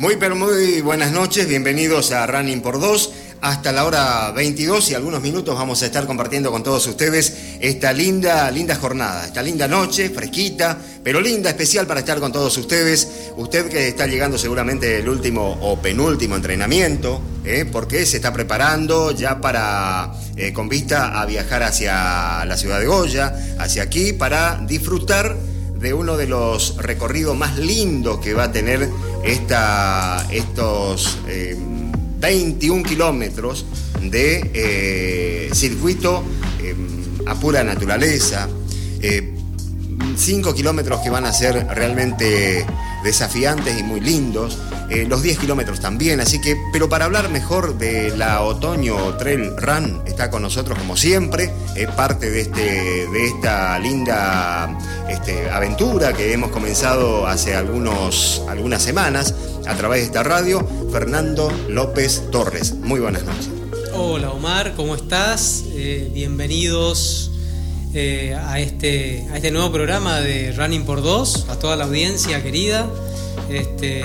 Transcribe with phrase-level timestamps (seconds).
[0.00, 3.12] Muy pero muy buenas noches, bienvenidos a Running por Dos.
[3.42, 7.92] Hasta la hora 22 y algunos minutos vamos a estar compartiendo con todos ustedes esta
[7.92, 13.08] linda, linda jornada, esta linda noche, fresquita, pero linda, especial para estar con todos ustedes.
[13.36, 17.66] Usted que está llegando seguramente el último o penúltimo entrenamiento, ¿eh?
[17.70, 22.86] porque se está preparando ya para, eh, con vista a viajar hacia la ciudad de
[22.86, 25.36] Goya, hacia aquí, para disfrutar
[25.80, 28.88] de uno de los recorridos más lindos que va a tener
[29.24, 31.18] estos
[32.18, 33.66] 21 eh, kilómetros
[34.02, 36.22] de eh, circuito
[36.62, 36.74] eh,
[37.26, 38.48] a pura naturaleza.
[40.16, 42.66] 5 kilómetros que van a ser realmente
[43.02, 44.58] desafiantes y muy lindos.
[44.90, 49.56] Eh, los 10 kilómetros también, así que, pero para hablar mejor de la Otoño Trail
[49.56, 54.76] Run, está con nosotros como siempre, es parte de, este, de esta linda
[55.08, 59.34] este, aventura que hemos comenzado hace algunos, algunas semanas
[59.68, 62.74] a través de esta radio, Fernando López Torres.
[62.74, 63.48] Muy buenas noches.
[63.94, 65.62] Hola Omar, ¿cómo estás?
[65.68, 67.29] Eh, bienvenidos
[67.92, 72.42] eh, a, este, a este nuevo programa de Running por Dos, a toda la audiencia
[72.42, 72.88] querida.
[73.48, 74.04] Este,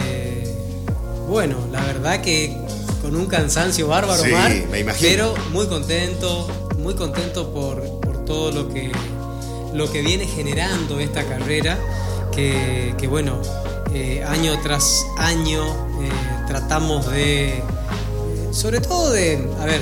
[1.28, 2.58] bueno, la verdad que
[3.02, 4.32] con un cansancio bárbaro, sí,
[4.72, 5.10] me imagino.
[5.10, 6.48] pero muy contento,
[6.80, 7.84] muy contento por,
[8.26, 8.92] todo lo que,
[9.74, 11.78] lo que viene generando esta carrera,
[12.34, 13.40] que, bueno,
[13.94, 15.64] eh, año tras año
[16.02, 16.10] eh,
[16.48, 17.62] tratamos de,
[18.52, 19.82] sobre todo de, a ver,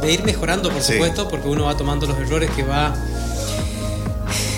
[0.00, 2.94] de ir mejorando, por supuesto, porque uno va tomando los errores que va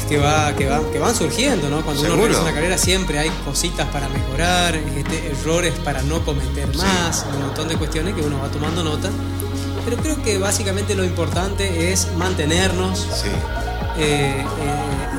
[0.09, 1.85] que, va, que, que van surgiendo, ¿no?
[1.85, 6.75] Cuando uno realiza una carrera siempre hay cositas para mejorar, este, errores para no cometer
[6.77, 9.11] más, un montón de cuestiones que uno va tomando nota.
[9.85, 13.07] Pero creo que básicamente lo importante es mantenernos
[13.99, 14.45] eh, eh,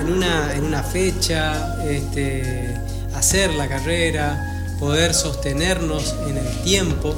[0.02, 2.76] en, una, en una fecha, este,
[3.16, 7.16] hacer la carrera, poder sostenernos en el tiempo.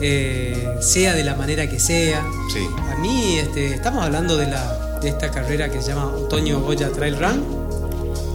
[0.00, 2.20] Eh, sea de la manera que sea.
[2.20, 6.90] A mí este, estamos hablando de la, de esta carrera que se llama Otoño Goya
[6.90, 7.44] Trail Run,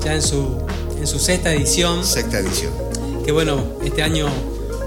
[0.03, 0.57] ya en su,
[0.97, 2.03] en su sexta edición.
[2.03, 2.73] Sexta edición.
[3.25, 4.27] Que bueno, este año,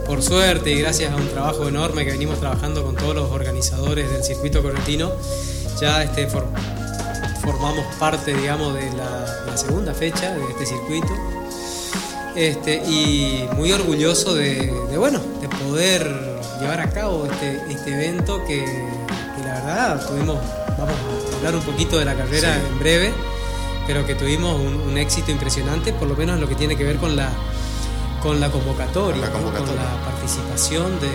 [0.06, 4.10] por suerte y gracias a un trabajo enorme que venimos trabajando con todos los organizadores
[4.10, 5.12] del circuito correntino,
[5.80, 11.08] ya este, formamos parte, digamos, de la, segunda fecha de este circuito.
[12.34, 18.64] Este, y muy orgulloso de, bueno, de poder llevar a cabo este, este evento que,
[18.64, 20.38] que la verdad tuvimos,
[20.78, 20.94] vamos
[21.32, 23.12] a hablar un poquito de la carrera en breve,
[23.86, 26.96] pero que tuvimos un, éxito impresionante, por lo menos en lo que tiene que ver
[26.96, 27.30] con la,
[28.22, 29.52] con la convocatoria, con la,
[30.04, 31.10] participación de,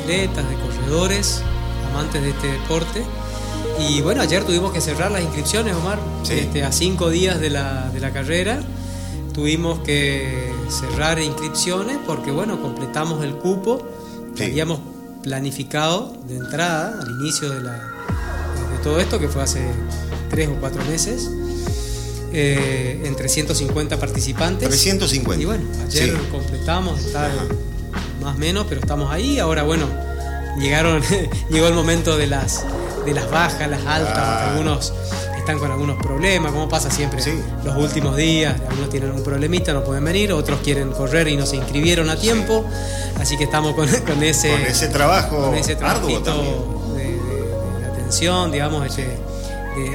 [0.00, 1.42] atletas, de corredores,
[1.90, 3.04] amantes de este deporte.
[3.80, 7.90] Y bueno, ayer tuvimos que cerrar las inscripciones, Omar, este, a cinco días de la,
[7.90, 8.60] de la carrera.
[9.34, 13.82] Tuvimos que cerrar inscripciones porque, bueno, completamos el cupo
[14.40, 14.80] habíamos
[15.22, 17.92] planificado de entrada al inicio de la,
[18.82, 19.60] todo esto, que fue hace
[20.30, 21.30] tres o cuatro meses,
[22.32, 24.68] eh, en 350 participantes.
[24.68, 25.42] 350.
[25.42, 27.30] Y bueno, ayer completamos, está
[28.22, 29.38] más o menos, pero estamos ahí.
[29.38, 29.86] Ahora, bueno,
[30.58, 31.02] llegaron,
[31.50, 32.64] llegó el momento de las,
[33.04, 34.92] de las bajas, las altas, algunos
[35.42, 37.20] están con algunos problemas, como pasa siempre
[37.64, 41.46] los últimos días, algunos tienen un problemita, no pueden venir, otros quieren correr y no
[41.46, 42.64] se inscribieron a tiempo,
[43.18, 43.88] así que estamos con,
[44.22, 46.22] ese, con ese trabajo con ese arduo
[48.52, 49.18] digamos, este,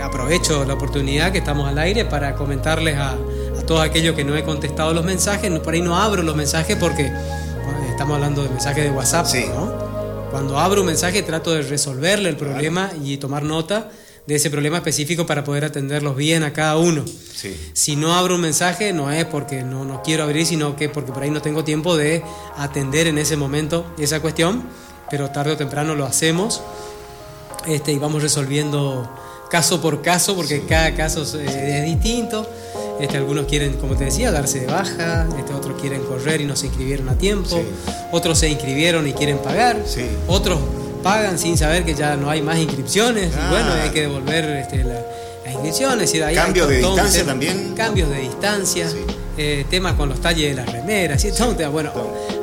[0.02, 3.16] aprovecho la oportunidad que estamos al aire para comentarles a,
[3.66, 7.12] todos aquellos que no he contestado los mensajes, por ahí no abro los mensajes porque
[7.90, 9.28] estamos hablando de mensajes de WhatsApp,
[10.32, 13.90] Cuando abro un mensaje trato de resolverle el problema y tomar nota
[14.28, 17.06] de ese problema específico para poder atenderlos bien a cada uno.
[17.74, 21.14] Si no abro un mensaje no es porque no, no quiero abrir, sino que porque
[21.14, 22.24] por ahí no tengo tiempo de
[22.58, 24.64] atender en ese momento esa cuestión,
[25.10, 26.62] pero tarde o temprano lo hacemos
[27.66, 29.10] este, y vamos resolviendo
[29.50, 32.50] caso por caso, porque cada caso es, distinto.
[33.00, 36.56] Este, algunos quieren, como te decía, darse de baja, este, otros quieren correr y no
[36.56, 37.62] se inscribieron a tiempo,
[38.12, 39.78] otros se inscribieron y quieren pagar,
[40.28, 40.60] otros
[41.04, 44.84] pagan sin saber que ya no hay más inscripciones, y bueno, hay que devolver este,
[44.84, 46.14] las inscripciones.
[46.14, 47.74] Y ¿Cambios de distancia también?
[47.76, 48.88] Cambios de distancia,
[49.38, 51.30] eh, temas con los talles de las remeras, ¿sí?
[51.72, 51.92] bueno,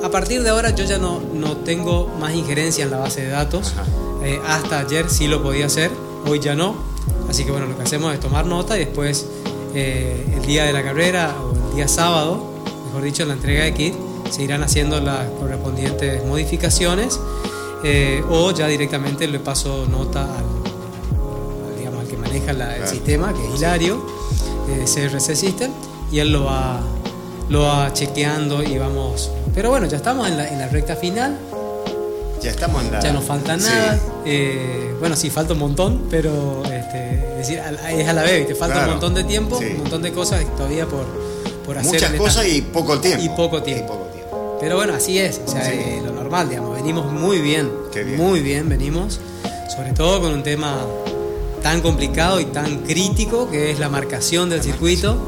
[0.03, 3.31] a partir de ahora yo ya no, no tengo más injerencia en la base de
[3.31, 3.75] datos.
[4.25, 5.91] Eh, hasta ayer sí lo podía hacer,
[6.27, 6.77] hoy ya no.
[7.29, 9.27] Así que bueno, lo que hacemos es tomar nota y después
[9.75, 12.55] eh, el día de la carrera o el día sábado,
[12.87, 13.95] mejor dicho, en la entrega de kit,
[14.31, 17.19] se irán haciendo las correspondientes modificaciones
[17.85, 23.47] eh, o ya directamente le paso nota al, digamos, al que maneja el sistema, que
[23.47, 24.05] es Hilario,
[24.67, 25.71] CRC System,
[26.11, 26.81] y él lo va,
[27.51, 29.31] lo va chequeando y vamos.
[29.55, 31.39] Pero bueno, ya estamos en la, en la recta final.
[32.43, 33.01] Ya estamos en la.
[33.01, 33.99] Ya no falta nada.
[34.25, 37.61] Eh, bueno, sí, falta un montón, pero este, es decir,
[37.91, 40.87] es a la vez, te falta un montón de tiempo, un montón de cosas todavía
[40.87, 41.05] por,
[41.65, 41.93] por hacer.
[41.93, 43.23] Muchas cosas y poco tiempo.
[43.25, 44.04] Y poco tiempo.
[44.65, 48.41] Pero bueno, así es, o sea, eh, lo normal, digamos, venimos muy bien, bien, muy
[48.41, 49.21] bien venimos,
[49.69, 50.79] sobre todo con un tema
[51.63, 55.19] tan complicado y tan crítico que es la marcación del circuito,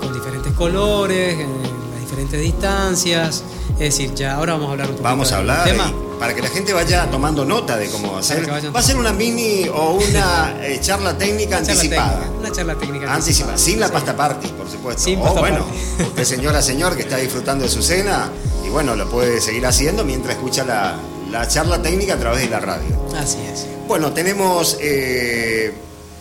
[0.00, 1.62] con diferentes colores, en
[1.92, 3.44] las diferentes distancias,
[3.74, 5.92] es decir, ya ahora vamos a hablar un poco Vamos a hablar tema.
[6.22, 8.48] Para que la gente vaya tomando nota de cómo va a ser.
[8.48, 12.30] Va a ser una mini o una eh, charla técnica anticipada.
[12.38, 13.58] una charla técnica anticipada.
[13.58, 15.02] Sin la pasta party, por supuesto.
[15.02, 15.66] Sin o bueno,
[15.98, 18.30] usted señora, señor que está disfrutando de su cena
[18.64, 22.60] y bueno, lo puede seguir haciendo mientras escucha la, charla técnica a través de la
[22.60, 23.04] radio.
[23.18, 23.66] Así es.
[23.88, 25.72] Bueno, tenemos eh,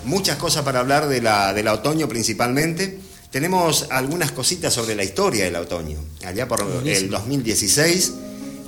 [0.05, 2.97] muchas cosas para hablar de la, del otoño principalmente.
[3.29, 5.99] Tenemos algunas cositas sobre la historia del otoño.
[6.25, 8.13] Allá por el 2016,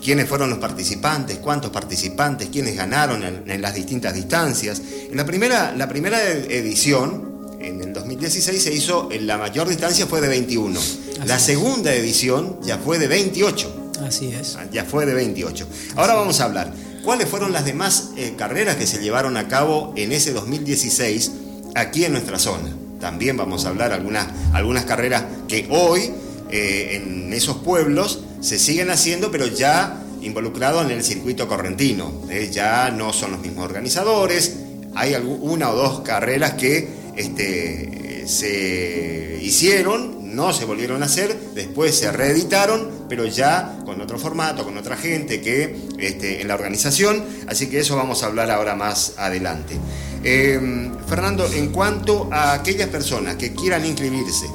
[0.03, 4.81] quiénes fueron los participantes, cuántos participantes, quiénes ganaron en, las distintas distancias.
[5.09, 10.05] En la primera, la primera edición, en el 2016, se hizo, en la mayor distancia
[10.05, 10.79] fue de 21.
[11.25, 13.91] la segunda edición ya fue de 28.
[14.05, 14.55] Así es.
[14.57, 15.67] Ah, ya fue de 28.
[15.95, 16.73] Ahora vamos a hablar.
[17.03, 21.31] ¿Cuáles fueron las demás eh, carreras que se llevaron a cabo en ese 2016
[21.75, 22.69] aquí en nuestra zona?
[23.03, 26.13] también vamos a hablar algunas, algunas carreras que hoy
[26.55, 32.13] eh, en esos pueblos se siguen haciendo, pero ya involucrados en el circuito correntino.
[32.29, 34.57] Eh, ya no son los mismos organizadores,
[34.93, 41.95] hay una o dos carreras que este, se hicieron, no se volvieron a hacer, después
[41.95, 47.23] se reeditaron, pero ya con otro formato, con otra gente que este, en la organización,
[47.47, 49.75] así que eso vamos a hablar ahora más adelante.
[50.23, 54.45] Eh, Fernando, en cuanto a aquellas personas que quieran inscribirse,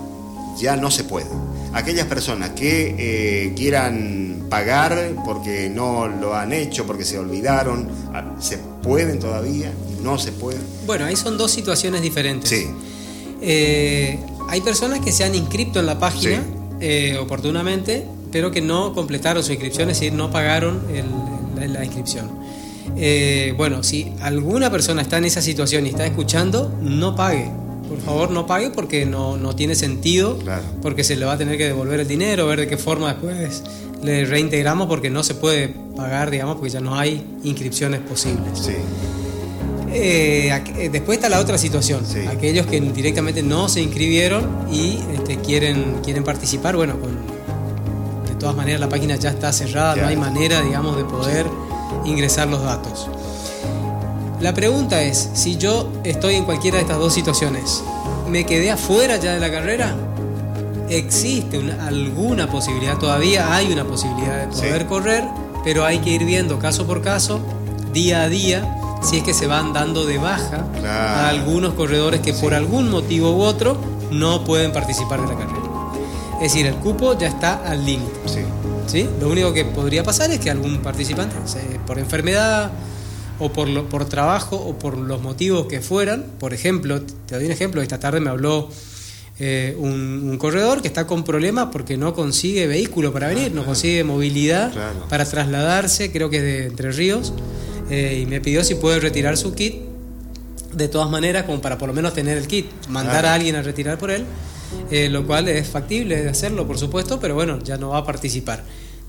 [0.58, 1.26] ya no se puede.
[1.73, 8.37] Aquellas personas que eh, quieran pagar porque no lo han hecho, porque se olvidaron, ah,
[8.41, 9.73] ¿se pueden todavía?
[10.03, 10.62] ¿No se pueden?
[10.87, 12.49] Bueno, ahí son dos situaciones diferentes.
[12.49, 12.67] Sí.
[13.41, 14.19] Eh,
[14.49, 16.43] hay personas que se han inscrito en la página
[17.20, 20.81] oportunamente, pero que no completaron su inscripción, es decir, no pagaron
[21.56, 22.38] la inscripción.
[22.97, 27.50] Eh, bueno, si alguna persona está en esa situación y está escuchando, no pague.
[27.88, 30.38] Por favor, no pague porque no, no tiene sentido,
[30.82, 33.62] porque se le va a tener que devolver el dinero, ver de qué forma después
[34.02, 38.58] le reintegramos, porque no se puede pagar, digamos, porque ya no hay inscripciones posibles.
[38.58, 38.76] Sí.
[39.90, 45.38] Eh, eh, después está la otra situación, aquellos que directamente no se inscribieron y este,
[45.38, 46.94] quieren, quieren participar, bueno,
[48.29, 51.46] de todas maneras la página ya está cerrada, no hay manera, digamos, de poder
[52.05, 53.08] ingresar los datos.
[54.40, 57.82] La pregunta es, si yo estoy en cualquiera de estas dos situaciones,
[58.29, 59.96] ¿me quedé afuera ya de la carrera?
[60.88, 62.96] ¿Existe alguna posibilidad?
[62.99, 65.25] Todavía hay una posibilidad de poder correr,
[65.64, 67.40] pero hay que ir viendo caso por caso,
[67.93, 72.32] día a día, si es que se van dando de baja a algunos corredores que
[72.32, 73.76] por algún motivo u otro
[74.12, 75.58] no pueden participar de la carrera.
[76.37, 78.12] Es decir, el cupo ya está al límite.
[78.87, 79.08] ¿sí?
[79.20, 81.34] Lo único que podría pasar es que algún participante,
[81.84, 82.70] por enfermedad
[83.38, 87.52] o por, por trabajo o por los motivos que fueran, por ejemplo, te doy un
[87.52, 88.69] ejemplo, esta tarde me habló
[89.40, 94.02] eh, un, corredor que está con problemas porque no consigue vehículo para venir, no consigue
[94.02, 94.73] movilidad
[95.08, 97.32] para trasladarse, creo que es de Entre Ríos,
[97.91, 99.77] eh, y me pidió si puede retirar su kit,
[100.72, 103.62] de todas maneras, como para por lo menos tener el kit, mandar a alguien a
[103.62, 104.24] retirar por él.
[104.91, 108.05] Eh, lo cual es factible de hacerlo, por supuesto, pero bueno, ya no va a
[108.05, 108.65] participar.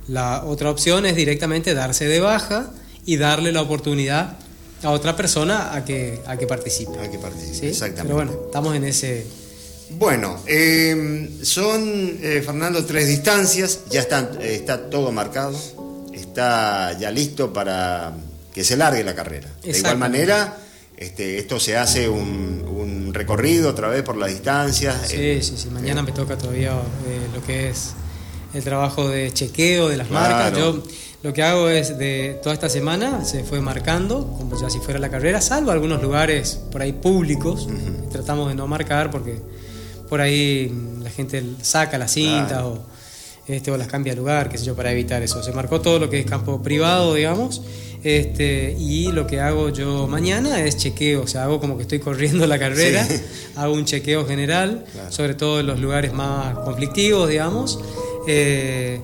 [0.08, 2.72] La otra opción es directamente darse de baja
[3.10, 4.38] y darle la oportunidad
[4.84, 7.00] a otra persona a que, a que participe.
[7.00, 8.04] A que participe, exactamente.
[8.04, 9.26] Pero bueno, estamos en ese...
[9.98, 15.60] Bueno, em, son, eh, Fernando, tres distancias, ya están, está todo marcado,
[16.14, 18.14] está ya listo para
[18.54, 19.50] que se largue la carrera.
[19.64, 20.56] De igual manera,
[20.96, 24.96] este, esto se hace un, recorrido otra vez por las distancias.
[25.08, 25.70] Sí, eh, sí, sí.
[25.72, 26.74] Mañana me toca todavía
[27.08, 27.94] eh, lo que es
[28.54, 30.56] el trabajo de chequeo de las marcas.
[30.56, 30.84] Yo
[31.22, 35.00] lo que hago es de toda esta semana se fue marcando, como ya si fuera
[35.00, 37.68] la carrera, salvo algunos lugares por ahí públicos.
[38.12, 39.42] Tratamos de no marcar porque
[40.08, 40.72] por ahí
[41.04, 42.80] la gente saca las cintas o,
[43.48, 45.44] este, o las cambia de lugar, qué sé yo, para evitar eso.
[45.44, 47.62] Se marcó todo lo que es campo privado, digamos
[48.04, 52.00] este, y lo que hago yo mañana es chequeo, o sea, hago como que estoy
[52.00, 53.06] corriendo la carrera,
[53.56, 57.80] hago un chequeo general, sobre todo en los lugares más conflictivos, digamos.
[58.32, 59.00] Eh,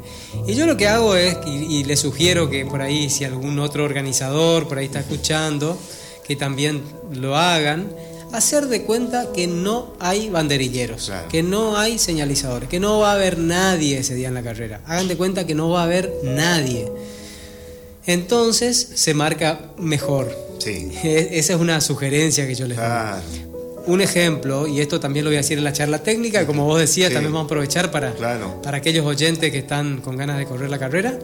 [0.45, 3.83] y yo lo que hago es, y, le sugiero que por ahí, si algún otro
[3.83, 5.79] organizador por ahí está escuchando,
[6.27, 7.87] que también lo hagan,
[8.31, 13.13] hacer de cuenta que no hay banderilleros, que no hay señalizadores, que no va a
[13.15, 14.81] haber nadie ese día en la carrera.
[14.85, 16.87] Hagan de cuenta que no va a haber nadie.
[18.05, 20.31] Entonces se marca mejor.
[20.59, 20.91] Sí.
[21.03, 22.85] Esa es una sugerencia que yo les doy.
[23.87, 26.79] Un ejemplo, y esto también lo voy a decir en la charla técnica, como vos
[26.79, 28.13] decías, también vamos a aprovechar para,
[28.63, 31.19] para aquellos oyentes que están con ganas de correr la carrera.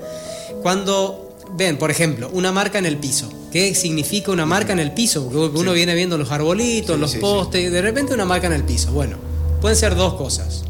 [0.62, 3.30] Cuando ven, por ejemplo, una marca en el piso.
[3.52, 5.24] ¿Qué significa una marca en el piso?
[5.24, 8.64] Porque uno viene viendo los arbolitos, los postes, y de repente una marca en el
[8.64, 8.92] piso.
[8.92, 9.18] Bueno,
[9.60, 10.64] pueden ser dos cosas.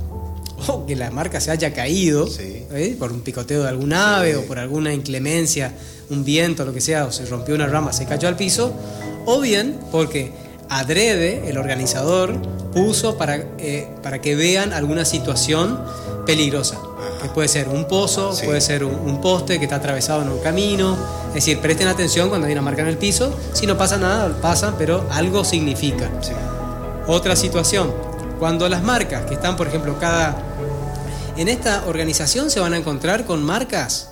[0.67, 2.95] O que la marca se haya caído ¿eh?
[2.97, 5.73] por un picoteo de algún ave o por alguna inclemencia,
[6.09, 8.73] un viento, lo que sea, o se rompió una rama, se cayó al piso.
[9.25, 10.31] O bien porque
[10.71, 12.35] adrede, el organizador,
[12.73, 15.79] puso para, eh, para que vean alguna situación
[16.25, 16.79] peligrosa
[17.21, 20.97] que puede ser un pozo, puede ser un, poste que está atravesado en un camino.
[21.29, 23.33] Es decir, presten atención cuando hay una marca en el piso.
[23.53, 26.09] Si no pasa nada, pasa, pero algo significa.
[27.07, 27.93] Otra situación,
[28.39, 30.35] cuando las marcas que están, por ejemplo, cada...
[31.37, 34.09] En esta organización se van a encontrar con marcas.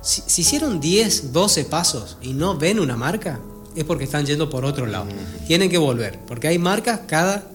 [0.00, 3.38] Si, hicieron 10, 12 pasos y no ven una marca,
[3.76, 5.06] es porque están yendo por otro lado.
[5.46, 7.50] Tienen que volver, porque hay marcas cada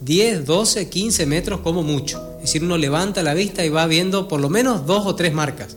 [0.00, 2.22] 10, 12, 15 metros como mucho.
[2.36, 5.32] Es decir, uno levanta la vista y va viendo por lo menos dos o tres
[5.32, 5.76] marcas.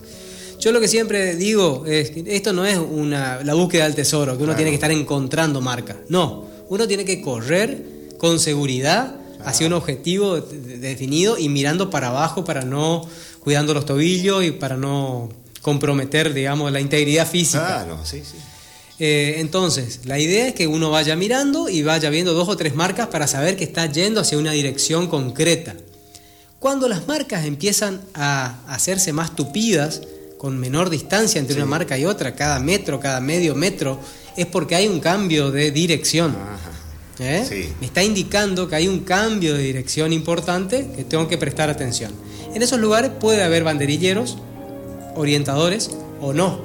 [0.60, 4.36] Yo lo que siempre digo es que esto no es una, la búsqueda del tesoro,
[4.36, 5.96] que uno tiene que estar encontrando marcas.
[6.08, 12.44] No, uno tiene que correr con seguridad hacia un objetivo definido y mirando para abajo
[12.44, 13.08] para no
[13.40, 15.28] cuidando los tobillos y para no
[15.62, 17.64] comprometer, digamos, la integridad física.
[17.64, 18.36] Claro, sí, sí.
[18.98, 22.74] Eh, entonces, la idea es que uno vaya mirando y vaya viendo dos o tres
[22.74, 25.74] marcas para saber que está yendo hacia una dirección concreta.
[26.58, 30.02] Cuando las marcas empiezan a hacerse más tupidas,
[30.38, 34.00] con menor distancia entre una marca y otra, cada metro, cada medio metro,
[34.36, 36.36] es porque hay un cambio de dirección.
[37.20, 37.72] ¿Eh?
[37.80, 42.12] Me está indicando que hay un cambio de dirección importante que tengo que prestar atención.
[42.54, 44.38] En esos lugares puede haber banderilleros,
[45.16, 45.90] orientadores
[46.20, 46.60] o no.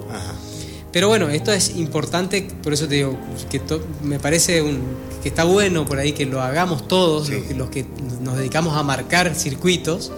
[0.93, 3.17] Pero bueno, esto es importante, por eso te digo
[3.49, 3.59] que
[4.03, 4.79] me parece un,
[5.23, 7.83] que está bueno por ahí que lo hagamos todos, los, que,
[8.21, 10.11] nos dedicamos a marcar circuitos,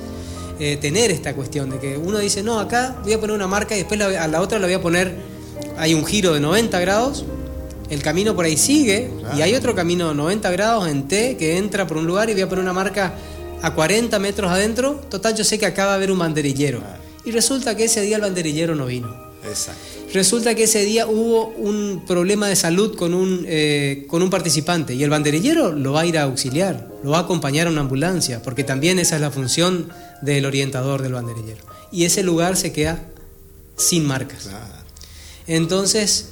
[0.59, 3.73] eh, tener esta cuestión de que uno dice, no, acá voy a poner una marca
[3.73, 5.15] y después a la otra le voy a poner,
[5.77, 7.23] hay un giro de 90 grados,
[7.89, 11.57] el camino por ahí sigue y hay otro camino de 90 grados en T que
[11.57, 13.13] entra por un lugar y voy a poner una marca
[13.61, 16.81] a 40 metros adentro, total yo sé que acá va a haber un banderillero.
[17.23, 19.24] Y resulta que ese día el banderillero no vino.
[19.47, 19.81] Exacto.
[20.13, 24.93] Resulta que ese día hubo un problema de salud con un, eh, con un participante
[24.93, 27.81] y el banderillero lo va a ir a auxiliar, lo va a acompañar a una
[27.81, 29.89] ambulancia, porque también esa es la función
[30.21, 31.63] del orientador del banderillero.
[31.91, 33.03] Y ese lugar se queda
[33.77, 34.49] sin marcas.
[35.47, 36.29] Entonces,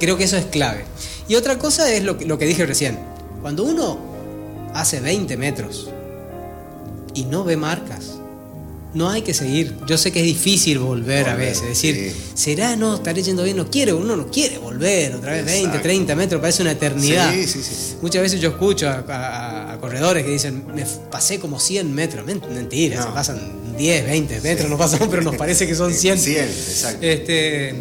[0.00, 0.84] creo que eso es clave.
[1.28, 2.98] Y otra cosa es lo lo que dije recién.
[3.42, 3.98] Cuando uno
[4.74, 5.88] hace 20 metros
[7.14, 8.15] y no ve marcas,
[8.96, 9.74] no hay que seguir.
[9.86, 12.94] Yo sé que es difícil volver, a veces, decir, ¿será no?
[12.94, 13.56] ¿Estaré yendo bien?
[13.58, 17.30] No quiere, uno no quiere volver otra vez 20, 30 metros, parece una eternidad.
[18.00, 22.24] Muchas veces yo escucho a, corredores que dicen, me pasé como 100 metros.
[22.24, 26.18] Mentira, se pasan 10, 20 metros, no pasamos, pero nos parece que son 100.
[26.18, 27.06] 100, exacto.
[27.06, 27.74] Este,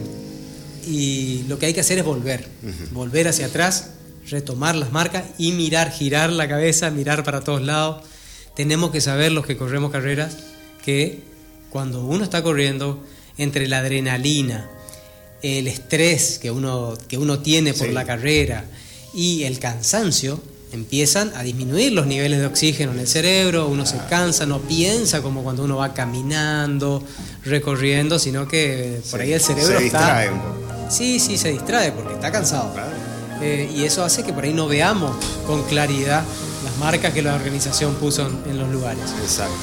[0.85, 2.45] y lo que hay que hacer es volver,
[2.91, 3.91] volver hacia atrás,
[4.29, 8.03] retomar las marcas y mirar, girar la cabeza, mirar para todos lados.
[8.53, 10.35] Tenemos que saber los que corremos carreras
[10.85, 11.19] que
[11.71, 13.03] cuando uno está corriendo,
[13.37, 14.69] entre la adrenalina,
[15.41, 18.65] el estrés que uno, que uno tiene por la carrera
[19.13, 20.39] y el cansancio,
[20.71, 25.21] empiezan a disminuir los niveles de oxígeno en el cerebro, uno se cansa, no piensa
[25.21, 27.03] como cuando uno va caminando,
[27.43, 30.55] recorriendo, sino que por ahí el cerebro se distrae Un poco.
[30.89, 32.73] Sí, sí, se distrae porque está cansado.
[33.41, 35.15] Eh, y eso hace que por ahí no veamos
[35.45, 36.23] con claridad
[36.63, 39.03] las marcas que la organización puso en los lugares.
[39.21, 39.55] Exacto.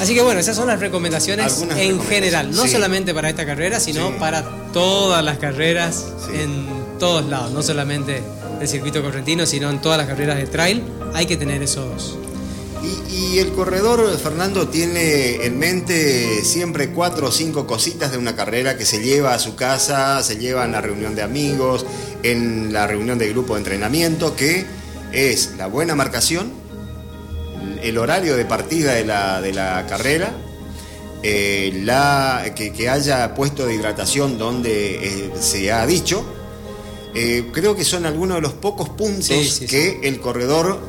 [0.00, 4.16] Así que bueno, esas son las recomendaciones en general, no solamente para esta carrera, sino
[4.18, 4.42] para
[4.72, 6.66] todas las carreras en
[6.98, 8.22] todos lados, no solamente
[8.60, 10.82] el circuito correntino, sino en todas las carreras de trail,
[11.14, 12.16] hay que tener esos...
[13.10, 18.78] Y, el corredor, Fernando, tiene en mente siempre cuatro o cinco cositas de una carrera
[18.78, 21.84] que se lleva a su casa, se lleva en la reunión de amigos,
[22.22, 24.64] en la reunión de grupo de entrenamiento, que
[25.12, 26.50] es la buena marcación,
[27.82, 30.32] el horario de partida de la, de la carrera,
[31.22, 36.24] eh, la, que, haya puesto de hidratación donde eh, se ha dicho.
[37.14, 40.80] Eh, creo que son algunos de los pocos puntos que el corredor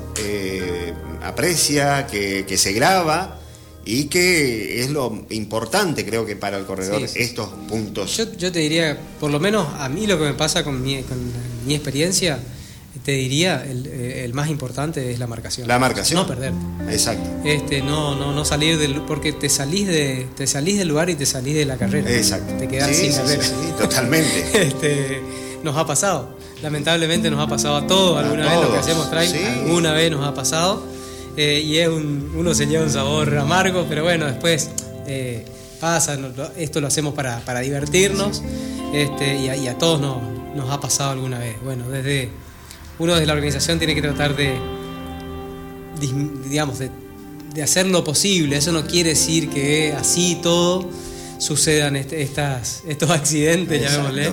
[1.24, 3.40] aprecia, que, se graba
[3.84, 8.16] y que es lo importante creo que para el corredor estos puntos.
[8.16, 11.18] Yo, te diría, por lo menos a mí lo que me pasa con mi, con
[11.66, 12.40] mi experiencia,
[13.04, 15.68] te diría, el, eh, el, más importante es la marcación.
[15.68, 16.20] La marcación.
[16.20, 16.54] No perder.
[16.90, 17.30] Exacto.
[17.46, 19.02] Este, no, no, no salir del.
[19.02, 22.12] Porque te salís, de, te salís del lugar y te salís de la carrera.
[22.12, 22.54] Exacto.
[22.58, 23.44] Te quedas sin carrera.
[23.44, 24.46] Sí, totalmente.
[24.68, 25.22] este,
[25.64, 26.38] nos ha pasado.
[26.62, 28.24] Lamentablemente nos ha pasado a todos.
[28.24, 30.84] Alguna vez lo que hacemos trae, alguna vez nos ha pasado.
[31.38, 34.70] Eh, y es un, uno se lleva un sabor amargo, pero bueno, después
[35.08, 35.46] eh,
[35.80, 36.20] pasa.
[36.58, 38.44] Esto lo hacemos para, para divertirnos.
[38.94, 40.22] Este, y, a, y a todos nos,
[40.56, 41.56] nos ha pasado alguna vez.
[41.64, 42.30] Bueno, desde
[43.02, 44.54] uno desde la organización tiene que tratar de,
[46.48, 46.92] digamos, de,
[47.64, 48.58] hacer lo posible.
[48.58, 50.88] Eso no quiere decir que así todo
[51.40, 54.32] sucedan estas, estos accidentes, llamémosle.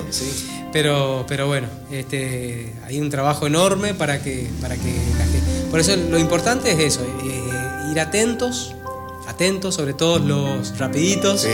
[0.71, 4.93] Pero, pero bueno, este, hay un trabajo enorme para que, para que
[5.71, 8.75] Por eso lo importante es eso, eh, ir atentos,
[9.27, 11.47] atentos, sobre todo los rapiditos,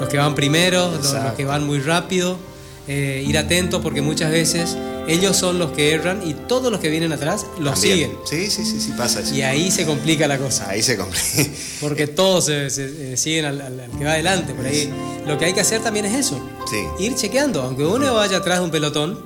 [0.00, 2.38] los que van primero, los, que van muy rápido,
[2.86, 4.78] eh, ir atentos porque muchas veces
[5.08, 8.12] ellos son los que erran y todos los que vienen atrás los siguen.
[8.26, 9.34] Sí, sí, sí, sí, pasa eso.
[9.34, 10.68] Y ahí se complica la cosa.
[10.68, 11.50] Ahí se complica.
[11.80, 14.52] Porque todos se, siguen al, que va adelante.
[14.52, 14.92] Por ahí
[15.26, 16.38] lo que hay que hacer también es eso.
[16.70, 17.04] Sí.
[17.04, 17.62] Ir chequeando.
[17.62, 19.18] Aunque uno vaya atrás de un pelotón,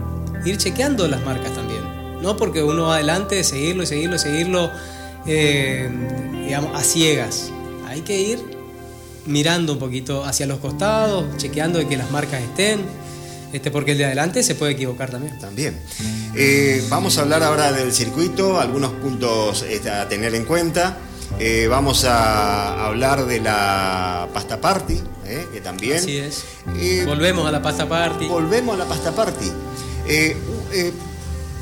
[0.45, 1.83] ir chequeando las marcas también.
[2.23, 4.71] No porque uno va adelante, seguirlo y seguirlo y seguirlo,
[5.27, 5.91] eh,
[6.45, 7.51] digamos, a ciegas.
[7.89, 8.39] Hay que ir
[9.27, 13.02] mirando un poquito hacia los costados, chequeando de que las marcas estén
[13.53, 15.39] este, porque el de adelante se puede equivocar también.
[15.39, 15.79] También.
[16.35, 20.97] Eh, vamos a hablar ahora del circuito, algunos puntos este, a tener en cuenta.
[21.39, 25.99] Eh, vamos a hablar de la pasta party, eh, que también.
[25.99, 26.45] Así es.
[27.05, 28.27] volvemos a la pasta party.
[28.27, 29.51] Volvemos a la pasta party.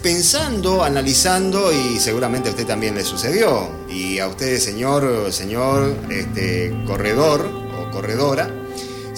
[0.01, 6.73] pensando, analizando, y seguramente a usted también le sucedió, y a usted, señor, señor este,
[6.87, 8.49] corredor o corredora,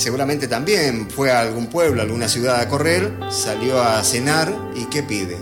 [0.02, 4.86] seguramente también fue a algún pueblo, a alguna ciudad a correr, salió a cenar y
[4.86, 5.36] ¿qué pide?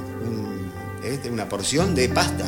[1.03, 2.45] Este, una porción de pasta.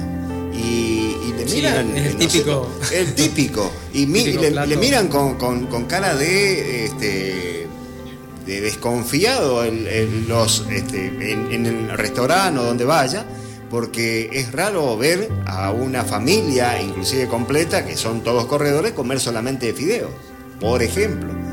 [0.53, 1.97] Y, le miran.
[1.97, 2.69] el típico.
[2.93, 3.73] el típico.
[3.95, 6.85] Y, le, miran con, cara de.
[6.85, 7.67] Este,
[8.47, 13.25] de desconfiado en, los, este, en, el restaurante o donde vaya,
[13.71, 19.67] porque es raro ver a una familia, inclusive completa, que son todos corredores, comer solamente
[19.67, 20.11] de fideos,
[20.61, 21.52] por ejemplo.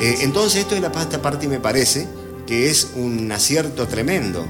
[0.00, 2.06] Eh, entonces esto de la pasta party me parece
[2.46, 4.46] que es un acierto tremendo,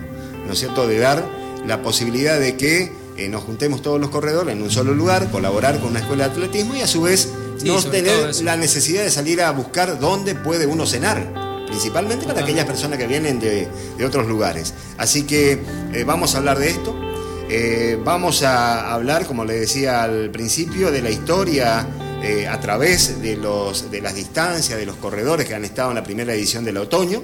[0.46, 1.26] ¿no es cierto?, de dar
[1.66, 5.80] la posibilidad de que eh, nos juntemos todos los corredores en un solo lugar, colaborar
[5.80, 7.28] con una escuela de atletismo y a su vez
[7.64, 12.64] no tener la necesidad de salir a buscar dónde puede uno cenar, principalmente para aquellas
[12.64, 13.68] personas que vienen de,
[14.06, 14.72] otros lugares.
[14.96, 15.60] Así que
[15.92, 16.94] eh, vamos a hablar de esto.
[18.04, 21.86] vamos a hablar, como le decía al principio, de la historia
[22.22, 25.96] eh, a través de, los, de las distancias, de los corredores que han estado en
[25.96, 27.22] la primera edición del otoño.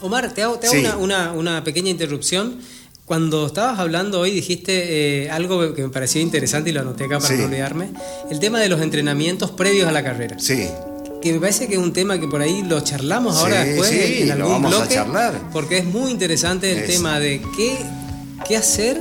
[0.00, 0.58] Omar, te hago,
[0.98, 2.58] una, pequeña interrupción.
[3.04, 7.18] Cuando estabas hablando hoy dijiste eh, algo que me pareció interesante y lo anoté acá
[7.18, 7.90] para no olvidarme,
[8.30, 10.38] el tema de los entrenamientos previos a la carrera.
[10.38, 10.66] Sí.
[11.20, 14.32] Que me parece que es un tema que por ahí lo charlamos ahora después en
[14.32, 15.50] algún vamos bloque, a charlar.
[15.52, 17.76] porque es muy interesante el tema de qué,
[18.48, 18.98] qué hacer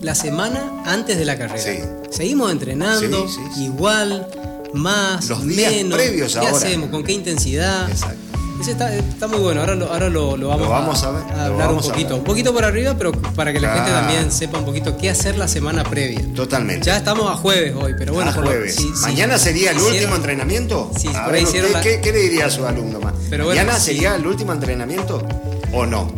[0.00, 2.00] la semana antes de la carrera.
[2.10, 3.26] Seguimos entrenando
[3.58, 4.26] igual,
[4.74, 6.90] más, los días menos, previos ¿qué hacemos?
[6.90, 7.88] ¿Con qué intensidad?
[7.90, 8.30] Exacto.
[8.60, 12.16] Ese está, está, muy bueno, ahora lo, ahora lo, vamos, a, hablar un poquito.
[12.16, 15.38] Un poquito por arriba, pero para que la gente también sepa un poquito qué hacer
[15.38, 16.20] la semana previa.
[16.34, 16.84] Totalmente.
[16.84, 18.30] Ya estamos a jueves hoy, pero bueno.
[18.30, 18.78] A jueves.
[19.00, 20.90] ¿Mañana sería el último entrenamiento?
[20.94, 23.14] Sí, por ahí hicieron ¿qué, ¿qué, le diría a su alumno más?
[23.30, 25.26] ¿Mañana sería el último entrenamiento
[25.72, 26.12] o no?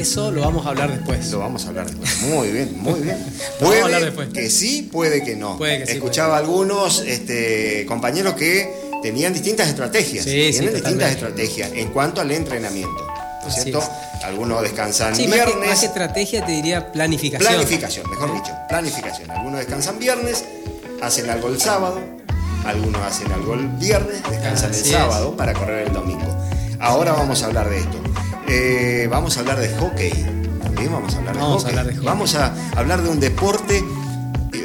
[0.00, 1.30] Eso lo vamos a hablar después.
[1.30, 2.20] Lo vamos a hablar después.
[2.22, 3.18] Muy bien, muy bien.
[3.60, 5.58] Puede que sí, puede que no.
[5.58, 10.24] Puede que Escuchaba algunos este, compañeros que tenían distintas estrategias.
[10.24, 13.06] Sí, tienen distintas estrategias en cuanto al entrenamiento.
[13.42, 13.82] ¿No es cierto?
[14.22, 15.68] Algunos descansan viernes.
[15.68, 17.48] Más que, estrategia te diría planificación.
[17.48, 18.52] Planificación, mejor dicho.
[18.68, 19.30] Planificación.
[19.30, 20.44] Algunos descansan viernes,
[21.00, 22.00] hacen algo el sábado,
[22.64, 26.36] algunos hacen algo el viernes, descansan el sábado para correr el domingo.
[26.80, 27.98] Ahora vamos a hablar de esto.
[28.48, 30.10] Eh, vamos a hablar de hockey.
[30.62, 32.04] También vamos a hablar de, hockey.
[32.04, 33.84] Vamos a hablar de un deporte.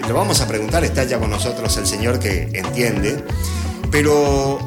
[0.07, 3.23] Lo vamos a preguntar, está ya con nosotros el señor que entiende.
[3.91, 4.59] Pero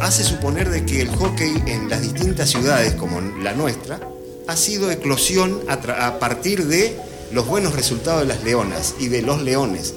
[0.00, 4.00] hace suponer de que el hockey en las distintas ciudades como la nuestra
[4.48, 6.96] ha sido eclosión a, partir de
[7.32, 9.94] los buenos resultados de las leonas y de los leones.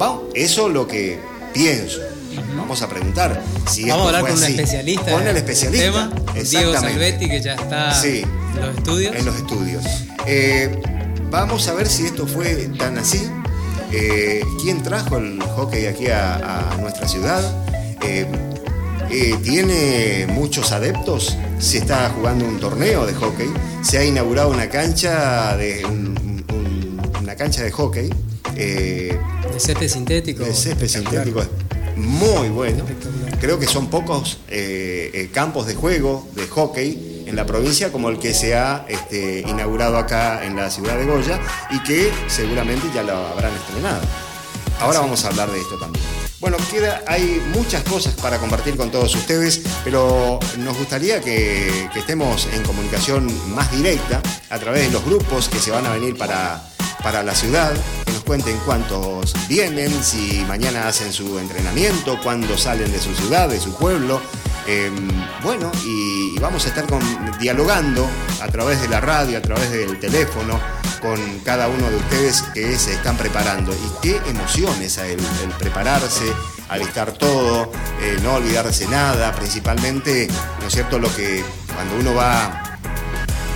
[0.00, 1.18] Va, eso es lo que
[1.52, 2.00] pienso.
[2.56, 5.12] Vamos a preguntar si Vamos a hablar con un especialista.
[5.12, 6.10] Con el especialista.
[6.42, 8.26] Diego Salvetti, que ya está en
[8.60, 9.16] los estudios.
[9.16, 9.84] En los estudios.
[10.26, 10.80] Eh,
[11.30, 13.28] vamos a ver si esto fue tan así.
[13.92, 17.42] Eh, ¿Quién trajo el hockey aquí a, nuestra ciudad?
[18.02, 18.26] Eh,
[19.42, 21.36] tiene muchos adeptos.
[21.58, 23.48] Se está jugando un torneo de hockey.
[23.82, 26.44] Se ha inaugurado una cancha de un,
[27.20, 28.10] una cancha de hockey.
[28.54, 29.18] de
[29.58, 30.44] césped sintético.
[30.44, 31.42] De césped sintético
[32.00, 32.84] muy bueno.
[33.40, 34.38] Creo que son pocos
[35.32, 39.96] campos de juego de hockey en la provincia como el que se ha este, inaugurado
[39.96, 44.02] acá en la ciudad de Goya y que seguramente ya lo habrán estrenado.
[44.80, 46.04] Ahora vamos a hablar de esto también.
[46.40, 52.48] Bueno, queda, hay muchas cosas para compartir con todos ustedes, pero nos gustaría que, estemos
[52.54, 56.69] en comunicación más directa a través de los grupos que se van a venir para,
[57.02, 57.72] para la ciudad,
[58.04, 63.48] que nos cuenten cuántos vienen, si mañana hacen su entrenamiento, cuándo salen de su ciudad,
[63.48, 64.20] de su pueblo.
[64.66, 65.08] Em,
[65.42, 66.84] bueno, y, vamos a estar
[67.40, 68.06] dialogando
[68.40, 70.60] a través de la radio, a través del teléfono,
[71.00, 73.72] con cada uno de ustedes que se están preparando.
[73.72, 76.24] Y qué emociones el, el prepararse,
[76.70, 80.28] al estar todo, eh, no olvidarse nada, principalmente,
[80.60, 82.69] ¿no es cierto?, lo que cuando uno va,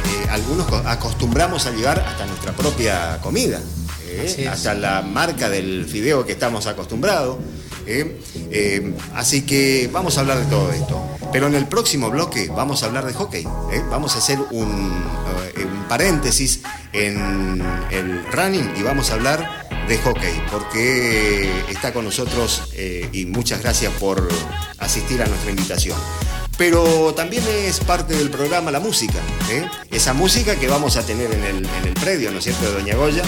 [0.05, 3.61] eh, algunos acostumbramos a llevar hasta nuestra propia comida,
[4.09, 7.39] eh, hasta la marca del fideo que estamos acostumbrados.
[9.15, 11.03] así que vamos a hablar de todo esto.
[11.33, 13.45] Pero en el próximo bloque vamos a hablar de hockey.
[13.91, 14.93] Vamos a hacer un
[15.89, 16.61] paréntesis
[16.93, 23.27] en el running y vamos a hablar de hockey, porque está con nosotros eh, y
[23.27, 24.27] muchas gracias por
[24.79, 25.99] asistir a nuestra invitación.
[26.57, 29.19] Pero también es parte del programa la música,
[29.51, 29.69] ¿eh?
[29.91, 32.73] esa música que vamos a tener en el, en el predio, ¿no es cierto?, de
[32.73, 33.23] Doña Goya.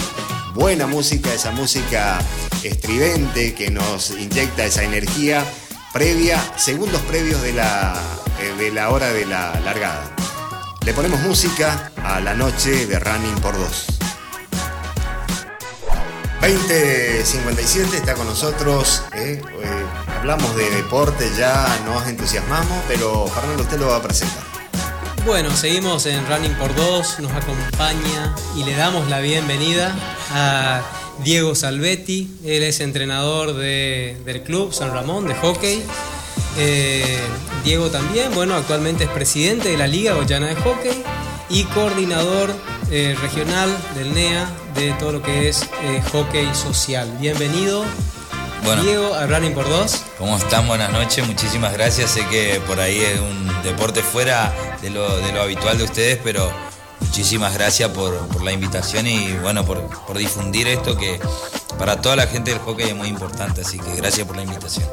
[0.53, 2.19] Buena música, esa música
[2.63, 5.43] estridente que nos inyecta esa energía
[5.91, 8.01] previa, segundos previos de la,
[8.39, 10.15] eh, de la hora de la largada.
[10.85, 13.87] Le ponemos música a la noche de Running por dos.
[16.39, 19.03] 2057 está con nosotros.
[19.13, 19.41] ¿eh?
[20.17, 24.43] Hablamos de deporte, ya nos entusiasmamos, pero Fernando, usted lo va a presentar.
[25.27, 29.95] Bueno, seguimos en Running por dos, nos acompaña y le damos la bienvenida
[30.33, 30.81] a
[31.23, 32.35] Diego Salvetti.
[32.43, 35.83] Él es entrenador del club San Ramón de hockey.
[36.57, 37.19] Eh,
[37.63, 41.03] Diego también, bueno, actualmente es presidente de la Liga Goyana de Hockey
[41.49, 42.55] y coordinador
[42.89, 47.07] eh, regional del NEA de todo lo que es eh, hockey social.
[47.21, 47.85] Bienvenido.
[48.75, 50.03] Diego, a Running por Dos.
[50.17, 50.67] ¿Cómo están?
[50.67, 52.11] Buenas noches, muchísimas gracias.
[52.11, 55.07] Sé que por ahí es un deporte fuera de lo,
[55.41, 56.51] habitual de ustedes, pero
[57.17, 61.19] muchísimas gracias por, la invitación y bueno, por, por difundir esto que
[61.79, 64.87] para toda la gente del hockey es muy importante, así que gracias por la invitación.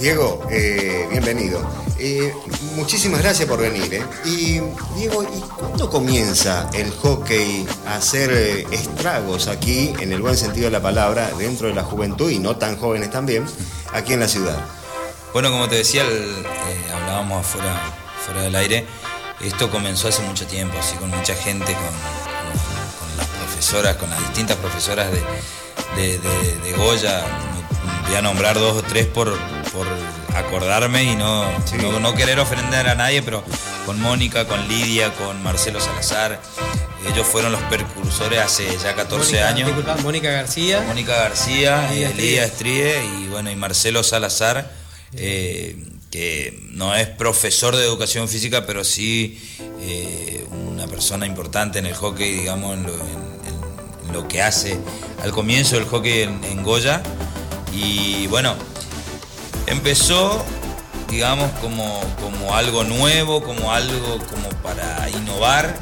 [0.00, 1.60] Diego, eh, bienvenido.
[1.98, 2.32] Eh,
[2.74, 3.92] muchísimas gracias por venir.
[3.92, 4.02] Eh.
[4.24, 4.60] Y
[4.96, 8.30] Diego, ¿y cuándo comienza el hockey a hacer
[8.70, 12.56] estragos aquí, en el buen sentido de la palabra, dentro de la juventud y no
[12.56, 13.44] tan jóvenes también,
[13.92, 14.58] aquí en la ciudad?
[15.34, 16.06] Bueno, como te decía,
[16.94, 17.78] hablábamos afuera,
[18.24, 18.86] fuera del aire,
[19.40, 24.56] esto comenzó hace mucho tiempo, así con mucha gente, con, las profesoras, con las distintas
[24.56, 27.24] profesoras de, de Goya,
[28.06, 29.36] voy a nombrar dos o tres por,
[29.72, 29.86] por
[30.34, 31.46] acordarme y no,
[32.00, 33.44] no, querer ofender a nadie, pero
[33.86, 36.40] con Mónica, con Lidia, con Marcelo Salazar.
[37.12, 39.70] Ellos fueron los percursores hace ya 14 años.
[40.02, 40.82] Mónica García.
[40.86, 44.70] Mónica García, Lidia, Lidia Estrie y bueno, y Marcelo Salazar,
[45.14, 45.76] eh,
[46.10, 49.40] que no es profesor de educación física, pero sí
[49.80, 52.86] eh, una persona importante en el hockey, digamos, en
[54.12, 54.78] lo, que hace
[55.22, 57.02] al comienzo del hockey en Goya.
[57.72, 58.56] Y bueno,
[59.68, 60.44] empezó,
[61.08, 65.78] digamos, como, como algo nuevo, como algo como para innovar,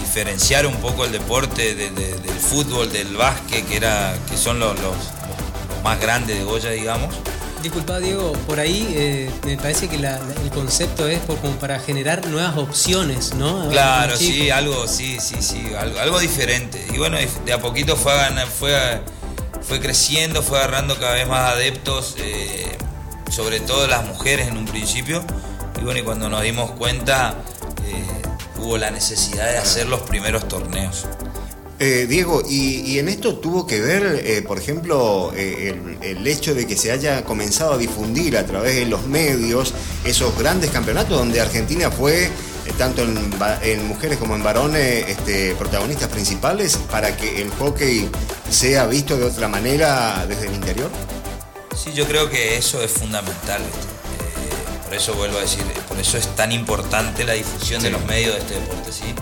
[0.00, 4.94] diferenciar un poco el deporte del fútbol, del básquet, que, era, que son los, los,
[5.82, 7.14] más grandes de Goya, digamos.
[7.62, 12.56] Disculpa Diego, por ahí eh, me parece que el concepto es como para generar nuevas
[12.56, 13.68] opciones, ¿no?
[13.68, 16.84] Claro, sí, algo, sí, sí, sí, algo, diferente.
[16.92, 18.12] Y bueno, de a poquito fue,
[18.58, 19.02] fue,
[19.62, 22.14] fue creciendo, fue agarrando cada vez más adeptos.
[22.18, 22.78] Eh,
[23.30, 25.22] sobre todo las mujeres en un principio.
[25.80, 27.34] Y bueno, y cuando nos dimos cuenta,
[27.86, 28.22] eh,
[28.58, 31.06] hubo la necesidad de hacer los primeros torneos.
[31.82, 36.76] Eh, Diego, y, en esto tuvo que ver, eh, por ejemplo, el, hecho de que
[36.76, 39.72] se haya comenzado a difundir a través de los medios
[40.04, 42.30] esos grandes campeonatos donde Argentina fue,
[42.76, 48.08] tanto en, mujeres como en varones, este, protagonistas principales para que el hockey
[48.50, 50.90] sea visto de otra manera desde el interior?
[51.76, 53.62] Sí, yo creo que eso es fundamental.
[53.62, 58.04] Eh, por eso vuelvo a decir, por eso es tan importante la difusión de los
[58.04, 58.92] medios de este deporte.
[58.92, 59.14] ¿sí?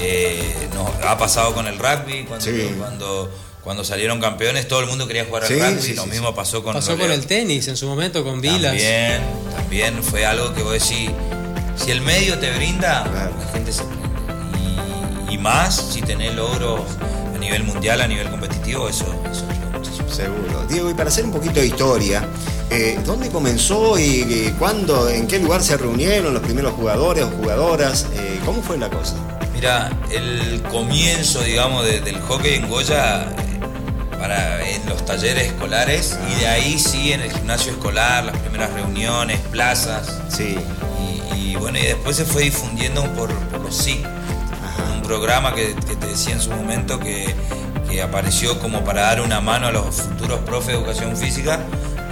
[0.00, 3.30] Eh, nos ha pasado con el rugby, cuando,
[3.62, 5.94] cuando, salieron campeones, todo el mundo quería jugar al rugby.
[5.94, 8.72] lo mismo pasó con, pasó con el tenis en su momento, con Vilas.
[8.72, 9.22] También,
[9.54, 11.10] también fue algo que vos decís,
[11.76, 13.82] si el medio te brinda, la gente se
[15.28, 16.82] y, y más si tenés logros
[17.40, 20.08] nivel mundial, a nivel competitivo, eso, eso ayuda muchísimo.
[20.08, 20.64] Seguro.
[20.68, 22.22] Diego, y para hacer un poquito de historia,
[22.70, 28.06] eh, ¿dónde comenzó y, cuándo, en qué lugar se reunieron los primeros jugadores o jugadoras?
[28.14, 29.16] Eh, ¿Cómo fue la cosa?
[29.60, 33.26] Mira, el comienzo, digamos, del hockey en Goya
[34.18, 38.72] para en los talleres escolares y de ahí sí en el gimnasio escolar, las primeras
[38.72, 40.18] reuniones, plazas.
[40.30, 40.56] Sí.
[41.36, 43.30] Y, bueno, y después se fue difundiendo por,
[43.62, 44.02] los sí.
[44.94, 47.34] Un programa que, te decía en su momento que,
[48.02, 51.60] apareció como para dar una mano a los futuros profes de educación física,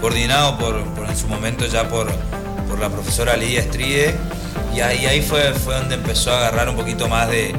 [0.03, 2.13] coordinado por, en su momento ya por,
[2.69, 4.15] por la profesora Lidia Estride
[4.75, 7.55] y ahí, ahí fue, fue donde empezó a agarrar un poquito más de,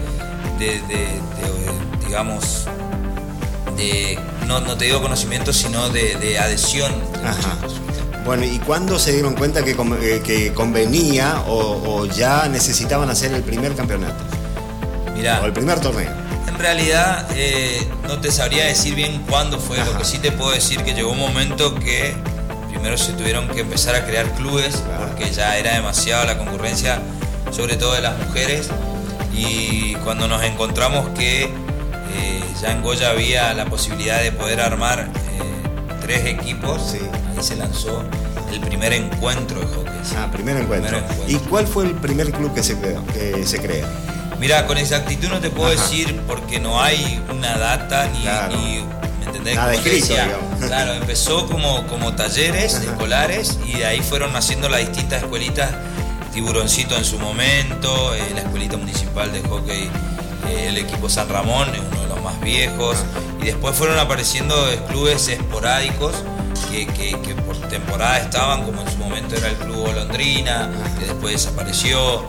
[2.05, 2.65] digamos,
[3.75, 6.91] de, no, te digo conocimiento, sino de, adhesión.
[8.25, 13.43] Bueno, ¿y cuándo se dieron cuenta que, eh, que convenía o, ya necesitaban hacer el
[13.43, 14.23] primer campeonato?
[15.15, 16.11] Mira, o el primer torneo.
[16.47, 19.77] En realidad, eh, no te sabría decir bien cuándo fue.
[19.77, 22.15] Lo que sí te puedo decir que llegó un momento que
[22.69, 26.99] primero se tuvieron que empezar a crear clubes porque ya era demasiado la concurrencia,
[27.51, 28.69] sobre todo de las mujeres.
[29.33, 34.99] Y cuando nos encontramos que eh, ya en Goya había la posibilidad de poder armar
[34.99, 38.03] eh, tres equipos, ahí se lanzó
[38.51, 39.93] el primer encuentro de hockey.
[40.17, 40.99] Ah, primer encuentro.
[41.27, 43.05] ¿Y cuál fue el primer club que se creó?
[43.07, 43.85] Que se crea?
[44.39, 48.07] Mira, con exactitud no te puedo decir porque no hay una data
[48.49, 48.85] ni
[49.55, 50.15] Nada escrito,
[50.59, 55.71] Claro, empezó como, como talleres escolares y de ahí fueron naciendo las distintas escuelitas.
[56.33, 59.89] Tiburoncito en su momento, eh, la escuelita municipal de hockey,
[60.47, 62.97] eh, el equipo San Ramón, uno de los más viejos.
[63.41, 64.55] Y después fueron apareciendo
[64.87, 66.13] clubes esporádicos
[66.69, 72.23] que, por temporada estaban, como en su momento era el Club Golondrina, que después desapareció.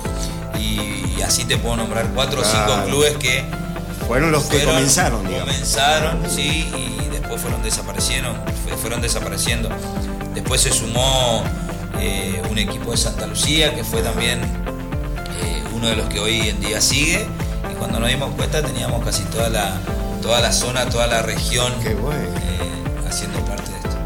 [0.58, 3.44] Y, así te puedo nombrar cuatro o cinco clubes que
[4.10, 5.52] fueron los que comenzaron, digamos.
[5.52, 8.34] Comenzaron, sí, y después fueron desapareciendo,
[8.82, 9.68] fueron desapareciendo.
[10.34, 11.44] Después se sumó
[12.00, 16.48] eh, un equipo de Santa Lucía, que fue también eh, uno de los que hoy
[16.48, 17.24] en día sigue.
[17.70, 19.78] Y cuando nos dimos cuenta teníamos casi toda la,
[20.20, 21.94] toda la zona, toda la región eh,
[23.08, 23.96] haciendo parte de esto.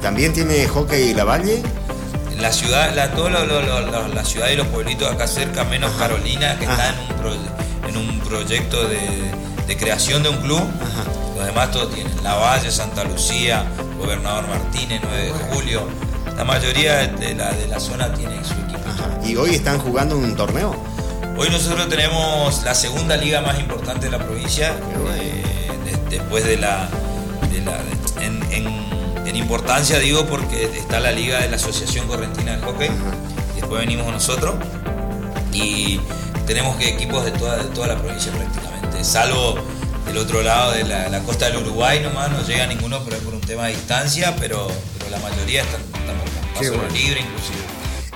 [0.00, 1.64] ¿También tiene hockey la Valle?
[2.38, 7.26] La ciudad, la, la ciudad y los pueblitos acá cerca, menos Carolina, que está en
[7.26, 10.62] un, en un proyecto de, creación de un club.
[11.36, 12.12] Los demás todos tienen.
[12.22, 13.64] La Valle, Santa Lucía,
[13.98, 15.88] Gobernador Martínez, 9 de julio.
[16.36, 18.80] La mayoría de la, de la zona tiene su equipo.
[19.24, 20.76] ¿Y hoy están jugando un torneo?
[21.36, 24.74] Hoy nosotros tenemos la segunda liga más importante de la provincia,
[25.18, 25.42] eh,
[26.10, 26.88] después de la...
[28.20, 28.42] en,
[29.34, 32.88] importancia digo porque está la liga de la Asociación Correntina de Hockey,
[33.54, 34.54] después venimos nosotros
[35.52, 36.00] y
[36.46, 39.58] tenemos equipos de toda, de toda la provincia prácticamente, salvo
[40.06, 43.40] del otro lado de la, costa del Uruguay nomás, no llega ninguno pero por un
[43.40, 44.68] tema de distancia, pero,
[45.10, 46.16] la mayoría están, están
[46.54, 47.62] paso libre inclusive.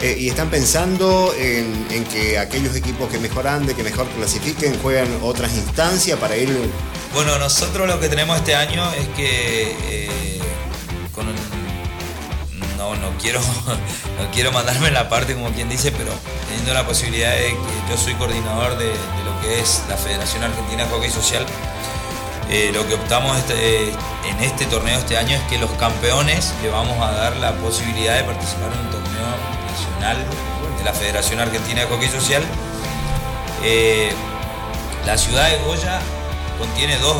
[0.01, 5.09] Eh, ¿Y están pensando en, que aquellos equipos que mejor anden, que mejor clasifiquen, juegan
[5.23, 6.51] otras instancias para ir...?
[7.15, 10.39] Bueno, nosotros lo que tenemos este año es que eh,
[11.15, 11.27] con
[12.95, 13.41] no, quiero,
[14.19, 16.13] no quiero mandarme la parte como quien dice, pero
[16.49, 18.93] teniendo la posibilidad de que yo soy coordinador de,
[19.25, 21.45] lo que es la Federación Argentina de Hockey Social,
[22.49, 26.69] eh, lo que optamos este, en este torneo este año es que los campeones le
[26.69, 29.27] vamos a dar la posibilidad de participar en un torneo
[29.69, 30.17] nacional
[30.79, 32.45] de la Federación Argentina de Hockey Social.
[33.65, 34.13] Eh,
[35.05, 35.99] la ciudad de Goya
[36.59, 37.17] contiene dos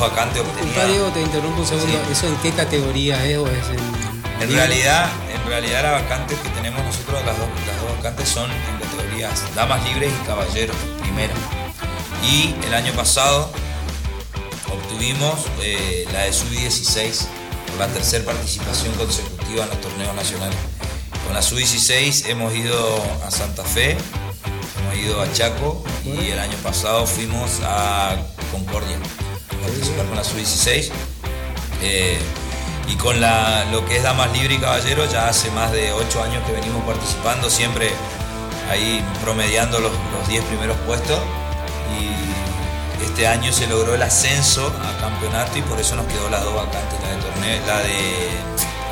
[0.00, 1.12] vacantes vacantes obtenidas.
[1.14, 1.98] te interrumpo un segundo.
[2.10, 3.64] ¿Eso en qué categoría es o es
[4.40, 8.50] en, realidad, en realidad las vacantes que tenemos nosotros, las dos, las dos vacantes son
[8.50, 11.32] en categorías damas libres y caballeros, primera.
[12.22, 13.50] Y el año pasado
[14.70, 17.26] obtuvimos eh, la de sub-16
[17.66, 20.58] por la tercera participación consecutiva en los torneos nacionales.
[21.24, 23.96] Con la sub-16 hemos ido a Santa Fe,
[24.80, 28.16] hemos ido a Chaco y el año pasado fuimos a
[28.52, 28.98] Concordia
[29.66, 30.90] participar con la sub-16.
[31.82, 32.18] Eh,
[32.88, 36.22] y con la, lo que es Damas Libre y Caballero, ya hace más de 8
[36.22, 37.90] años que venimos participando, siempre
[38.70, 39.92] ahí promediando los
[40.28, 41.18] 10 primeros puestos.
[41.98, 46.44] Y este año se logró el ascenso a campeonato y por eso nos quedó las
[46.44, 48.28] dos vacantes, la de torneo, la de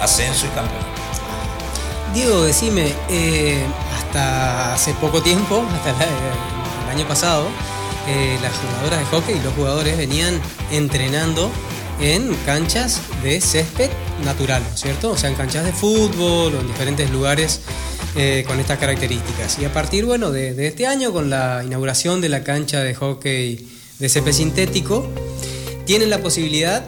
[0.02, 0.94] ascenso y campeonato.
[2.12, 7.48] Diego, decime, eh, hasta hace poco tiempo, hasta el año pasado,
[8.42, 10.40] las jugadoras de hockey y los jugadores venían
[10.70, 11.50] entrenando
[12.00, 13.90] en canchas de césped
[14.24, 15.12] natural, ¿cierto?
[15.12, 17.60] O sea, en canchas de fútbol o en diferentes lugares
[18.16, 19.58] eh, con estas características.
[19.58, 23.68] Y a partir, bueno, de, este año, con la inauguración de la cancha de hockey
[23.98, 25.08] de césped sintético,
[25.84, 26.84] tienen la posibilidad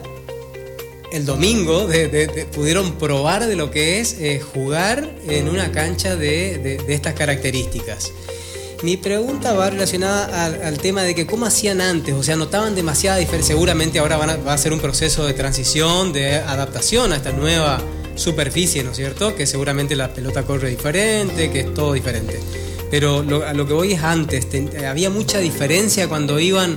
[1.13, 6.79] el domingo de, pudieron probar de lo que es eh, jugar en una cancha de,
[6.89, 8.13] estas características.
[8.83, 13.17] Mi pregunta va relacionada al, tema de que cómo hacían antes, o sea, notaban demasiada
[13.17, 13.55] diferencia.
[13.55, 17.81] Seguramente ahora va a ser un proceso de transición, de adaptación a esta nueva
[18.17, 19.35] superficie, ¿no es cierto?
[19.35, 22.39] Que seguramente la pelota corre diferente, que es todo diferente.
[22.91, 24.47] Pero a lo que voy es antes,
[24.87, 26.77] había mucha diferencia cuando iban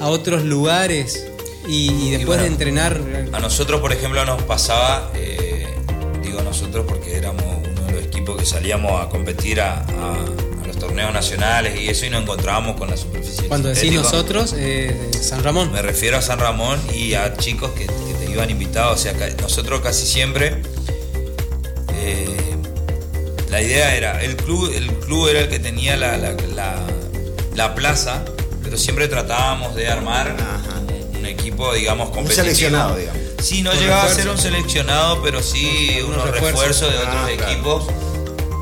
[0.00, 1.26] a otros lugares
[1.68, 3.00] y, después de entrenar.
[3.32, 5.66] A nosotros, por ejemplo, nos pasaba, eh,
[6.22, 9.84] digo nosotros porque éramos uno de los equipos que salíamos a competir a,
[10.76, 13.48] los torneos nacionales y eso y nos encontrábamos con la superficie.
[13.48, 15.72] Cuando decís nosotros, eh, San Ramón.
[15.72, 19.00] Me refiero a San Ramón y a chicos que, te iban invitados.
[19.00, 20.62] O sea, nosotros casi siempre.
[21.94, 22.36] Eh,
[23.50, 26.16] la idea era, el club, el club era el que tenía la,
[27.54, 28.24] la, plaza,
[28.62, 30.36] pero siempre tratábamos de armar
[31.28, 32.48] equipo, digamos, competitivo.
[32.48, 33.22] Un seleccionado, digamos.
[33.40, 37.86] Sí, no llegaba a ser un seleccionado, pero sí unos, refuerzos de otros ah, equipos.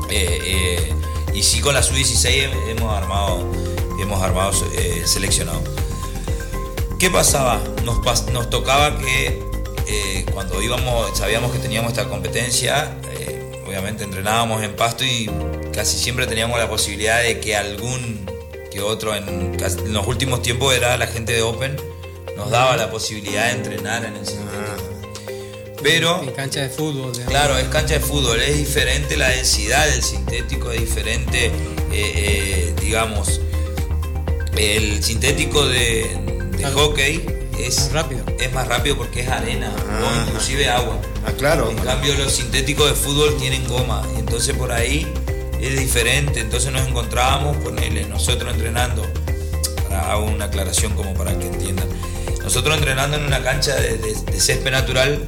[0.09, 0.93] Eh, eh,
[1.35, 3.51] y sí con la sub-16 hemos armado,
[3.99, 5.61] hemos armado eh, seleccionado.
[6.97, 7.61] ¿Qué pasaba?
[7.83, 7.99] Nos,
[8.31, 9.43] nos tocaba que
[10.33, 12.97] cuando íbamos, sabíamos que teníamos esta competencia,
[13.67, 15.29] obviamente entrenábamos en pasto y
[15.73, 18.25] casi siempre teníamos la posibilidad de que algún
[18.71, 21.75] que otro en, en los últimos tiempos era la gente de Open
[22.35, 24.25] nos daba la posibilidad de entrenar en el.
[25.85, 26.23] Pero.
[26.23, 27.11] En cancha de fútbol.
[27.27, 28.41] Claro, es cancha de fútbol.
[28.41, 31.51] Es diferente la densidad del sintético, es diferente, eh,
[31.93, 33.39] eh, digamos.
[34.57, 36.09] El sintético de,
[36.73, 37.23] hockey
[37.59, 38.25] es más rápido.
[38.39, 40.25] Es más rápido porque es arena o ah.
[40.25, 40.99] inclusive agua.
[41.23, 41.69] Ah, claro.
[41.69, 44.01] En cambio, los sintéticos de fútbol tienen goma.
[44.17, 45.07] Entonces, por ahí
[45.61, 46.39] es diferente.
[46.39, 49.05] Entonces, nos encontrábamos, ponerle nosotros entrenando.
[49.83, 51.87] Para hago una aclaración como para que entiendan
[52.45, 55.25] nosotros entrenando en una cancha de, césped natural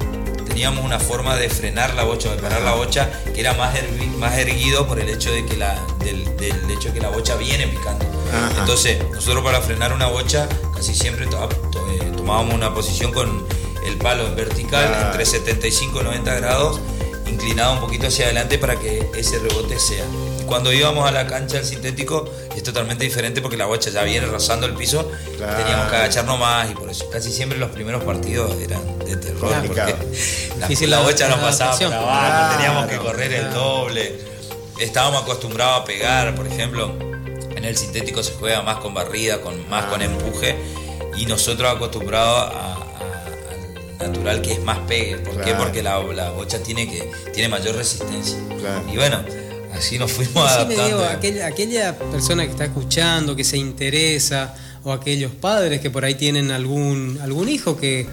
[0.58, 3.72] teníamos una forma de frenar la bocha, de parar la bocha, que era más,
[4.16, 6.26] más erguido por el hecho de que la, del,
[6.68, 8.04] hecho de que la bocha viene picando.
[8.58, 13.46] Entonces, nosotros para frenar una bocha casi siempre eh, tomábamos una posición con
[13.86, 16.80] el palo en vertical entre 75 y 90 grados,
[17.28, 20.06] inclinado un poquito hacia adelante para que ese rebote sea.
[20.48, 24.26] Cuando íbamos a la cancha del sintético es totalmente diferente porque la bocha ya viene
[24.26, 27.08] rozando el piso, teníamos que agacharnos más y por eso.
[27.10, 32.56] Casi siempre los primeros partidos eran de terror porque la, bocha nos pasaba por abajo,
[32.56, 34.18] teníamos que correr el doble,
[34.80, 36.94] estábamos acostumbrados a pegar, por ejemplo,
[37.54, 40.56] en el sintético se juega más con barrida, con más con empuje
[41.16, 42.54] y nosotros acostumbrados
[43.98, 45.18] al natural que es más pegue.
[45.18, 45.54] ¿Por qué?
[45.54, 48.38] Porque la, bocha tiene que tiene mayor resistencia.
[48.90, 49.22] Y bueno,
[49.72, 51.04] Así nos fuimos adaptando.
[51.04, 54.54] aquella, persona que está escuchando, que se interesa,
[54.84, 58.06] o aquellos padres que por ahí tienen algún, algún hijo que,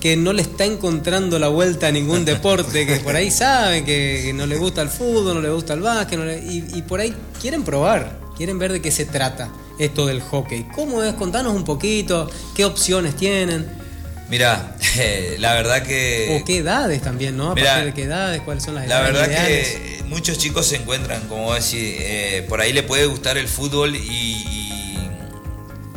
[0.00, 4.32] que no le está encontrando la vuelta a ningún deporte, que por ahí saben que,
[4.34, 8.18] no le gusta el fútbol, no le gusta el básquet, y, por ahí quieren probar,
[8.36, 10.66] quieren ver de qué se trata esto del hockey.
[10.74, 11.14] ¿Cómo es?
[11.14, 13.87] Contanos un poquito, qué opciones tienen.
[14.28, 14.76] Mira,
[15.38, 16.38] la verdad que...
[16.40, 17.52] O qué edades también, ¿no?
[17.52, 19.14] A partir de qué edades, cuáles son las edades.
[19.14, 23.38] La verdad que muchos chicos se encuentran, como decir, eh, por ahí le puede gustar
[23.38, 24.98] el fútbol y,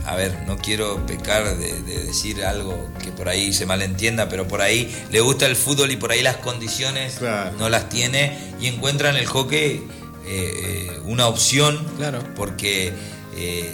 [0.05, 4.61] a ver, no quiero pecar de, decir algo que por ahí se malentienda, pero por
[4.61, 7.19] ahí le gusta el fútbol y por ahí las condiciones
[7.57, 9.83] no las tiene y encuentran el hockey eh,
[10.25, 12.23] eh, una opción, claro.
[12.35, 12.93] porque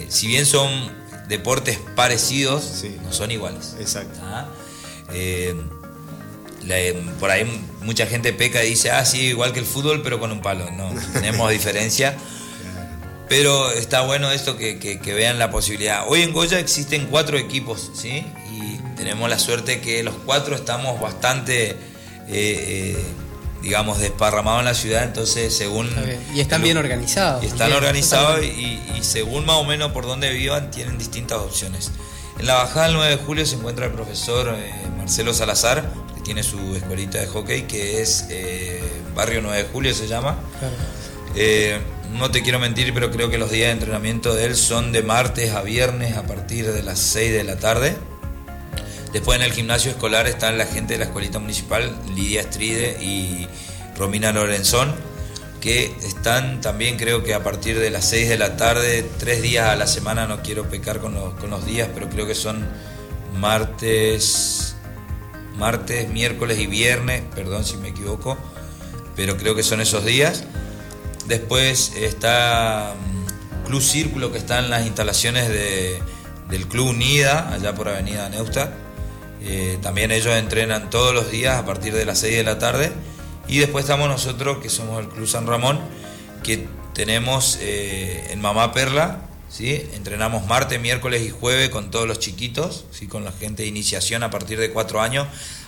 [0.08, 0.70] si bien son
[1.28, 3.76] deportes parecidos, no son iguales.
[3.78, 4.18] Exacto.
[4.22, 4.48] ¿Ah?
[7.18, 7.46] por ahí
[7.82, 10.70] mucha gente peca y dice, ah, sí, igual que el fútbol, pero con un palo.
[10.70, 12.16] No, tenemos diferencia.
[13.28, 16.04] Pero está bueno esto que, vean la posibilidad.
[16.08, 18.24] Hoy en Goya existen cuatro equipos, ¿sí?
[18.50, 21.76] Y tenemos la suerte que los cuatro estamos bastante, eh,
[22.28, 22.96] eh,
[23.62, 25.88] digamos, desparramados en la ciudad, entonces según...
[26.34, 27.42] Y están bien organizados.
[27.42, 31.90] Y están organizados y, según más o menos por dónde vivan, tienen distintas opciones.
[32.38, 35.90] En la bajada del 9 de julio se encuentra el profesor eh, Marcelo Salazar,
[36.28, 38.82] tiene su escuelita de hockey que es eh,
[39.14, 40.36] Barrio 9 de Julio se llama.
[41.34, 41.78] Eh,
[42.18, 45.02] no te quiero mentir, pero creo que los días de entrenamiento de él son de
[45.02, 47.96] martes a viernes a partir de las 6 de la tarde.
[49.12, 53.48] Después en el gimnasio escolar están la gente de la escuelita municipal, Lidia Estride y
[53.96, 54.94] Romina Lorenzón,
[55.60, 59.68] que están también creo que a partir de las 6 de la tarde, tres días
[59.68, 62.66] a la semana, no quiero pecar con los, con los días, pero creo que son
[63.38, 64.76] martes,
[65.56, 68.36] martes, miércoles y viernes, perdón si me equivoco,
[69.16, 70.44] pero creo que son esos días.
[71.26, 77.88] Después está mm, Club Círculo, que está en las instalaciones del Club Unida, allá por
[77.88, 78.87] Avenida Neustadt.
[79.42, 82.92] Eh, también ellos entrenan todos los días a partir de las 6 de la tarde.
[83.46, 85.80] Y después estamos nosotros, que somos el Club San Ramón,
[86.42, 89.88] que tenemos eh, en Mamá Perla, ¿sí?
[89.94, 93.06] entrenamos martes, miércoles y jueves con todos los chiquitos, ¿sí?
[93.06, 95.26] con la gente de iniciación a partir de 4 años,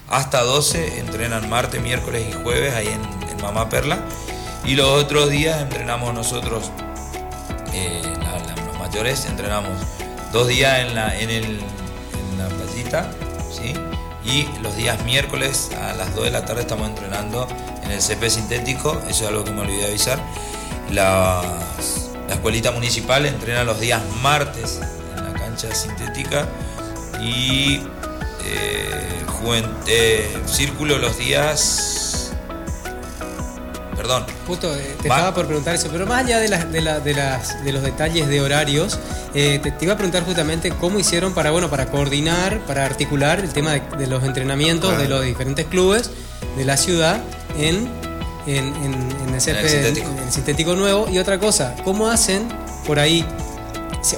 [0.08, 3.98] hasta 12 entrenan martes, miércoles y jueves ahí en, Mamá Perla.
[4.66, 6.70] Y los otros días entrenamos nosotros,
[7.72, 8.02] eh,
[8.66, 9.72] los mayores, entrenamos
[10.30, 13.10] dos días en la, en el, en la playita.
[14.30, 17.48] Y los días miércoles a las 2 de la tarde estamos entrenando
[17.82, 20.18] en el CP sintético, eso es algo que me olvidé de avisar.
[20.92, 21.42] La,
[22.28, 24.80] la escuelita municipal entrena los días martes
[25.16, 26.46] en la cancha sintética
[27.20, 27.82] y
[28.44, 29.24] eh,
[29.88, 31.99] eh círculo los días
[34.00, 34.24] perdón.
[34.46, 37.82] Justo eh, te estaba por preguntar eso, pero más allá de, de, las, de los
[37.82, 38.98] detalles de horarios,
[39.34, 43.52] eh, te, iba a preguntar justamente cómo hicieron para, bueno, para coordinar, para articular el
[43.52, 46.10] tema de, los entrenamientos de los diferentes clubes
[46.56, 47.20] de la ciudad
[47.58, 47.90] en
[48.46, 49.40] en, en, el,
[50.32, 50.74] sintético.
[50.74, 51.06] nuevo.
[51.10, 52.48] Y otra cosa, ¿cómo hacen
[52.86, 53.24] por ahí,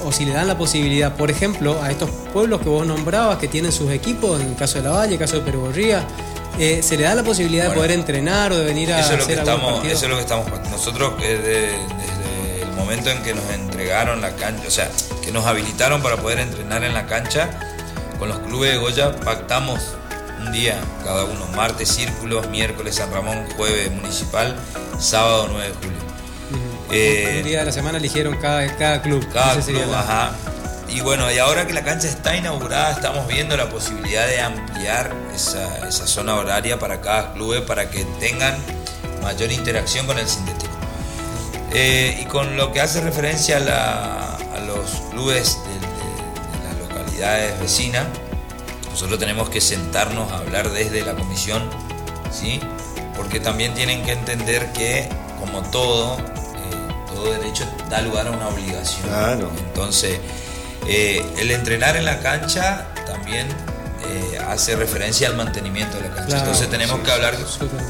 [0.05, 3.49] o si le dan la posibilidad, por ejemplo, a estos pueblos que vos nombrabas, que
[3.49, 6.07] tienen sus equipos, en el caso de La Valle, en el caso de Perugorría,
[6.59, 9.19] eh, ¿se le da la posibilidad de poder entrenar o de venir a eso es
[9.19, 13.33] lo que estamos, Eso es lo que estamos Nosotros desde, desde el momento en que
[13.33, 14.89] nos entregaron la cancha, o sea,
[15.23, 17.49] que nos habilitaron para poder entrenar en la cancha,
[18.19, 19.79] con los clubes de Goya pactamos
[20.45, 24.55] un día cada uno, martes círculos, miércoles San Ramón, jueves municipal,
[24.99, 26.03] sábado 9 de julio.
[26.91, 29.25] Eh, un día de la semana eligieron cada, cada club.
[29.33, 30.33] Cada club, ajá.
[30.93, 35.11] Y bueno, y ahora que la cancha está inaugurada, estamos viendo la posibilidad de ampliar
[35.33, 38.55] esa, zona horaria para cada club para que tengan
[39.23, 40.71] mayor interacción con el sintético.
[41.73, 48.05] Eh, y con lo que hace referencia a, los clubes de las localidades vecinas,
[48.91, 51.69] nosotros tenemos que sentarnos a hablar desde la comisión,
[52.31, 52.59] ¿sí?
[53.15, 58.47] Porque también tienen que entender que, como todo, eh, todo derecho da lugar a una
[58.47, 59.09] obligación.
[59.09, 59.51] Claro.
[59.57, 60.19] Entonces,
[60.87, 63.47] eh, el entrenar en la cancha también
[64.05, 66.39] eh, hace referencia al mantenimiento de la cancha.
[66.39, 67.35] Entonces tenemos que hablar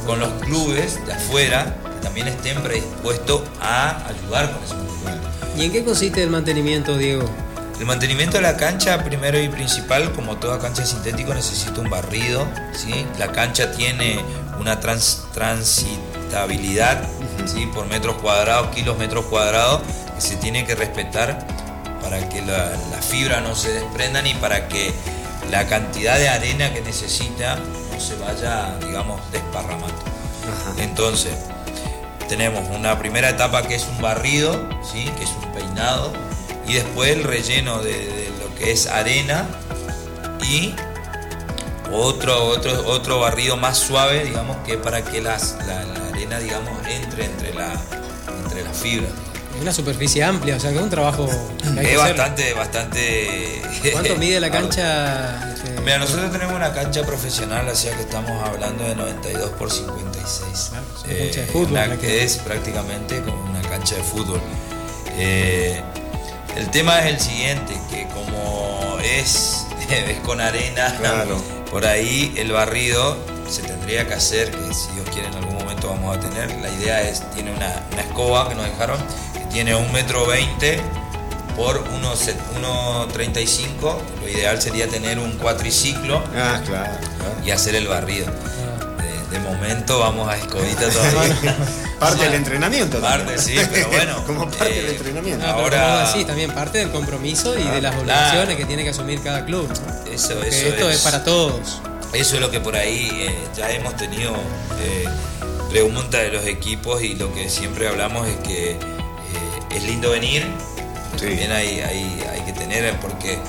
[0.06, 5.30] con los clubes de afuera que también estén predispuestos a ayudar con ese mantenimiento.
[5.58, 7.26] ¿Y en qué consiste el mantenimiento, Diego?
[7.80, 12.48] El mantenimiento de la cancha, primero y principal, como toda cancha sintético, necesita un barrido.
[12.74, 13.08] ¿sí?
[13.18, 14.24] La cancha tiene
[14.60, 17.02] una transitabilidad
[17.46, 17.66] ¿sí?
[17.74, 19.82] por metros cuadrados, kilos metros cuadrados,
[20.16, 21.48] que se tiene que respetar
[22.04, 24.94] para que la, fibra no se desprendan y para que
[25.50, 30.04] la cantidad de arena que necesita no se vaya, digamos, desparramando.
[30.78, 31.34] Entonces,
[32.28, 35.06] tenemos una primera etapa que es un barrido, ¿sí?
[35.18, 36.12] que es un peinado,
[36.68, 39.46] y después el relleno de, lo que es arena
[40.42, 40.76] y
[41.92, 47.26] otro, otro, otro barrido más suave, digamos, que para que las, la, arena, digamos, entre
[47.26, 47.72] entre la,
[48.44, 49.08] entre la fibra.
[49.56, 51.28] Es una superficie amplia, o sea que es un trabajo.
[51.82, 53.62] es bastante, bastante.
[53.92, 55.54] ¿Cuánto mide la cancha?
[55.54, 59.72] Este, Mira, nosotros tenemos una cancha profesional, o sea que estamos hablando de 92 por
[59.72, 60.70] 56.
[60.70, 62.00] Claro, una cancha de fútbol.
[62.00, 64.42] que es prácticamente como una cancha de fútbol.
[65.18, 65.82] Eh,
[66.58, 69.66] el tema es el siguiente, que como es,
[70.26, 70.96] con arena,
[71.70, 73.18] por ahí el barrido
[73.50, 76.52] se tendría que hacer, que si Dios quiere en algún momento vamos a tener.
[76.62, 79.00] La idea es, tiene una, escoba que nos dejaron,
[79.33, 80.82] que tiene un metro veinte
[81.56, 83.98] por 1,35.
[84.22, 86.60] Lo ideal sería tener un cuatriciclo ah,
[87.46, 88.26] y hacer el barrido
[89.34, 91.58] de momento vamos a escobita todavía.
[92.00, 94.24] parte del entrenamiento Parte, sí, pero bueno.
[94.28, 95.48] como parte del eh, entrenamiento.
[95.48, 99.46] ahora sí, también parte del compromiso y de las obligaciones que tiene que asumir cada
[99.46, 99.68] club.
[100.12, 101.82] Eso, eso esto es, para todos.
[102.14, 104.34] Eso es lo que por ahí eh, ya hemos tenido
[104.80, 105.06] eh,
[105.72, 108.78] preguntas de los equipos y lo que siempre hablamos es que eh,
[109.76, 110.46] es lindo venir,
[111.18, 113.40] también hay, hay, hay, que tener, porque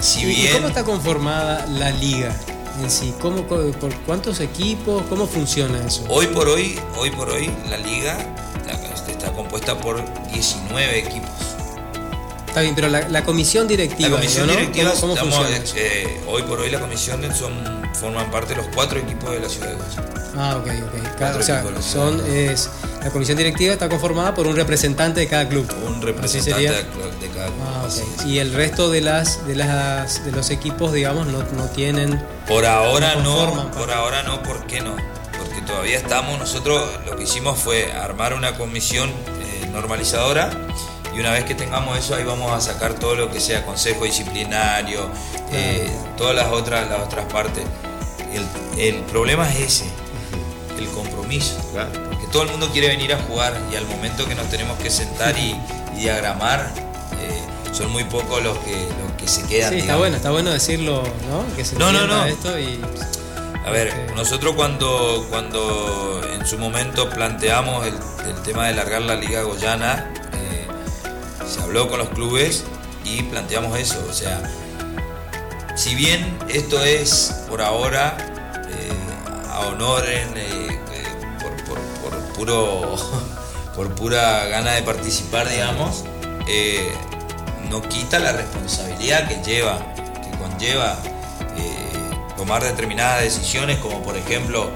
[0.00, 0.50] si bien...
[0.50, 2.34] ¿Y cómo está conformada la liga?
[2.82, 3.14] en sí?
[3.20, 5.02] ¿Cómo, ¿Por cuántos equipos?
[5.08, 6.04] ¿Cómo funciona eso?
[6.08, 8.16] Hoy por hoy, hoy por hoy, la liga
[9.22, 10.02] está compuesta por
[10.32, 11.30] 19 equipos.
[12.52, 14.10] Está bien, pero la, comisión directiva.
[14.10, 17.50] La comisión directiva, ¿Cómo, funciona eh, hoy por hoy la comisión son,
[17.94, 20.04] forman parte de los cuatro equipos de la ciudad de Goya.
[20.36, 21.38] Ah, ok, ok.
[21.38, 22.68] o sea, son, es,
[23.02, 25.66] la comisión directiva está conformada por un representante de cada club.
[25.86, 27.64] Un representante de, cada club.
[27.64, 28.30] Ah, okay.
[28.30, 32.22] Y el resto de las de las de los equipos, digamos, no, no tienen.
[32.46, 34.94] Por ahora no, por ahora no, ¿por qué no?
[35.38, 40.50] Porque todavía estamos, nosotros lo que hicimos fue armar una comisión eh, normalizadora
[41.14, 44.04] y una vez que tengamos eso ahí vamos a sacar todo lo que sea consejo
[44.04, 45.10] disciplinario,
[45.52, 47.64] eh, todas las otras, las otras partes.
[48.78, 49.84] El, problema es ese,
[50.78, 51.56] el compromiso.
[51.72, 54.90] Porque todo el mundo quiere venir a jugar y al momento que nos tenemos que
[54.90, 55.54] sentar y,
[55.96, 56.72] diagramar,
[57.20, 58.88] eh, son muy pocos los que,
[59.18, 59.74] que se quedan.
[59.74, 61.54] Sí, está bueno, está bueno decirlo, ¿no?
[61.54, 62.24] Que se no, no, no.
[62.24, 62.80] esto y...
[63.64, 67.94] A ver, nosotros cuando, cuando en su momento planteamos el,
[68.28, 70.12] el tema de largar la Liga Goyana,
[71.46, 72.64] se habló con los clubes
[73.04, 74.04] y planteamos eso.
[74.08, 74.42] O sea,
[75.76, 78.16] si bien esto es por ahora
[78.68, 81.38] eh, a honor en, eh, eh,
[82.02, 82.96] por, puro,
[83.76, 86.04] por pura gana de participar, digamos,
[87.70, 90.98] no quita la responsabilidad que lleva, que conlleva
[92.36, 94.68] tomar determinadas decisiones, como por ejemplo,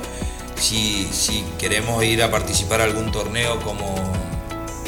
[0.54, 3.94] si, si queremos ir a participar a algún torneo como,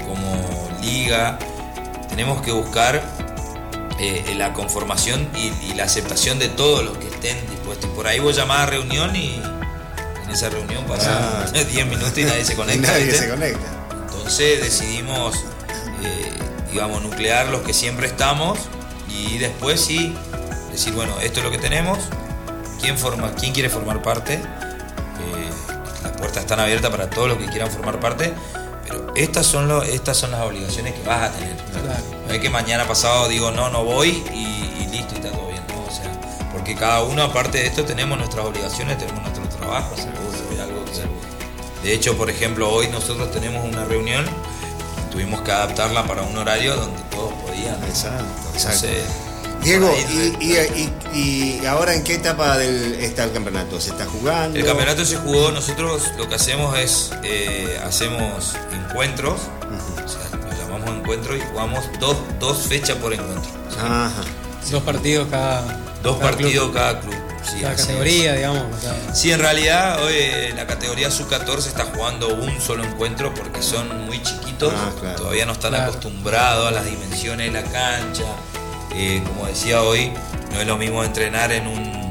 [0.06, 1.38] como liga,
[2.18, 3.00] tenemos que buscar
[4.00, 7.88] eh, la conformación y, la aceptación de todos los que estén dispuestos.
[7.90, 9.40] Por ahí vos llamás a reunión y
[10.24, 12.90] en esa reunión pasan 10 minutos y nadie se conecta.
[12.90, 13.68] nadie se conecta.
[13.92, 15.36] Entonces decidimos,
[16.02, 16.32] eh,
[16.72, 18.58] digamos, nuclear los que siempre estamos
[19.08, 20.12] y después sí
[20.72, 22.00] decir, bueno, esto es lo que tenemos,
[22.80, 24.34] ¿quién, forma, quién quiere formar parte?
[24.34, 25.50] Eh,
[26.02, 28.34] las puertas están abiertas para todos los que quieran formar parte
[28.88, 31.54] pero estas son, estas son las obligaciones que vas a tener.
[32.26, 35.62] No es que mañana pasado digo, no, no voy y, listo, y está todo bien.
[35.68, 35.84] ¿no?
[35.84, 36.10] O sea,
[36.52, 39.94] porque cada uno, aparte de esto, tenemos nuestras obligaciones, tenemos nuestro trabajo.
[41.82, 44.24] de hecho, por ejemplo, hoy nosotros tenemos una reunión,
[45.10, 47.82] tuvimos que adaptarla para un horario donde todos podían.
[47.84, 49.27] Exacto.
[49.62, 49.90] Diego,
[51.12, 53.80] y, ahora en qué etapa del, está el campeonato?
[53.80, 54.58] ¿Se está jugando?
[54.58, 59.40] El campeonato se jugó, nosotros lo que hacemos es, eh, hacemos encuentros,
[60.04, 63.50] o sea, lo llamamos encuentros y jugamos dos, dos fechas por encuentro.
[63.78, 64.12] Ajá.
[64.70, 65.64] Dos partidos cada
[66.02, 67.14] Dos partidos cada club.
[67.42, 68.64] Sí, cada categoría, digamos.
[69.14, 74.06] Sí, en realidad hoy eh, la categoría sub-14 está jugando un solo encuentro porque son
[74.06, 78.24] muy chiquitos, ah, todavía no están acostumbrados a las dimensiones de la cancha
[78.94, 80.12] eh, como decía hoy,
[80.52, 82.10] no es lo mismo entrenar en un,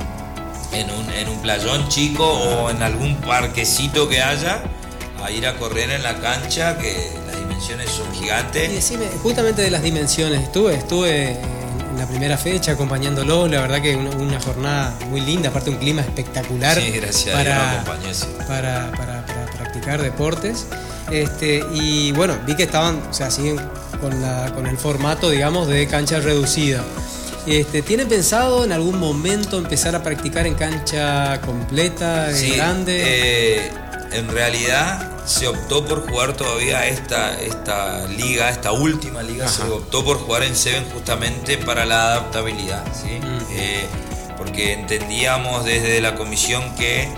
[0.73, 4.63] en un, en un playón chico o en algún parquecito que haya
[5.23, 8.69] a ir a correr en la cancha que las dimensiones son gigantes.
[8.69, 13.81] Y decime, justamente de las dimensiones, estuve, estuve en la primera fecha acompañándolo, la verdad
[13.81, 16.77] que una, una jornada muy linda, aparte un clima espectacular
[17.33, 17.83] para,
[18.47, 19.25] para, para,
[19.57, 20.67] practicar deportes.
[21.11, 23.57] Este, y bueno, vi que estaban, o sea, siguen
[24.01, 26.83] con, la, con el formato, digamos, de cancha reducida.
[27.45, 33.03] Este, ¿Tienen pensado en algún momento empezar a practicar en cancha completa, grande?
[33.05, 33.71] Eh,
[34.11, 40.03] en realidad se optó por jugar todavía esta, esta liga, esta última liga, se optó
[40.03, 43.19] por jugar en Seven justamente para la adaptabilidad, ¿sí?
[43.21, 43.39] Mm.
[43.51, 43.85] Eh,
[44.37, 47.09] porque entendíamos desde la comisión que...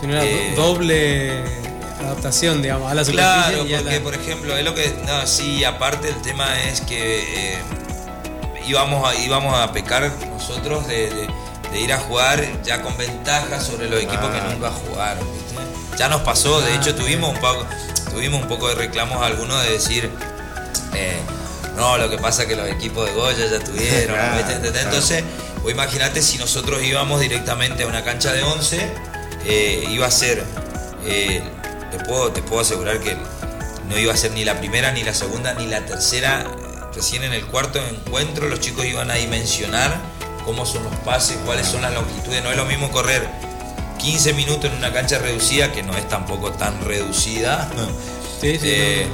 [0.00, 1.61] Si no era eh, doble
[2.06, 4.94] adaptación, digamos, a la Claro, porque por ejemplo, es lo que.
[5.06, 7.58] No, sí, aparte el tema es que eh,
[8.66, 11.28] íbamos, a, íbamos a pecar nosotros de,
[11.78, 15.26] ir a jugar ya con ventaja sobre los equipos que nunca jugaron.
[15.96, 17.66] Ya nos pasó, de hecho tuvimos un poco,
[18.10, 20.10] tuvimos un poco de reclamos algunos de decir.
[20.94, 21.20] Eh,
[21.76, 24.16] no, lo que pasa es que los equipos de Goya ya tuvieron.
[24.76, 25.24] Entonces,
[25.62, 28.92] vos imagínate si nosotros íbamos directamente a una cancha de 11,
[29.46, 30.44] eh, iba a ser
[31.92, 33.16] te puedo, te puedo asegurar que
[33.88, 36.50] no iba a ser ni la primera, ni la segunda, ni la tercera.
[36.94, 40.00] Recién en el cuarto encuentro los chicos iban a dimensionar
[40.44, 42.42] cómo son los pases, cuáles son las longitudes.
[42.42, 43.28] No es lo mismo correr
[43.98, 47.70] 15 minutos en una cancha reducida, que no es tampoco tan reducida.
[48.40, 49.06] Sí, sí, eh,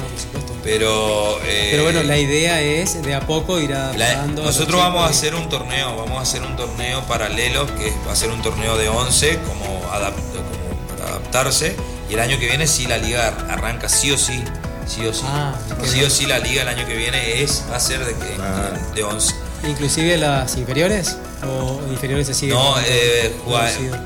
[0.62, 4.42] pero, eh, pero bueno, la idea es de a poco ir adaptando.
[4.42, 8.16] nosotros vamos a hacer un torneo, vamos a hacer un torneo paralelo, que va a
[8.16, 10.12] ser un torneo de 11, como, como para
[11.10, 11.76] adaptarse
[12.08, 14.42] y el año que viene sí la liga arranca sí o sí,
[14.86, 15.24] sí o sí.
[15.26, 15.54] Ah,
[15.84, 18.14] sí o sí la liga el año que viene es va a ser de,
[18.94, 19.34] de, 11.
[19.68, 21.18] ¿Inclusive las inferiores?
[21.44, 22.56] ¿O inferiores se siguen?
[22.56, 23.34] No, eh,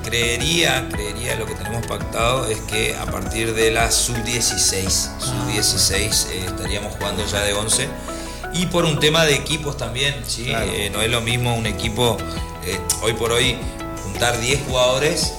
[0.03, 4.89] creería, creería lo que tenemos pactado es que a partir de la sub-16,
[5.19, 7.89] sub-16 eh, estaríamos jugando ya de 11
[8.55, 10.51] Y por un tema de equipos también, ¿sí?
[10.51, 12.17] Eh, no es lo mismo un equipo,
[12.67, 13.57] eh, hoy por hoy,
[14.03, 15.35] juntar 10 jugadores,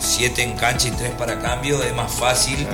[0.00, 2.66] 7 en cancha y 3 para cambio, es más fácil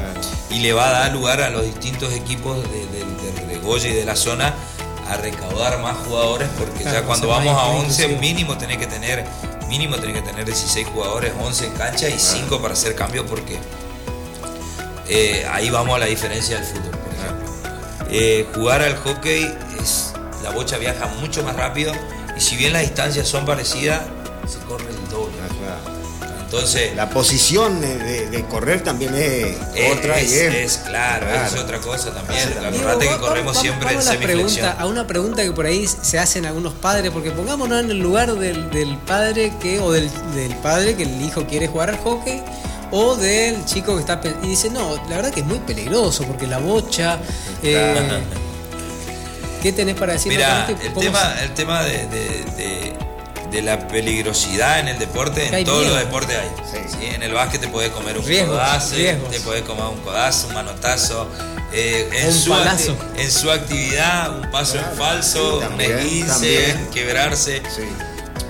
[0.50, 3.06] y le va a dar lugar a los distintos equipos de, de,
[3.62, 4.54] Goya y de la zona
[5.10, 9.24] a recaudar más jugadores porque ya cuando vamos a 11 mínimo tenés que tener
[9.68, 13.58] mínimo tenés que tener 16 jugadores, 11 en cancha y 5 para hacer cambio porque
[15.08, 18.08] eh, ahí vamos a la diferencia del fútbol, por ejemplo.
[18.10, 20.12] Eh, jugar al hockey es
[20.42, 21.92] la bocha viaja mucho más rápido
[22.36, 24.02] y si bien las distancias son parecidas,
[24.46, 25.95] se corre el doble.
[26.46, 29.56] Entonces, la posición de, correr también es,
[29.92, 32.48] otra y es, claro, es otra cosa también.
[32.62, 34.72] La que corremos siempre en semiflexión.
[34.78, 38.32] A una pregunta que por ahí se hacen algunos padres, porque pongámonos en el lugar
[38.36, 40.08] del, padre que o del,
[40.62, 42.42] padre que el hijo quiere jugar al hockey
[42.92, 46.46] o del chico que está y dice no la verdad que es muy peligroso porque
[46.46, 47.18] la bocha
[47.62, 48.22] eh,
[49.60, 50.30] ¿qué tenés para decir?
[50.32, 52.92] Mira, el tema, el tema de de
[53.62, 57.14] la peligrosidad en el deporte, en todos los deportes hay.
[57.14, 61.28] En el básquet te puedes comer un codazo, te puedes comer un codazo, un manotazo.
[61.72, 62.54] Eh, en, su
[63.16, 67.62] en su actividad, un paso en falso, un esguince, quebrarse.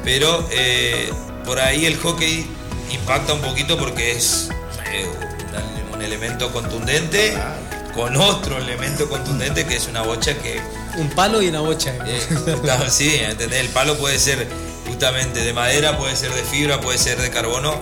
[0.04, 1.10] Pero eh,
[1.44, 2.46] por ahí el hockey
[2.92, 4.48] impacta un poquito porque es
[4.92, 5.06] eh,
[5.92, 7.36] un, elemento contundente
[7.94, 10.60] con otro elemento contundente que es una bocha que.
[10.96, 11.94] Un palo y una bocha.
[12.90, 13.60] sí, ¿entendés?
[13.60, 14.46] El palo puede ser
[14.96, 17.74] justamente de madera, puede ser de fibra, puede ser de carbono,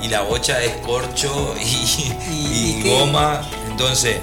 [0.00, 3.46] y la bocha es corcho y, goma.
[3.70, 4.16] Entonces,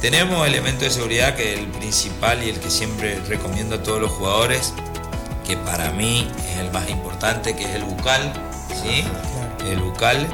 [0.00, 4.12] tenemos elementos de seguridad que el principal y el que siempre recomiendo a todos los
[4.12, 4.74] jugadores,
[5.44, 8.32] que para mí es el más importante, que es el bucal.
[8.68, 9.02] ¿sí?
[9.68, 10.24] El bucal,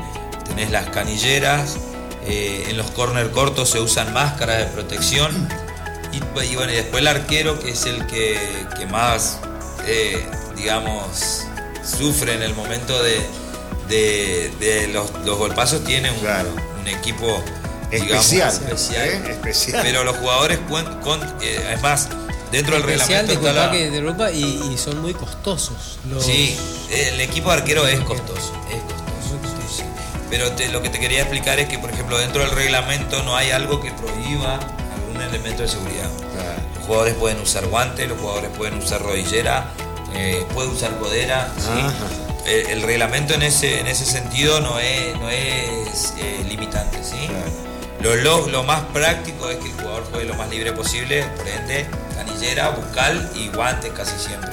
[0.44, 1.78] tenés las canilleras,
[2.26, 5.48] eh, en los corner cortos se usan máscaras de protección.
[6.12, 8.36] Y, bueno, y después el arquero, que es el que,
[8.90, 9.40] más
[9.86, 10.28] eh,
[10.62, 11.44] digamos,
[11.84, 17.42] sufre en el momento de, los, golpazos, tiene un, equipo
[17.90, 19.22] especial, ¿eh?
[19.30, 20.58] especial, Pero los jugadores
[21.02, 22.08] con, eh, es más,
[22.52, 25.98] dentro del reglamento está de Europa y, son muy costosos.
[26.20, 26.56] Sí,
[26.90, 29.82] el equipo de arquero es costoso, es costoso.
[30.30, 33.50] Pero lo que te quería explicar es que, por ejemplo, dentro del reglamento no hay
[33.50, 34.60] algo que prohíba
[34.94, 36.08] algún elemento de seguridad.
[36.76, 39.72] Los jugadores pueden usar guantes, los jugadores pueden usar rodillera,
[40.14, 41.52] eh, puede usar codera.
[42.46, 47.02] El, reglamento en ese, en ese sentido no es, no es eh, limitante.
[47.04, 47.28] ¿sí?
[48.00, 51.86] Lo, lo, más práctico es que el jugador juegue lo más libre posible, por ende,
[52.16, 54.50] canillera, bucal y guantes casi siempre.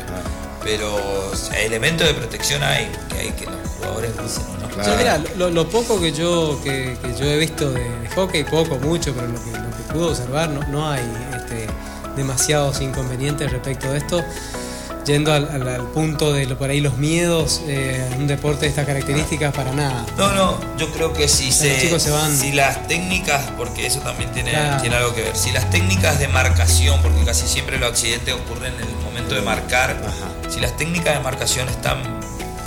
[0.63, 4.43] Pero elementos de protección hay que hay que los jugadores usen.
[4.61, 4.97] ¿no?
[4.97, 9.43] mira, lo, poco que yo, que, yo he visto de, hockey, poco, mucho, pero lo
[9.43, 11.01] que, lo que pude observar, no, no hay
[11.35, 11.67] este,
[12.15, 14.23] demasiados inconvenientes respecto de esto
[15.09, 19.53] yendo al, punto de lo, por ahí los miedos eh, un deporte de estas características
[19.53, 20.05] para nada.
[20.17, 24.51] No, no, yo creo que si se, si las técnicas, porque eso también tiene,
[24.81, 28.73] tiene algo que ver, si las técnicas de marcación, porque casi siempre los accidentes ocurren
[28.75, 29.97] en el momento de marcar,
[30.47, 31.97] si las técnicas de marcación están,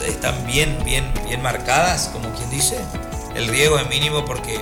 [0.05, 2.77] están bien, bien, bien marcadas, como quien dice,
[3.37, 4.61] el riesgo es mínimo porque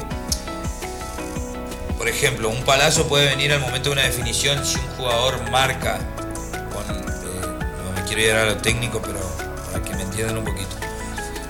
[1.97, 5.99] por ejemplo, un palazo puede venir al momento de una definición si un jugador marca
[8.11, 9.21] quiero ir a lo técnico, pero
[9.71, 10.75] para que me entiendan un poquito.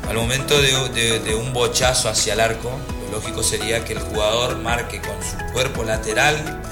[0.07, 2.71] Al momento de, un bochazo hacia el arco,
[3.07, 6.63] lo lógico sería que el jugador marque con su cuerpo lateral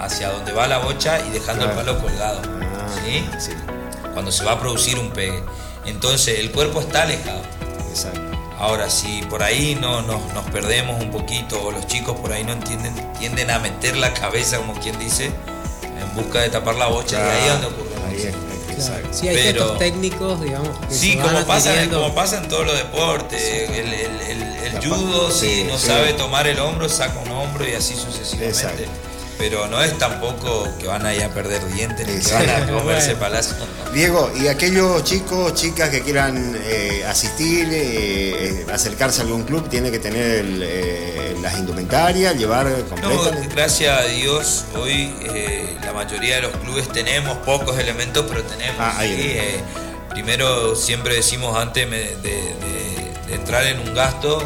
[0.00, 2.42] hacia donde va la bocha y dejando el palo colgado.
[2.44, 3.24] Ah, ¿sí?
[4.14, 5.44] Cuando se va a producir un pegue.
[5.86, 7.42] Entonces el cuerpo está alejado.
[8.58, 10.20] Ahora, si por ahí no nos,
[10.52, 14.56] perdemos un poquito o los chicos por ahí no entienden, tienden a meter la cabeza,
[14.56, 18.51] como quien dice, en busca de tapar la bocha, y ahí es donde ocurre.
[19.10, 20.68] Sí, hay Pero, técnicos, digamos.
[20.88, 23.42] sí, como pasa, como pasa en todos los deportes.
[23.70, 24.12] El, el,
[24.84, 28.88] judo, si no sabe tomar el hombro, saca un hombro y así sucesivamente.
[29.42, 32.64] Pero no es tampoco que van a ir a perder dientes ni que van a
[32.64, 33.56] comerse palacio.
[33.92, 39.90] Diego, y aquellos chicos, chicas que quieran eh, asistir, eh, acercarse a algún club, tiene
[39.90, 43.32] que tener eh, las indumentarias, llevar completas.
[43.34, 45.12] No, gracias a Dios, hoy
[45.84, 48.76] la mayoría de los clubes tenemos pocos elementos, pero tenemos.
[48.78, 49.02] Ah,
[50.10, 52.54] primero, siempre decimos antes de,
[53.28, 54.38] entrar en un gasto.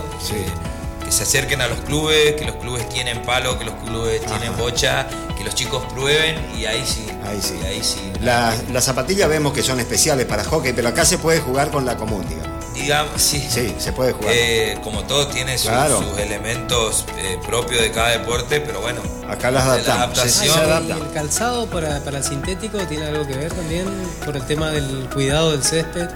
[1.06, 4.56] Que se acerquen a los clubes, que los clubes tienen palo, que los clubes tienen
[4.56, 5.06] bocha,
[5.38, 7.06] que los chicos prueben y ahí sí.
[7.24, 7.54] Ahí sí.
[7.64, 8.12] Ahí sí.
[8.20, 11.96] las zapatillas vemos que son especiales para hockey, pero acá se puede jugar con la
[11.96, 12.74] común, digamos.
[12.74, 13.46] digamos, sí.
[13.48, 14.32] Sí, se puede jugar.
[14.34, 19.00] Eh, como todo tiene sus, sus elementos eh, propios de cada deporte, pero bueno.
[19.28, 20.18] Acá las adaptamos.
[20.18, 20.90] adaptación.
[20.90, 23.86] ¿El calzado para, para, el sintético tiene algo que ver también
[24.24, 26.08] por el tema del cuidado del césped?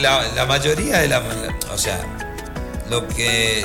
[0.00, 1.22] la, mayoría de la,
[1.74, 2.29] O sea,
[2.90, 3.64] lo que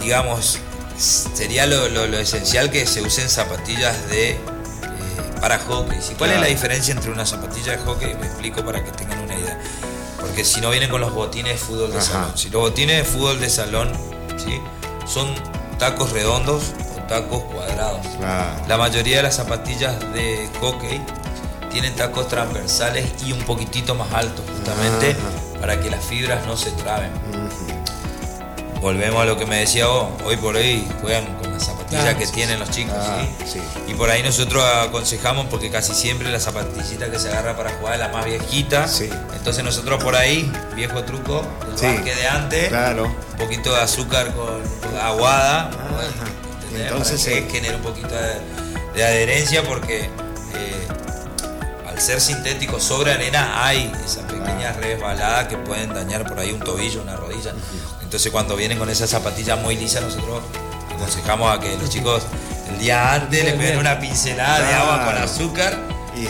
[0.00, 0.58] digamos,
[0.96, 4.38] sería lo, esencial que se usen zapatillas de eh,
[5.40, 5.98] para hockey.
[6.18, 8.14] ¿Cuál es la diferencia entre una zapatilla de hockey?
[8.16, 9.60] Me explico para que tengan una idea
[10.20, 12.32] porque si no vienen con los botines de fútbol de salón.
[12.36, 13.92] Si los botines de fútbol de salón
[14.36, 14.60] ¿sí?
[15.06, 15.32] son
[15.78, 18.04] tacos redondos o tacos cuadrados.
[18.66, 21.00] La mayoría de las zapatillas de hockey
[21.70, 25.14] tienen tacos transversales y un poquitito más altos, justamente
[25.60, 27.10] para que las fibras no se traben
[28.84, 32.26] volvemos a lo que me decía vos, hoy por hoy juegan con las zapatillas que
[32.26, 32.94] tienen los chicos.
[32.94, 33.24] Ah,
[33.88, 37.94] y por ahí nosotros aconsejamos, porque casi siempre la zapatillita que se agarra para jugar
[37.94, 38.86] es la más viejita.
[39.34, 41.46] Entonces nosotros por ahí, viejo truco,
[41.82, 44.60] el que de antes, un poquito de azúcar con,
[45.00, 45.70] aguada.
[46.76, 48.14] Entonces se genera un poquito
[48.94, 50.88] de, adherencia porque eh,
[51.88, 54.78] al ser sintético sobre arena hay esa pequeña ah.
[54.78, 57.54] resbalada que pueden dañar por ahí un tobillo, una rodilla.
[58.14, 60.40] Entonces cuando vienen con esas zapatillas muy lisas, nosotros
[60.94, 62.22] aconsejamos a que los chicos
[62.70, 65.76] el día antes le peguen una pincelada de agua con azúcar
[66.14, 66.22] y,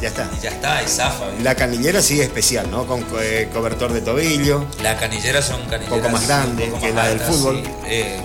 [0.00, 0.26] ya está.
[0.34, 1.26] Y ya está, es zafa.
[1.42, 2.86] La canillera sí es especial, ¿no?
[2.86, 4.64] Con eh, cobertor de tobillo.
[4.82, 5.92] Las canilleras son canilleras.
[5.92, 7.62] Un poco más grandes que la del fútbol.
[7.84, 8.18] Eh,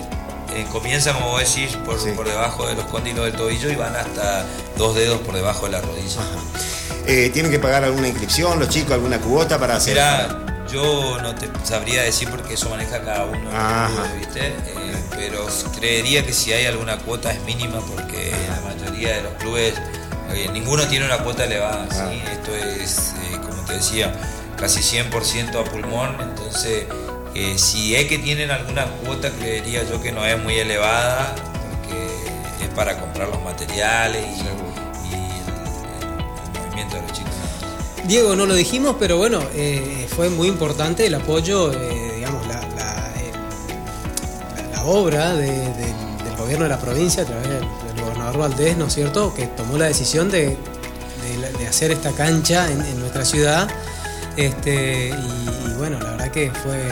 [0.54, 3.94] eh, comienzan, como vos decís, por, por, debajo de los cóndilos del tobillo y van
[3.94, 4.46] hasta
[4.78, 6.22] dos dedos por debajo de la rodilla.
[7.34, 9.98] ¿Tienen que pagar alguna inscripción los chicos, alguna cuota para hacer?
[10.72, 13.50] Yo no te sabría decir porque eso maneja cada uno,
[14.18, 14.46] ¿viste?
[14.46, 14.52] Eh,
[15.10, 15.46] pero
[15.76, 19.74] creería que si hay alguna cuota es mínima porque la mayoría de los clubes,
[20.32, 21.84] eh, ninguno tiene una cuota elevada.
[22.32, 24.14] Esto es, eh, como te decía,
[24.56, 26.86] casi 100% a pulmón, entonces
[27.56, 32.68] si es que tienen alguna cuota, creería yo que no es muy elevada porque es
[32.74, 34.54] para comprar los materiales y, el
[36.60, 37.41] movimiento de los chicos.
[38.06, 42.60] Diego, no lo dijimos, pero bueno, eh, fue muy importante el apoyo, eh, digamos, la,
[44.84, 47.64] obra del gobierno de la provincia a través del,
[48.00, 50.56] gobernador Valdés, ¿no es cierto?, que tomó la decisión de,
[51.68, 53.68] hacer esta cancha en, nuestra ciudad.
[54.36, 56.82] Este, y, bueno, la verdad que fue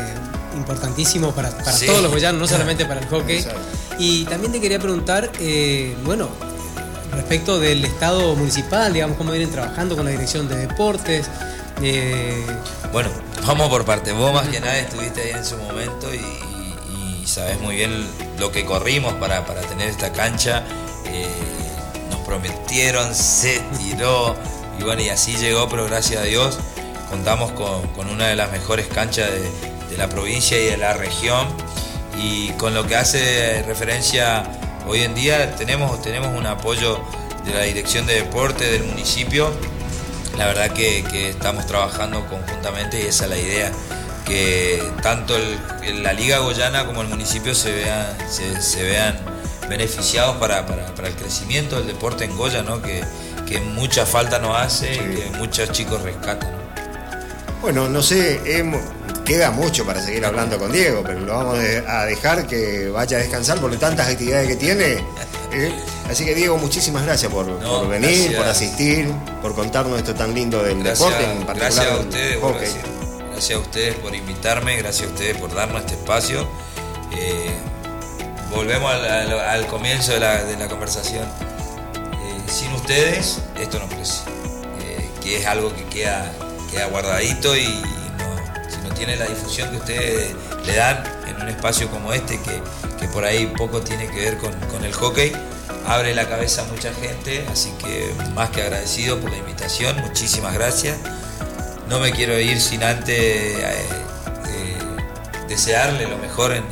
[0.56, 3.44] importantísimo para, todos los boyanos, no solamente para el hockey.
[3.98, 6.28] Y también te quería preguntar, eh, bueno,
[7.12, 11.28] respecto del Estado municipal, digamos, cómo vienen trabajando con la Dirección de Deportes.
[11.82, 12.44] Eh,
[12.92, 13.10] bueno,
[13.46, 14.12] vamos por parte.
[14.12, 18.08] Vos más que nada estuviste ahí en su momento y, sabes muy bien
[18.40, 20.64] lo que corrimos para, tener esta cancha.
[21.06, 21.28] Eh,
[22.10, 24.34] nos prometieron, se tiró
[24.78, 26.58] y bueno, y así llegó, pero gracias a Dios
[27.08, 29.42] contamos con, una de las mejores canchas de,
[29.90, 31.46] de la provincia y de la región
[32.18, 34.44] y con lo que hace referencia
[34.86, 37.00] Hoy en día tenemos, tenemos un apoyo
[37.44, 39.50] de la Dirección de Deporte del municipio.
[40.36, 43.72] La verdad que, estamos trabajando conjuntamente y esa es la idea,
[44.24, 45.36] que tanto
[46.02, 49.18] la Liga Goyana como el municipio se vean, se, vean
[49.68, 52.80] beneficiados para, el crecimiento del deporte en Goya, ¿no?
[52.82, 53.04] que,
[53.74, 56.50] mucha falta nos hace y que muchos chicos rescatan.
[57.60, 58.40] Bueno, no sé,
[59.24, 63.20] queda mucho para seguir hablando con Diego, pero lo vamos a dejar que vaya a
[63.20, 65.04] descansar por tantas actividades que tiene.
[65.52, 65.72] ¿eh?
[66.08, 67.46] Así que Diego, muchísimas gracias por,
[67.88, 72.40] venir, por asistir, por contarnos esto tan lindo del deporte, en particular gracias a ustedes,
[73.30, 76.46] Gracias, a ustedes por invitarme, gracias a ustedes por darnos este espacio.
[77.16, 77.54] Eh,
[78.50, 81.24] volvemos al, comienzo de la, conversación.
[81.24, 84.22] Eh, sin ustedes, esto no crece.
[85.22, 86.30] que es algo que queda,
[86.70, 87.82] queda guardadito y
[89.00, 90.34] tiene la difusión que ustedes
[90.66, 94.84] le dan en un espacio como este, que, por ahí poco tiene que ver con,
[94.84, 95.32] el hockey,
[95.86, 100.52] abre la cabeza a mucha gente, así que más que agradecido por la invitación, muchísimas
[100.52, 100.98] gracias.
[101.88, 103.86] No me quiero ir sin antes eh,
[105.48, 106.64] desearle lo mejor en,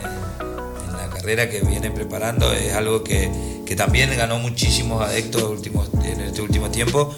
[0.92, 6.42] la carrera que viene preparando, es algo que, también ganó muchísimos adeptos últimos, en este
[6.42, 7.14] último tiempo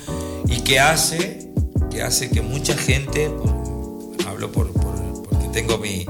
[0.46, 1.48] y que hace
[1.90, 3.30] que, hace que mucha gente,
[4.28, 4.70] hablo por,
[5.52, 6.06] tengo mi,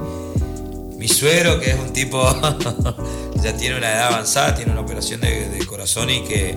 [0.97, 2.23] mi suegro, que es un tipo,
[3.43, 6.55] ya tiene una edad avanzada, tiene una operación de, corazón y que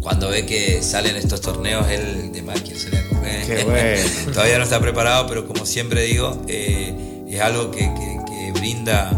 [0.00, 4.04] cuando ve que salen estos torneos, él de más quiere salir a correr.
[4.32, 8.16] Todavía no está preparado, pero como siempre digo, eh, es algo que,
[8.54, 9.10] brinda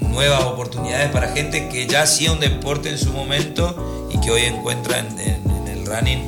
[0.00, 4.42] nuevas oportunidades para gente que ya hacía un deporte en su momento y que hoy
[4.42, 5.18] encuentra en,
[5.68, 6.18] el running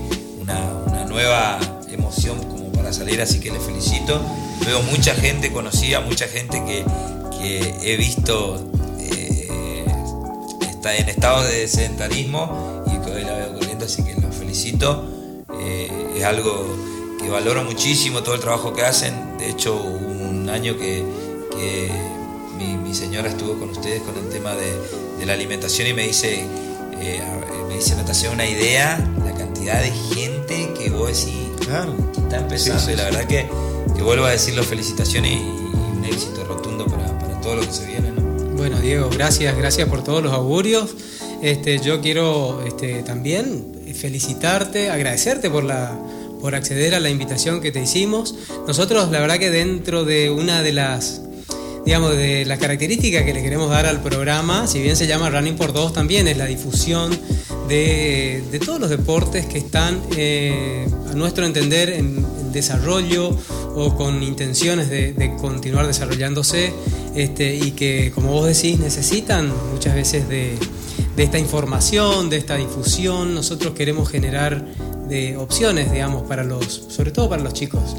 [0.40, 1.59] una, una nueva
[1.90, 2.38] emoción
[2.83, 4.20] para salir, así que les felicito.
[4.66, 6.85] Veo mucha gente conocida, mucha gente que,
[7.85, 8.70] he visto
[9.01, 9.85] eh,
[10.68, 15.05] está en estado de sedentarismo y que hoy la veo corriendo, así que los felicito.
[15.61, 16.64] Eh, es algo
[17.20, 19.39] que valoro muchísimo todo el trabajo que hacen.
[19.39, 21.05] De hecho, un año que,
[22.59, 26.45] mi, señora estuvo con ustedes con el tema de, la alimentación y me dice,
[27.01, 27.22] eh,
[27.73, 31.35] me dice, natación una idea, la cantidad de gente que vos decís
[31.66, 31.95] claro.
[32.12, 32.93] que está empezando.
[32.93, 33.47] Y la verdad que,
[33.97, 37.07] que, vuelvo a decir las felicitaciones y, un éxito rotundo para,
[37.41, 38.11] todo lo que se viene.
[38.57, 40.95] Bueno, Diego, gracias, gracias por todos los augurios.
[41.41, 45.99] Este, yo quiero este, también felicitarte, agradecerte por la
[46.41, 48.35] por acceder a la invitación que te hicimos.
[48.66, 51.23] Nosotros, la verdad que dentro de una de las
[51.85, 55.57] digamos, de las características que le queremos dar al programa, si bien se llama Running
[55.57, 57.18] por Dos, también es la difusión
[57.69, 63.35] de, todos los deportes que están, eh, a nuestro entender, en, desarrollo
[63.75, 66.73] o con intenciones de, continuar desarrollándose
[67.15, 70.59] este, y que, como vos decís, necesitan muchas veces de,
[71.17, 73.35] de esta información, de esta difusión.
[73.35, 74.67] Nosotros queremos generar
[75.09, 77.97] de opciones, digamos, para los, sobre todo para los chicos.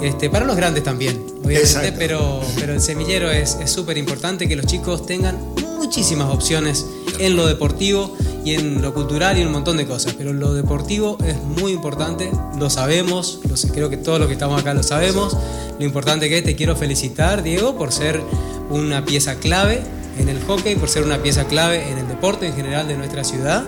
[0.00, 4.66] Este, para los grandes también, obviamente, pero, pero el semillero es súper importante que los
[4.66, 5.36] chicos tengan
[5.76, 6.86] muchísimas opciones
[7.18, 8.16] en lo deportivo
[8.48, 10.14] y en lo cultural y un montón de cosas.
[10.16, 14.34] Pero lo deportivo es muy importante, lo sabemos, lo sé, creo que todos los que
[14.34, 15.36] estamos acá lo sabemos.
[15.78, 18.22] Lo importante que es, te quiero felicitar, Diego, por ser
[18.70, 19.82] una pieza clave
[20.18, 23.22] en el hockey, por ser una pieza clave en el deporte en general de nuestra
[23.22, 23.64] ciudad.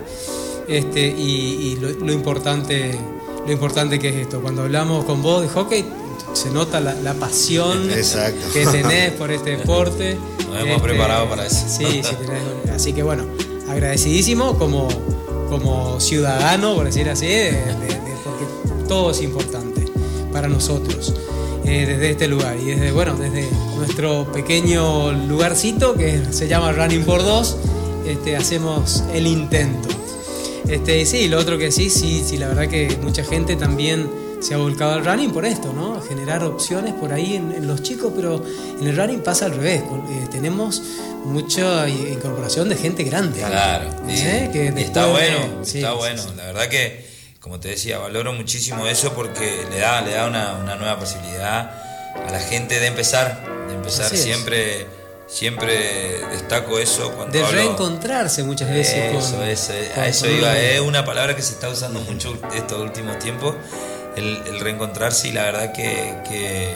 [0.66, 2.98] Este, y, lo, importante,
[3.46, 4.40] lo importante que es esto.
[4.40, 5.84] Cuando hablamos con vos de hockey,
[6.32, 7.86] se nota la, pasión
[8.52, 10.16] que tenés por este deporte.
[10.48, 11.66] Nos hemos este, preparado para eso.
[11.68, 12.16] Sí, sí,
[12.72, 13.24] así que bueno,
[13.70, 14.88] agradecidísimo como,
[15.48, 17.26] como ciudadano, por decir así,
[18.24, 18.44] porque
[18.88, 19.84] todo es importante
[20.32, 21.14] para nosotros.
[21.64, 23.46] Eh, desde este lugar y desde bueno desde
[23.76, 27.58] nuestro pequeño lugarcito que se llama Running por Dos
[28.06, 29.90] este, hacemos el intento
[30.70, 34.08] este, sí, lo otro que sí, sí, sí, la verdad que mucha gente también
[34.41, 36.01] se ha volcado al running por esto, ¿no?
[36.01, 38.43] Generar opciones por ahí en, los chicos, pero
[38.80, 39.82] en el running pasa al revés.
[39.82, 40.82] Eh, tenemos
[41.24, 43.41] mucha incorporación de gente grande.
[43.41, 44.49] Claro, ¿Eh?
[44.53, 46.22] que está bueno, está bueno.
[46.36, 47.07] La verdad que,
[47.41, 51.70] como te decía, valoro muchísimo eso porque le da, le da una, nueva posibilidad
[52.26, 54.86] a la gente de empezar, de empezar siempre
[55.26, 61.05] siempre destaco eso cuando de reencontrarse muchas veces eso, eso, a eso iba es una
[61.05, 63.55] palabra que se está usando mucho estos últimos tiempos
[64.16, 66.74] el, reencontrarse y la verdad que,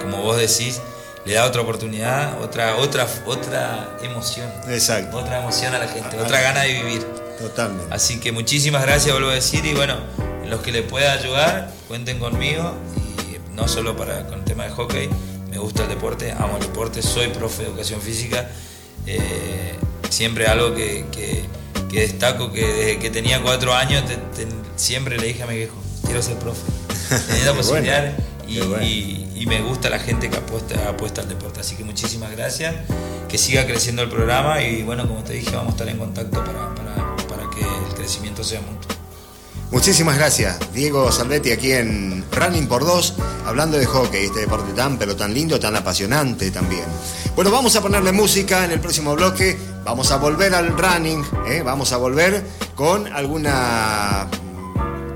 [0.00, 0.80] como vos decís
[1.24, 4.48] le da otra oportunidad otra otra otra emoción.
[4.68, 5.16] Exacto.
[5.16, 7.04] Otra emoción a la gente otra gana de vivir.
[7.38, 7.92] Totalmente.
[7.92, 9.96] Así que muchísimas gracias vuelvo a decir y bueno
[10.46, 14.70] los que les pueda ayudar cuenten conmigo y no solo para con el tema de
[14.70, 15.10] hockey
[15.56, 18.46] me gusta el deporte, amo el deporte, soy profe de educación física.
[19.06, 19.74] Eh,
[20.10, 21.46] siempre algo que,
[21.90, 24.04] destaco, que desde que tenía cuatro años
[24.76, 25.76] siempre le dije a mi viejo,
[26.06, 26.62] quiero ser profe.
[27.28, 28.14] Tenía la posibilidad
[28.48, 31.60] y, me gusta la gente que apuesta, apuesta al deporte.
[31.60, 32.74] Así que muchísimas gracias,
[33.28, 36.42] que siga creciendo el programa y bueno, como te dije, vamos a estar en contacto
[36.44, 36.74] para,
[37.28, 38.96] para que el crecimiento sea mutuo.
[39.70, 44.96] Muchísimas gracias, Diego Salvetti, aquí en Running por Dos, hablando de hockey, este deporte tan,
[44.96, 46.84] pero tan lindo, tan apasionante también.
[47.34, 51.62] Bueno, vamos a ponerle música en el próximo bloque, vamos a volver al running, ¿eh?
[51.64, 52.44] vamos a volver
[52.76, 54.28] con alguna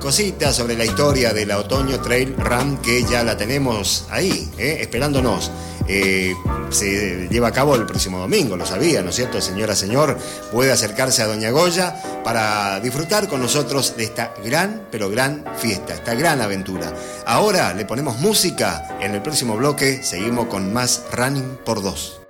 [0.01, 4.79] cosita sobre la historia del Otoño Trail Run que ya la tenemos ahí, ¿eh?
[4.81, 5.53] esperándonos.
[5.87, 6.35] Eh,
[6.71, 9.41] se lleva a cabo el próximo domingo, lo sabía, ¿no es cierto?
[9.41, 10.17] Señora, señor,
[10.53, 15.95] puede acercarse a Doña Goya para disfrutar con nosotros de esta gran, pero gran fiesta,
[15.95, 16.95] esta gran aventura.
[17.27, 22.21] Ahora le ponemos música, en el próximo bloque seguimos con más Running por Dos.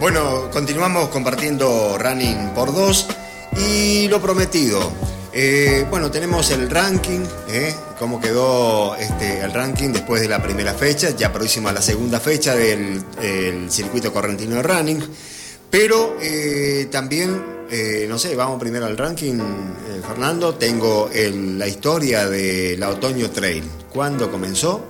[0.00, 3.06] Bueno, continuamos compartiendo Running por Dos
[3.56, 5.09] y lo prometido.
[5.32, 7.74] Eh, bueno, tenemos el ranking, ¿eh?
[7.98, 12.18] cómo quedó este, el ranking después de la primera fecha, ya próxima a la segunda
[12.18, 13.04] fecha del
[13.70, 15.02] circuito correntino de running.
[15.70, 17.40] Pero eh, también,
[18.08, 19.38] no sé, vamos primero al ranking,
[20.04, 20.56] Fernando.
[20.56, 23.62] Tengo la historia de la Otoño Trail.
[23.92, 24.84] ¿Cuándo comenzó?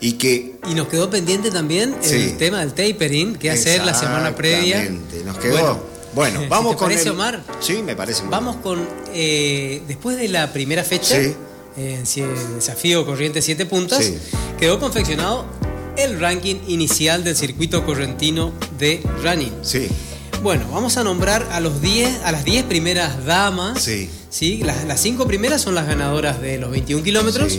[0.00, 0.54] Y que.
[0.66, 4.88] Y nos quedó pendiente también el tema del tapering, que hacer la semana previa.
[5.26, 5.52] Nos quedó.
[5.52, 5.97] Bueno,
[6.48, 6.88] vamos con.
[6.88, 7.42] parece, Omar?
[7.60, 8.22] Sí, me parece.
[8.28, 8.86] vamos con.
[9.12, 11.34] Eh, después de la primera fecha, sí.
[11.76, 12.02] Eh,
[12.56, 14.12] desafío corriente 7 puntas,
[14.58, 15.46] quedó confeccionado
[15.96, 19.52] el ranking inicial del circuito correntino de running.
[19.62, 19.88] Sí.
[20.42, 23.82] Bueno, vamos a nombrar a los 10, a las 10 primeras damas.
[23.82, 24.08] Sí.
[24.30, 24.58] ¿sí?
[24.64, 27.58] Las, las cinco primeras son las ganadoras de los 21 kilómetros.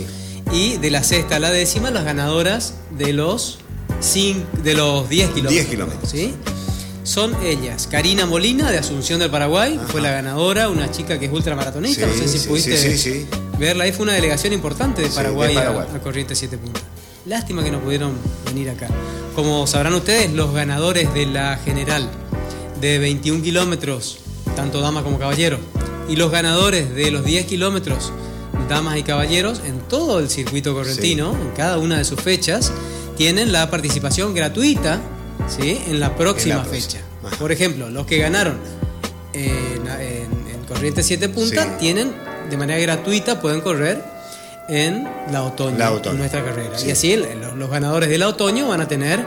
[0.52, 3.58] Y de la sexta a la décima, las ganadoras de los,
[4.64, 5.52] de los 10 kilómetros.
[5.52, 6.10] 10 kilómetros.
[6.10, 6.34] ¿sí?
[7.10, 7.88] Son ellas.
[7.90, 12.06] Karina Molina, de Asunción del Paraguay, fue la ganadora, una chica que es ultramaratonista.
[12.06, 13.26] no sé si pudiste
[13.58, 13.82] verla.
[13.82, 16.84] Ahí fue una delegación importante de Paraguay, A, a, Corriente 7 puntos.
[17.26, 18.12] Lástima que no pudieron
[18.46, 18.86] venir acá.
[19.34, 22.08] Como sabrán ustedes, los ganadores de la general
[22.80, 24.18] de 21 kilómetros,
[24.54, 25.58] tanto damas como caballeros,
[26.08, 28.12] y los ganadores de los 10 kilómetros,
[28.68, 32.72] damas y caballeros, en todo el circuito correntino, en cada una de sus fechas,
[33.16, 35.00] tienen la participación gratuita
[35.48, 35.80] ¿sí?
[35.86, 36.98] en la próxima fecha.
[37.38, 38.58] Por ejemplo, los que ganaron
[39.32, 39.80] en,
[40.66, 42.12] Corriente 7 puntas tienen
[42.48, 44.00] de manera gratuita, pueden correr
[44.68, 46.76] en la otoño, en nuestra carrera.
[46.86, 47.16] Y así
[47.56, 49.26] los, ganadores de la otoño van a tener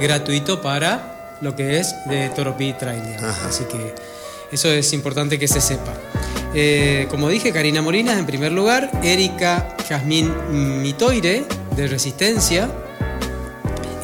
[0.00, 3.02] gratuito para lo que es de Toropí Trail.
[3.46, 3.94] Así que
[4.50, 5.92] eso es importante que se sepa.
[6.54, 10.32] Eh, como dije, Karina Morinas en primer lugar, Erika Jazmín
[10.80, 11.44] Mitoire
[11.76, 12.70] de Resistencia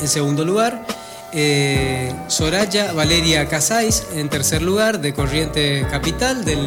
[0.01, 0.87] en segundo lugar,
[1.35, 6.59] eh, Soraya Valeria Casais en tercer lugar de Corriente Capital del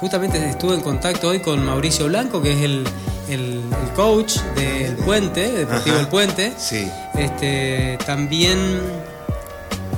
[0.00, 2.84] justamente estuve en contacto hoy con Mauricio Blanco, que es el,
[3.94, 6.52] coach del Puente, Deportivo del Puente.
[6.58, 6.88] Sí.
[7.14, 8.58] Este, también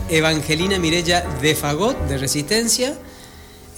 [0.09, 2.95] Evangelina Mirella de Fagot, de Resistencia,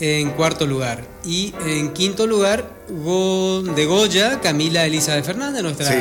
[0.00, 1.04] en cuarto lugar.
[1.24, 5.94] Y en quinto lugar, de Goya, Camila Elisa de Fernández, nuestra,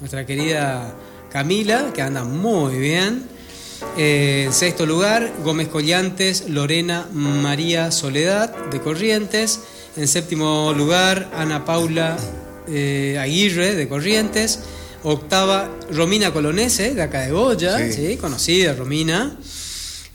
[0.00, 0.94] nuestra querida
[1.34, 3.24] Camila, que anda muy bien.
[3.96, 9.58] En sexto lugar, Gómez Collantes, Lorena María Soledad de Corrientes.
[9.96, 12.16] En séptimo lugar, Ana Paula
[12.68, 14.60] eh, Aguirre de Corrientes.
[15.02, 17.80] Octava, Romina Colonese, de acá de Goya,
[18.20, 19.36] conocida Romina.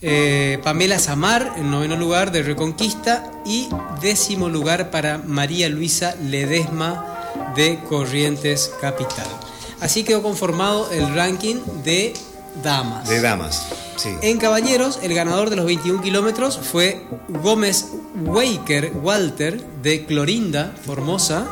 [0.01, 3.29] Eh, Pamela Samar, en noveno lugar, de Reconquista.
[3.45, 3.67] Y
[4.01, 9.48] décimo lugar para María Luisa Ledesma, de Corrientes Capital.
[9.81, 12.13] Así quedó conformado el ranking de
[12.63, 13.07] damas.
[13.07, 13.65] De damas,
[13.95, 14.09] sí.
[14.21, 17.85] En caballeros, el ganador de los 21 kilómetros fue Gómez
[18.25, 21.47] Waker Walter de Clorinda, Formosa.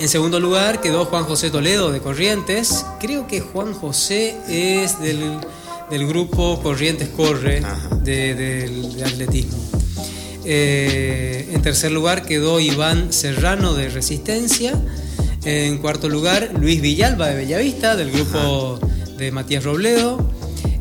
[0.00, 2.86] En segundo lugar quedó Juan José Toledo de Corrientes.
[3.00, 7.62] Creo que Juan José es del, grupo Corrientes Corre
[8.02, 9.58] de, atletismo.
[10.44, 14.72] Eh, en tercer lugar quedó Iván Serrano de Resistencia.
[15.46, 18.80] En cuarto lugar, Luis Villalba de Bellavista, del grupo
[19.16, 20.28] de Matías Robledo.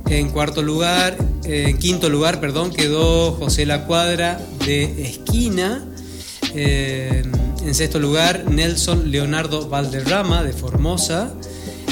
[0.09, 5.85] En cuarto lugar, en quinto lugar, perdón, quedó José La Cuadra de Esquina.
[6.55, 11.31] en sexto lugar, Nelson Leonardo Valderrama de Formosa.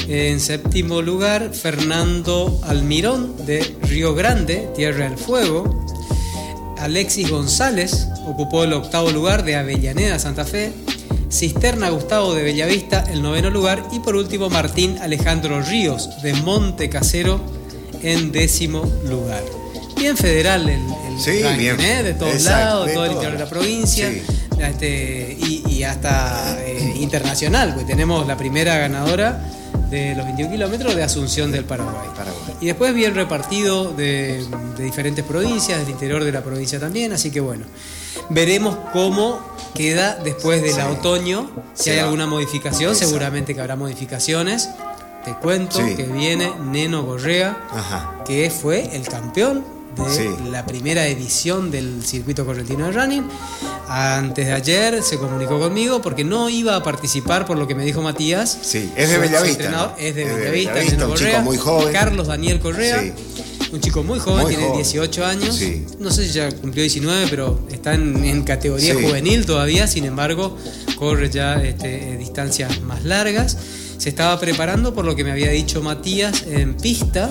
[0.08, 5.86] En séptimo lugar, Fernando Almirón de Río Grande, Tierra del Fuego.
[6.78, 10.72] Alexis González ocupó el octavo lugar de Avellaneda, Santa Fe.
[11.34, 13.82] Cisterna Gustavo de Bellavista, el noveno lugar.
[13.90, 17.40] Y por último, Martín Alejandro Ríos de Monte Casero,
[18.02, 19.42] en décimo lugar.
[19.96, 20.80] Bien federal el,
[21.26, 22.02] el ¿eh?
[22.04, 24.12] de todos lados, de todo el interior de la provincia.
[24.58, 29.44] Este, y, hasta eh, internacional, porque tenemos la primera ganadora
[29.94, 32.08] de los 21 kilómetros de Asunción del Paraguay.
[32.60, 34.44] Y después bien repartido de,
[34.76, 37.64] de diferentes provincias, del interior de la provincia también, así que bueno.
[38.28, 39.40] Veremos cómo
[39.74, 44.68] queda después del otoño, si hay alguna modificación, seguramente que habrá modificaciones.
[45.24, 47.56] Te cuento que viene Neno Gorrea,
[48.26, 53.24] que fue el campeón de la primera edición del circuito correntino de running.
[53.88, 57.84] Antes de ayer se comunicó conmigo porque no iba a participar por lo que me
[57.84, 58.58] dijo Matías.
[58.62, 59.94] Sí, es de Bellavista.
[59.98, 61.92] Es de Bellavista, un chico muy joven.
[61.92, 63.02] Carlos Daniel Correa
[63.74, 65.60] un chico muy joven, tiene 18 años.
[65.98, 70.56] No sé si ya cumplió 19, pero está en, categoría juvenil todavía, sin embargo,
[70.96, 73.56] corre ya este, distancias más largas.
[73.98, 77.28] Se estaba preparando por lo que me había dicho Matías en pista.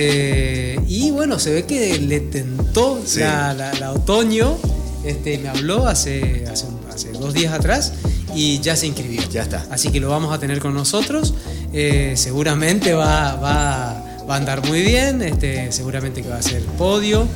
[0.00, 4.56] Eh, y bueno, se ve que le tentó la, otoño.
[5.04, 7.94] Este, me habló hace, hace, dos días atrás
[8.34, 9.22] y ya se inscribió.
[9.30, 9.66] Ya está.
[9.70, 11.34] Así que lo vamos a tener con nosotros.
[11.72, 16.62] Eh, seguramente va, va va a andar muy bien, este, seguramente que va a ser
[16.62, 17.26] podio.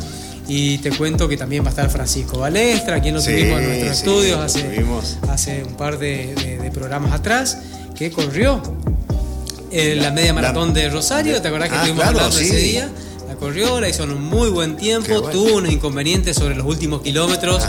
[0.49, 3.93] Y te cuento que también va a estar Francisco Balestra, quien lo tuvimos en nuestros
[3.93, 4.85] estudios hace,
[5.31, 7.59] hace, un par de, programas atrás,
[7.95, 8.61] que corrió
[9.73, 11.41] en la media maratón de Rosario.
[11.41, 12.91] ¿Te acordás que ah, estuvimos hablando ese día?
[13.27, 17.03] La corrió, la hizo en un muy buen tiempo, tuvo unos inconvenientes sobre los últimos
[17.03, 17.63] kilómetros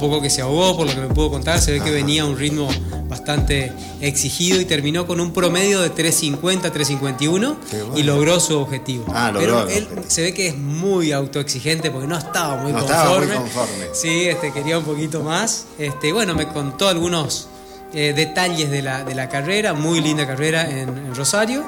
[0.00, 2.24] poco que se ahogó, por lo que me pudo contar, se ve que venía a
[2.24, 2.68] un ritmo
[3.08, 7.56] bastante exigido y terminó con un promedio de 350, 351
[7.96, 9.04] y logró su objetivo.
[9.08, 12.94] Ah, Pero él se ve que es muy autoexigente porque no estaba muy, conforme.
[12.94, 13.86] Estaba muy conforme.
[13.92, 15.66] Sí, este, quería un poquito más.
[15.78, 17.48] Este, bueno, me contó algunos
[17.92, 21.64] eh, detalles de la, de la, carrera, muy linda carrera en, Rosario.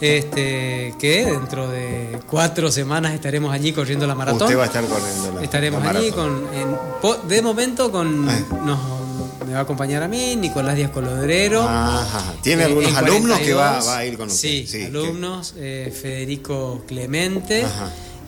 [0.00, 4.42] Este, que dentro de cuatro semanas estaremos allí corriendo la maratón.
[4.42, 6.44] Usted va a estar corriendo la Estaremos allí con,
[7.28, 8.38] de momento con ah.
[8.64, 8.80] nos,
[9.46, 11.68] me va a acompañar a mí, Nicolás Díaz Colodrero.
[12.42, 14.66] ¿Tiene algunos alumnos que va, a ir con usted?
[14.66, 17.64] Sí, alumnos, eh, Federico Clemente.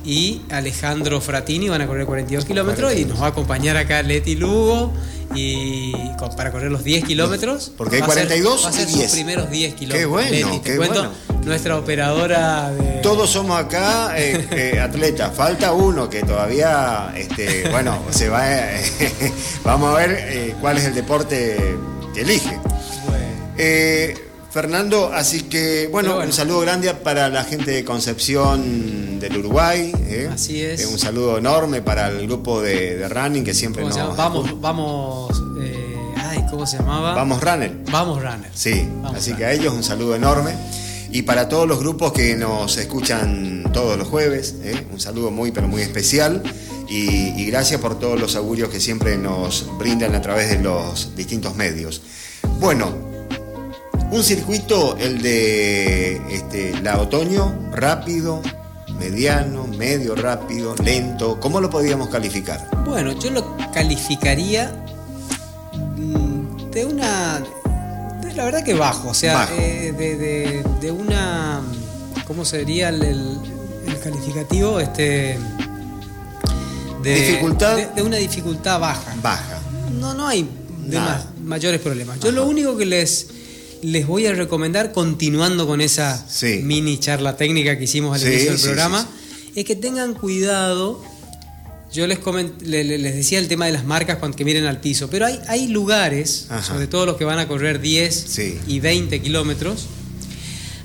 [0.05, 4.37] Y Alejandro Fratini van a correr 42 kilómetros y nos va a acompañar acá Leti
[4.37, 4.93] Lugo
[5.35, 5.93] y
[6.37, 7.73] para correr los 10 kilómetros.
[7.77, 10.01] Porque hay 42 va a ser, sus primeros 10 kilómetros.
[10.01, 11.11] Qué bueno, qué bueno.
[11.45, 13.01] Nuestra operadora de...
[13.03, 15.35] Todos somos acá eh, eh, atletas.
[15.35, 18.45] Falta uno que todavía, este, bueno, se va.
[19.65, 21.77] vamos a ver cuál es el deporte
[22.15, 22.59] que elige.
[24.51, 29.93] Fernando, así que bueno, un saludo grande para la gente de Concepción del Uruguay.
[30.33, 30.87] Así es.
[30.87, 34.17] un saludo enorme para el grupo de, running que siempre nos.
[34.17, 35.43] Vamos, vamos.
[36.17, 37.15] ay, ¿cómo se llamaba?
[37.15, 37.73] Vamos Runner.
[37.91, 38.51] Vamos Runner.
[38.55, 40.53] Sí, así que a ellos un saludo enorme.
[41.11, 44.85] Y para todos los grupos que nos escuchan todos los jueves, ¿eh?
[44.93, 46.43] un saludo muy, pero muy especial.
[46.89, 51.55] Y, gracias por todos los augurios que siempre nos brindan a través de los distintos
[51.55, 52.03] medios.
[52.59, 52.93] Bueno,
[54.11, 58.43] un circuito, el de este, la otoño, rápido,
[59.11, 61.39] mediano, medio rápido, lento.
[61.39, 62.69] ¿Cómo lo podríamos calificar?
[62.87, 64.73] Bueno, yo lo calificaría
[65.97, 67.43] mm, de una
[68.35, 71.63] la verdad que bajo, o sea, eh, de, una.
[72.27, 74.81] ¿Cómo sería el, el, calificativo?
[74.81, 75.39] Este.
[77.03, 77.77] De, ¿Dificultad?
[77.77, 79.15] De, una dificultad baja.
[79.23, 79.61] Baja.
[80.01, 80.49] No, no hay
[81.45, 82.19] mayores problemas.
[82.19, 83.29] Yo lo único que les,
[83.85, 86.27] les voy a recomendar, continuando con esa
[86.63, 89.07] mini charla técnica que hicimos al inicio del programa,
[89.55, 91.05] es que tengan cuidado.
[91.93, 92.19] Yo les,
[92.63, 95.69] les decía el tema de las marcas cuando que miren al piso, pero hay, hay
[95.69, 99.87] lugares, sobre todo los que van a correr 10 y 20 kilómetros,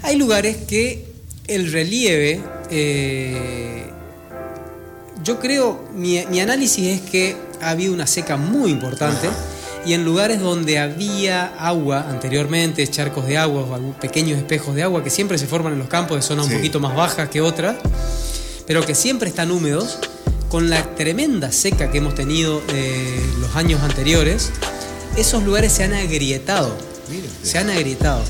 [0.01, 1.05] hay lugares que
[1.47, 3.85] el relieve, eh,
[5.23, 9.29] yo creo, mi, análisis es que ha habido una seca muy importante.
[9.85, 15.03] Y en lugares donde había agua anteriormente, charcos de agua o pequeños espejos de agua
[15.03, 17.77] que siempre se forman en los campos de zonas un poquito más bajas que otras,
[18.67, 19.99] pero que siempre están húmedos,
[20.49, 24.51] con la tremenda seca que hemos tenido eh, los años anteriores,
[25.15, 26.75] esos lugares se han agrietado.
[27.43, 28.23] Se han agrietado.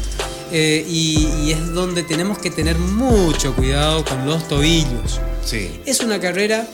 [0.52, 5.20] Eh, y, es donde tenemos que tener mucho cuidado con los tobillos.
[5.86, 6.68] Es una carrera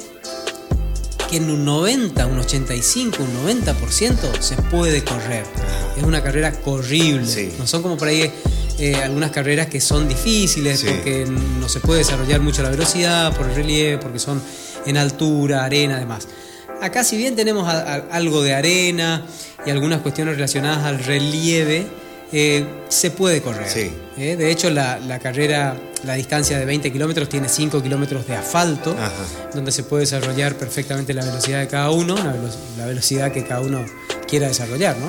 [1.36, 5.44] que en un 90, un 85, un 90% se puede correr.
[5.98, 7.54] Es una carrera corrible.
[7.58, 8.32] No son como por ahí
[8.78, 11.26] eh, algunas carreras que son difíciles porque
[11.60, 14.42] no se puede desarrollar mucho la velocidad por el relieve, porque son
[14.86, 16.28] en altura, arena, además.
[16.82, 19.26] Acá si bien tenemos algo de arena
[19.66, 21.88] y algunas cuestiones relacionadas al relieve,
[22.32, 23.68] eh, se puede correr.
[24.18, 28.96] Eh, de hecho, la, carrera, la distancia de 20 kilómetros tiene 5 kilómetros de asfalto,
[29.54, 32.16] donde se puede desarrollar perfectamente la velocidad de cada uno,
[32.78, 33.86] la, velocidad que cada uno
[34.28, 34.98] quiera desarrollar.
[34.98, 35.08] ¿no?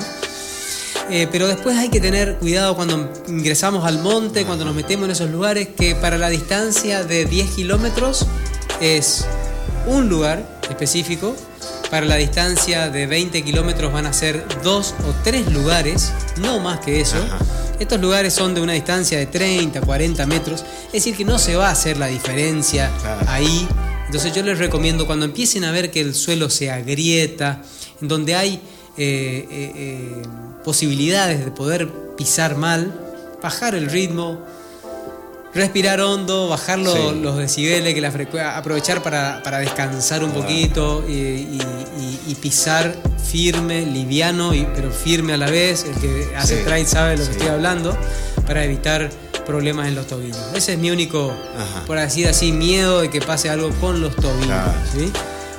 [1.09, 5.11] Eh, pero después hay que tener cuidado cuando ingresamos al monte, cuando nos metemos en
[5.11, 8.27] esos lugares, que para la distancia de 10 kilómetros
[8.81, 9.25] es
[9.87, 11.35] un lugar específico.
[11.89, 16.79] Para la distancia de 20 kilómetros van a ser dos o tres lugares, no más
[16.79, 17.17] que eso.
[17.79, 21.55] Estos lugares son de una distancia de 30, 40 metros, es decir, que no se
[21.55, 22.91] va a hacer la diferencia
[23.27, 23.67] ahí.
[24.05, 27.61] Entonces yo les recomiendo cuando empiecen a ver que el suelo se agrieta,
[28.01, 28.55] en donde hay
[28.97, 30.21] eh, eh, eh,
[30.65, 32.91] posibilidades de poder pisar mal,
[33.41, 34.43] bajar el ritmo,
[35.53, 38.11] respirar hondo, bajar los decibeles, que la
[38.55, 41.59] aprovechar para, descansar un poquito y,
[42.41, 45.85] pisar firme, liviano, y, pero firme a la vez.
[45.85, 47.97] El que hace trail sabe lo que estoy hablando,
[48.45, 49.09] para evitar
[49.45, 50.37] problemas en los tobillos.
[50.53, 51.33] Ese es mi único,
[51.87, 55.11] por decir así, miedo de que pase algo con los tobillos.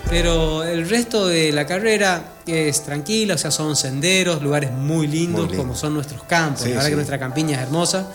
[0.09, 5.53] Pero el resto de la carrera es tranquila, o sea, son senderos, lugares muy lindos,
[5.55, 6.63] como son nuestros campos.
[6.63, 8.07] la verdad que nuestra campiña es hermosa.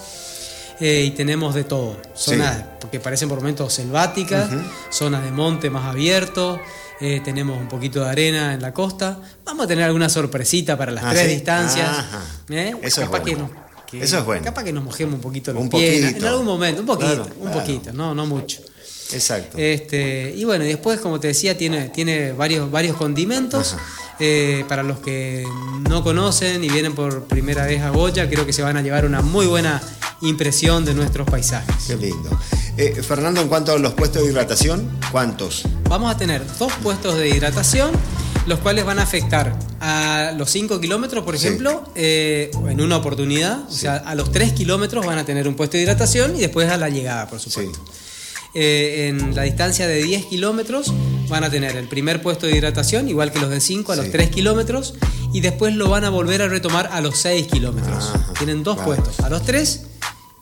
[0.84, 1.95] Eh, y tenemos de todo.
[2.14, 4.49] Zonas, porque parecen por momentos selváticas,
[4.89, 6.60] zonas de monte más abiertos,
[6.99, 9.18] eh, tenemos un poquito de arena en la costa.
[9.45, 11.89] Vamos a tener alguna sorpresita para las ah, tres distancias.
[12.49, 12.76] ¿eh?
[12.81, 13.49] Eso, es bueno.
[13.93, 14.43] Eso es bueno.
[14.43, 17.51] Capaz que nos mojemos un poquito los un pies, en algún momento, un poquito, un
[17.53, 18.61] poquito, no, no mucho.
[19.14, 19.57] Exacto.
[19.57, 23.77] Este, y bueno, después, como te decía, tiene, tiene varios, varios condimentos.
[24.68, 25.45] para los que
[25.89, 29.05] no conocen y vienen por primera vez a Goya, creo que se van a llevar
[29.05, 29.81] una muy buena
[30.24, 31.76] impresión de nuestros paisajes.
[31.88, 32.30] Qué lindo.
[32.78, 35.64] Eh, Fernando, en cuanto a los puestos de hidratación, ¿cuántos?
[35.90, 37.91] Vamos a tener dos puestos de hidratación
[38.45, 41.48] los cuales van a afectar a los 5 kilómetros, por Sí.
[41.48, 43.60] ejemplo, eh, en una oportunidad.
[43.70, 46.70] O sea, a los 3 kilómetros van a tener un puesto de hidratación y después
[46.70, 47.50] a la llegada, por Sí.
[48.55, 50.93] Eh, en la distancia de 10 kilómetros
[51.27, 54.05] van a tener el primer puesto de hidratación, igual que los de 5 a los
[54.05, 54.11] Sí.
[54.11, 54.93] 3 kilómetros,
[55.34, 58.05] y después lo van a volver a retomar a los 6 kilómetros.
[58.13, 58.34] Ajá.
[58.38, 59.03] Tienen dos Bárbaro.
[59.03, 59.81] puestos, a los 3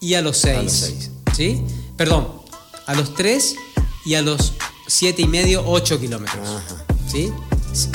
[0.01, 0.63] y a los 6.
[0.63, 1.11] los seis.
[1.35, 1.63] ¿Sí?
[1.95, 2.27] Perdón,
[2.85, 3.55] a los 3
[4.03, 4.53] y a los
[4.88, 6.45] 7 y medio, 8 kilómetros.
[6.49, 6.83] Ajá.
[7.09, 7.31] ¿Sí?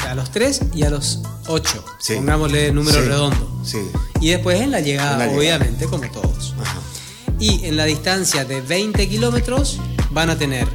[0.09, 1.84] A los 3 y a los 8.
[1.98, 2.14] Sí.
[2.14, 3.06] Pongámosle número Sí.
[3.09, 3.60] redondo.
[3.66, 3.78] Sí.
[4.22, 5.38] Y después en la llegada, En la llegada.
[5.59, 6.55] obviamente, como todos.
[6.59, 6.78] Ajá.
[7.38, 9.78] Y en la distancia de 20 kilómetros
[10.16, 10.66] van a tener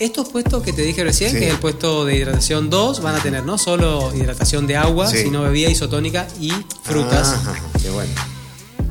[0.00, 1.38] estos puestos que te dije recién, Sí.
[1.38, 5.08] que es el puesto de hidratación 2, van a tener no solo hidratación de agua,
[5.08, 5.18] Sí.
[5.18, 6.50] sino bebida isotónica y
[6.82, 7.28] frutas.
[7.28, 8.12] Ajá, qué bueno.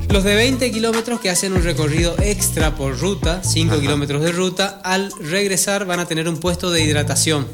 [0.08, 3.82] Los de 20 kilómetros que hacen un recorrido extra por ruta, 5 Ajá.
[3.82, 7.46] kilómetros de ruta, al regresar van a tener un puesto de hidratación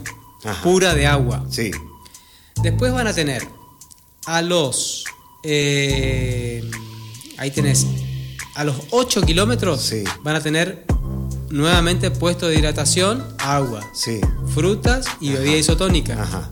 [0.44, 0.62] Ajá.
[0.62, 1.44] pura de agua.
[1.50, 1.72] Sí.
[2.62, 3.48] Después van a tener
[4.26, 5.04] a los.
[5.42, 6.62] eh,
[7.38, 7.84] ahí tenés.
[8.54, 10.04] A los 8 kilómetros Sí.
[10.22, 10.84] van a tener
[11.50, 14.20] nuevamente puesto de hidratación, agua, Sí.
[14.54, 16.20] frutas y bebida isotónica.
[16.22, 16.50] Ajá.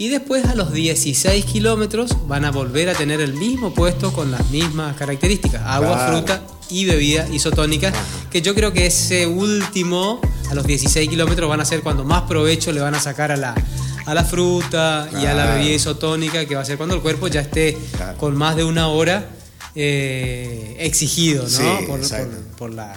[0.00, 4.30] Y después a los 16 kilómetros van a volver a tener el mismo puesto con
[4.30, 6.12] las mismas características, agua, Claro.
[6.18, 7.98] fruta y bebida isotónica, Ajá.
[8.30, 10.20] que yo creo que ese último,
[10.50, 13.36] a los 16 kilómetros, van a ser cuando más provecho le van a sacar a
[13.36, 13.54] la,
[14.06, 17.26] a la fruta y a la bebida isotónica, que va a ser cuando el cuerpo
[17.26, 18.16] ya esté Claro.
[18.18, 19.30] con más de una hora
[19.74, 21.48] eh, exigido, ¿no?
[21.48, 22.36] Sí, por, exacto.
[22.36, 22.94] por- por la...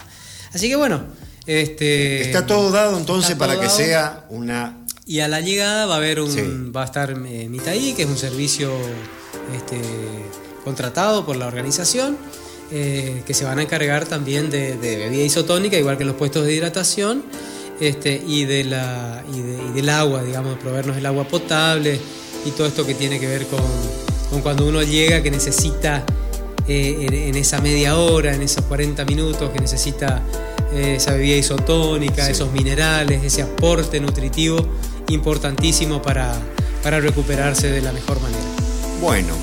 [0.53, 1.01] Así que bueno,
[1.45, 2.21] este...
[2.21, 3.77] Está todo dado entonces para que dado.
[3.77, 4.77] sea una.
[5.05, 6.41] Y a la llegada va a haber un, Sí.
[6.75, 8.71] va a estar eh, Mitaí, que es un servicio
[9.55, 9.79] este,
[10.63, 12.17] contratado por la organización,
[12.71, 16.45] eh, que se van a encargar también de, de bebida isotónica, igual que los puestos
[16.45, 17.23] de hidratación,
[17.79, 21.99] este, y, de la, y, de- y del agua, digamos, proveernos el agua potable
[22.45, 23.59] y todo esto que tiene que ver con,
[24.29, 26.05] con cuando uno llega, que necesita
[26.67, 30.21] eh, en, en esa media hora, en esos 40 minutos, que necesita
[30.73, 32.31] esa bebida isotónica, Sí.
[32.31, 34.65] esos minerales, ese aporte nutritivo
[35.09, 36.33] importantísimo para,
[36.83, 38.43] para recuperarse de la mejor manera.
[39.01, 39.33] Bueno,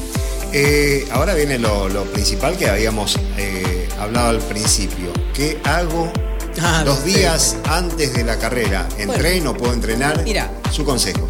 [0.52, 5.12] eh, ahora viene lo, lo principal que habíamos eh, hablado al principio.
[5.34, 6.10] ¿Qué hago
[6.60, 7.18] Ah, los perfecto.
[7.20, 8.88] días antes de la carrera?
[8.98, 9.54] ¿Entreno?
[9.56, 10.24] ¿Puedo entrenar?
[10.24, 10.50] Mira.
[10.72, 11.28] Su consejo.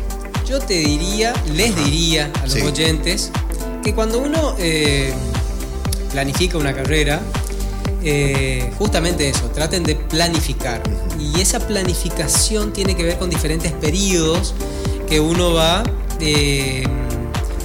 [0.48, 1.84] Yo te diría, les Ajá.
[1.84, 2.60] diría a los Sí.
[2.62, 3.30] oyentes
[3.84, 5.12] que cuando uno eh,
[6.12, 7.20] planifica una carrera,
[8.10, 10.82] eh, justamente eso, traten de planificar.
[11.20, 14.54] Y esa planificación tiene que ver con diferentes periodos
[15.08, 15.82] que uno va
[16.20, 16.84] eh,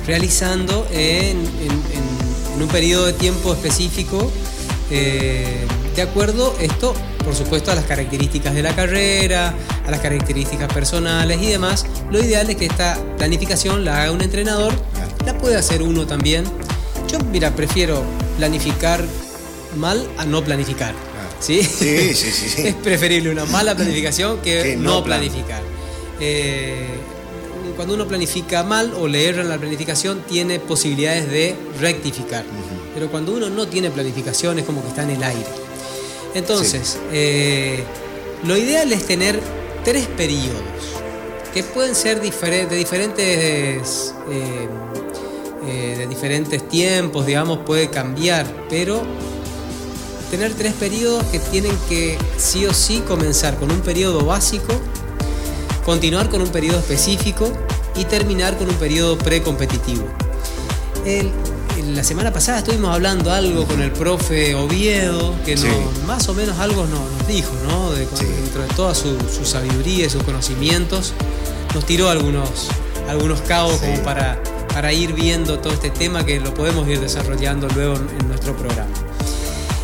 [0.05, 4.29] realizando en, en- en- en un periodo de tiempo específico,
[4.91, 5.65] eh,
[5.95, 6.93] de acuerdo esto,
[7.23, 9.53] por supuesto, a las características de la carrera,
[9.87, 11.85] a las características personales y demás.
[12.11, 14.73] Lo ideal es que esta planificación la haga un entrenador,
[15.25, 16.43] la puede hacer uno también.
[17.09, 18.03] Yo, mira, prefiero
[18.37, 19.03] planificar
[19.75, 20.93] mal a no planificar.
[21.39, 21.61] ¿Sí?
[21.61, 22.61] Sí, sí, sí, sí.
[22.67, 25.61] es preferible una mala planificación que Que no no, plan- planificar.
[26.19, 26.87] Eh,
[27.75, 32.45] cuando uno planifica mal o le erra en la planificación, tiene posibilidades de rectificar.
[32.93, 35.45] Pero cuando uno no tiene planificación, es como que está en el aire.
[36.35, 37.83] Entonces, eh,
[38.45, 39.39] lo ideal es tener
[39.83, 40.61] tres periodos
[41.53, 44.67] que pueden ser difere- de diferentes eh,
[45.67, 49.01] eh, de diferentes tiempos, digamos, puede cambiar, pero
[50.33, 54.73] tener tres periodos que tienen que sí o sí comenzar con un periodo básico,
[55.85, 57.51] continuar con un periodo específico
[57.95, 60.05] y terminar con un periodo precompetitivo.
[61.05, 61.31] El-
[61.93, 65.67] la semana pasada estuvimos hablando algo con el profe Oviedo, que Sí.
[65.67, 67.91] nos- más o menos algo nos, nos dijo, ¿no?
[67.91, 68.25] De- Sí.
[68.25, 71.13] Dentro de toda su, su sabiduría y sus conocimientos,
[71.75, 72.69] nos tiró algunos,
[73.07, 73.85] algunos cabos Sí.
[73.85, 74.41] como para,
[74.73, 78.55] para ir viendo todo este tema que lo podemos ir desarrollando luego en- en nuestro
[78.57, 78.89] programa.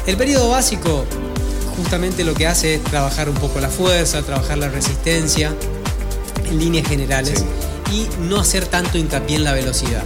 [0.09, 1.05] El periodo básico
[1.77, 5.53] justamente lo que hace es trabajar un poco la fuerza, trabajar la resistencia
[6.49, 7.45] en líneas generales
[7.93, 10.01] y no hacer tanto hincapié en la velocidad.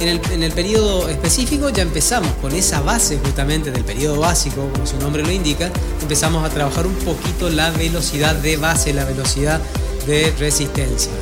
[0.00, 4.68] En el, en el periodo específico ya empezamos con esa base justamente del periodo básico,
[4.70, 5.70] como su nombre lo indica,
[6.02, 9.62] empezamos a trabajar un poquito la velocidad de base, la velocidad
[10.06, 11.12] de resistencia.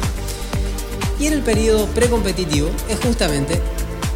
[1.20, 3.62] Y en el periodo precompetitivo es justamente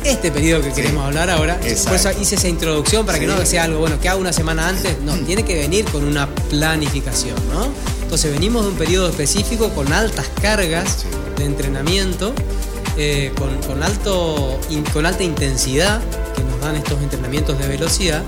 [0.04, 1.58] este periodo que queremos hablar ahora.
[1.62, 1.90] Exacto.
[1.90, 4.68] Por eso hice esa introducción para que no sea algo bueno que haga una semana
[4.68, 4.96] antes.
[5.02, 7.68] No, tiene que venir con una planificación, ¿no?
[8.02, 11.04] Entonces venimos de un periodo específico con altas cargas
[11.36, 12.32] de entrenamiento,
[12.96, 16.00] eh, con, con alto, in- con alta intensidad
[16.34, 18.22] que nos dan estos entrenamientos de velocidad.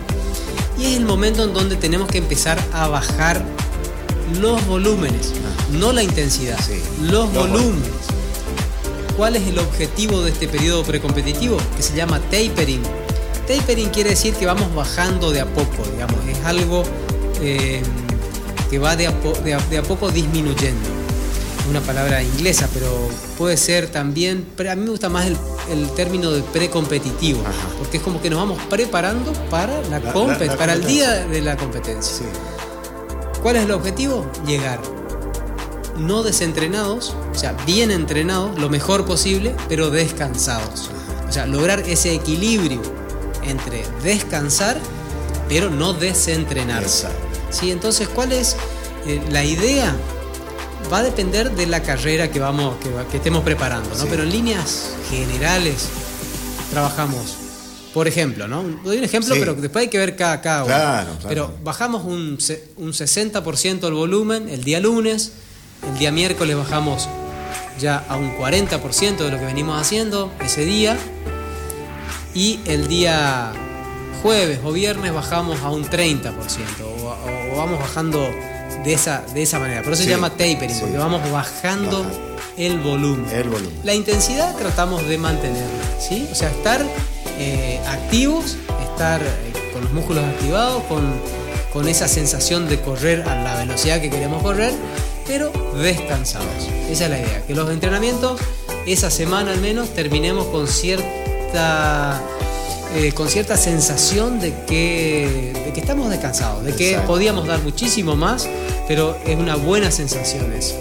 [0.78, 3.43] Y es el momento en donde tenemos que empezar a bajar
[4.40, 5.32] los volúmenes,
[5.73, 6.81] no la intensidad, Sí.
[7.03, 7.90] los Los volúmenes.
[9.16, 11.56] ¿Cuál es el objetivo de este periodo precompetitivo?
[11.76, 12.82] Que se llama tapering.
[13.47, 16.84] Tapering quiere decir que vamos bajando de a poco, digamos, es algo
[17.40, 17.82] eh,
[18.70, 20.89] que va de a, poco disminuyendo.
[21.70, 22.89] Una palabra inglesa, pero
[23.39, 25.26] puede ser también, a mí me gusta más
[25.70, 27.40] el, término de precompetitivo,
[27.78, 30.01] porque es como que nos vamos preparando para, la,
[30.56, 32.26] para el día de la competencia.
[33.43, 34.26] ¿Cuál es el objetivo?
[34.44, 34.80] Llegar
[35.97, 40.90] no desentrenados, o sea, bien entrenados, lo mejor posible, pero descansados.
[41.28, 42.82] O sea, lograr ese equilibrio
[43.43, 44.78] entre descansar,
[45.48, 47.09] pero no desentrenarse.
[47.51, 47.70] ¿Sí?
[47.70, 48.56] Entonces, ¿cuál es
[49.06, 49.94] eh, la idea?
[50.93, 52.77] Va a depender de la carrera que, vamos,
[53.10, 54.06] que, estemos preparando, ¿no?
[54.06, 55.89] Pero en líneas generales
[56.70, 57.36] trabajamos
[57.93, 58.62] por ejemplo, ¿no?
[58.85, 61.19] Doy un ejemplo, pero después hay que ver cada, cada uno.
[61.28, 62.39] Pero bajamos un,
[62.77, 65.32] un 60% el volumen el día lunes,
[65.86, 67.09] el día miércoles bajamos
[67.78, 70.96] ya a un 40% de lo que venimos haciendo ese día.
[72.34, 73.52] Y el día
[74.22, 76.32] jueves o viernes bajamos a un 30%
[76.80, 78.30] o, vamos bajando
[78.84, 79.82] de esa, de esa manera.
[79.82, 82.06] Por eso se llama tapering, porque vamos bajando
[82.56, 83.28] el volumen.
[83.30, 83.78] el volumen.
[83.84, 86.26] La intensidad tratamos de mantenerla, ¿sí?
[86.30, 86.82] O sea, estar
[87.38, 88.56] eh, activos,
[88.90, 91.12] estar eh, con los músculos activados, con,
[91.72, 94.72] con esa sensación de correr a la velocidad que queremos correr
[95.27, 96.69] pero descansados.
[96.90, 98.40] Esa es la idea, que los entrenamientos,
[98.86, 102.20] esa semana al menos, terminemos con cierta,
[102.94, 108.16] eh, con cierta sensación de que, de que estamos descansados, de que podíamos dar muchísimo
[108.16, 108.49] más,
[108.89, 110.77] pero es una buena sensación eso.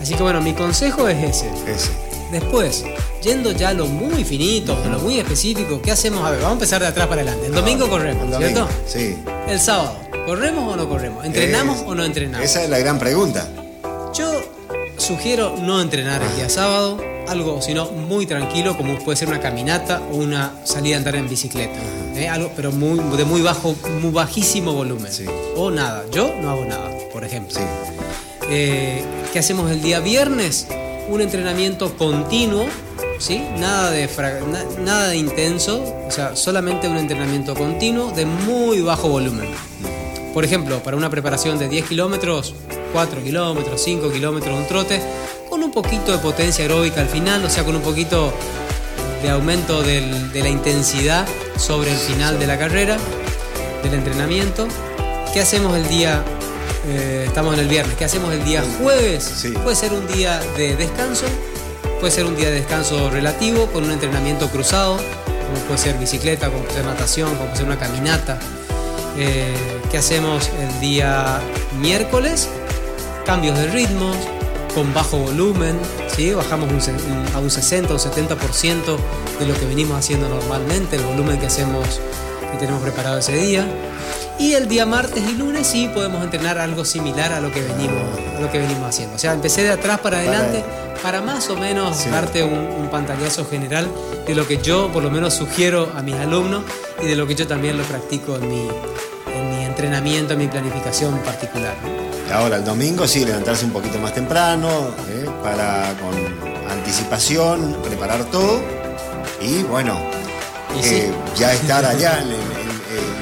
[0.00, 1.50] Así que bueno, mi consejo es ese.
[2.32, 2.84] Después,
[3.22, 6.24] yendo ya a lo muy finito, a lo muy específico, ¿qué hacemos?
[6.24, 7.46] A ver, vamos a empezar de atrás para adelante.
[7.46, 8.68] El domingo corremos, ¿cierto?
[8.86, 9.16] Sí.
[9.48, 9.96] El sábado,
[10.26, 11.24] ¿corremos o no corremos?
[11.24, 12.44] ¿Entrenamos o no entrenamos?
[12.44, 13.48] Esa es la gran pregunta.
[14.12, 14.42] Yo
[14.96, 20.02] sugiero no entrenar el día sábado, algo sino muy tranquilo, como puede ser una caminata
[20.10, 21.78] o una salida a andar en bicicleta.
[22.16, 22.28] ¿eh?
[22.28, 25.12] Algo, pero muy, de muy bajo, muy bajísimo volumen.
[25.56, 26.04] O nada.
[26.10, 27.60] Yo no hago nada, por ejemplo.
[28.48, 30.66] Eh, ¿Qué hacemos el día viernes?
[31.08, 32.66] Un entrenamiento continuo,
[33.18, 33.40] ¿sí?
[33.58, 34.08] Nada de,
[34.80, 39.48] nada de intenso, o sea, solamente un entrenamiento continuo de muy bajo volumen.
[40.32, 42.54] Por ejemplo, para una preparación de 10 kilómetros,
[42.92, 45.00] 4 kilómetros, 5 kilómetros, un trote,
[45.48, 48.32] con un poquito de potencia aeróbica al final, o sea, con un poquito
[49.22, 51.26] de aumento de la intensidad
[51.56, 52.96] sobre el final de la carrera,
[53.82, 54.66] del entrenamiento.
[55.32, 56.24] ¿Qué hacemos el día?
[56.88, 57.96] Eh, estamos en el viernes.
[57.96, 59.46] ¿Qué hacemos el día jueves?
[59.62, 61.26] Puede ser un día de descanso,
[61.98, 66.48] puede ser un día de descanso relativo con un entrenamiento cruzado, como puede ser bicicleta,
[66.48, 68.38] como puede ser natación, como puede ser una caminata.
[69.18, 71.40] Eh, ¿Qué hacemos el día
[71.80, 72.48] miércoles?
[73.30, 74.16] cambios de ritmos,
[74.74, 75.78] con bajo volumen,
[76.14, 76.32] ¿sí?
[76.32, 76.68] bajamos
[77.32, 78.96] a un 60 o 70%
[79.38, 82.00] de lo que venimos haciendo normalmente, el volumen que hacemos
[82.52, 83.66] y tenemos preparado ese día.
[84.38, 88.02] Y el día martes y lunes sí podemos entrenar algo similar a lo que venimos,
[88.36, 89.16] a lo que venimos haciendo.
[89.16, 90.64] O sea, empecé de atrás para adelante
[91.02, 93.88] para, más o menos darte un, un, pantallazo general
[94.26, 96.64] de lo que yo por lo menos sugiero a mis alumnos
[97.02, 98.68] y de lo que yo también lo practico en mi
[99.80, 101.74] entrenamiento, en mi planificación particular.
[102.30, 104.68] Ahora, el domingo sí, levantarse un poquito más temprano,
[105.08, 105.26] ¿eh?
[105.42, 108.60] para con anticipación, preparar todo
[109.40, 109.98] y bueno,
[110.84, 112.22] eh, ya estar allá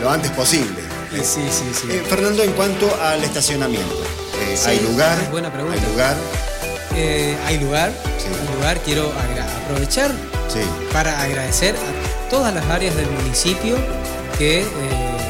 [0.00, 0.82] lo antes posible.
[1.12, 1.88] Sí, sí, sí.
[1.90, 4.02] Eh, Fernando, en cuanto al estacionamiento,
[4.66, 5.16] ¿hay lugar?
[5.30, 5.78] Buena pregunta.
[5.80, 6.16] ¿Hay lugar?
[7.46, 8.80] hay lugar, hay lugar.
[8.80, 9.12] Quiero
[9.64, 10.10] aprovechar
[10.92, 13.76] para agradecer a todas las áreas del municipio
[14.38, 14.66] que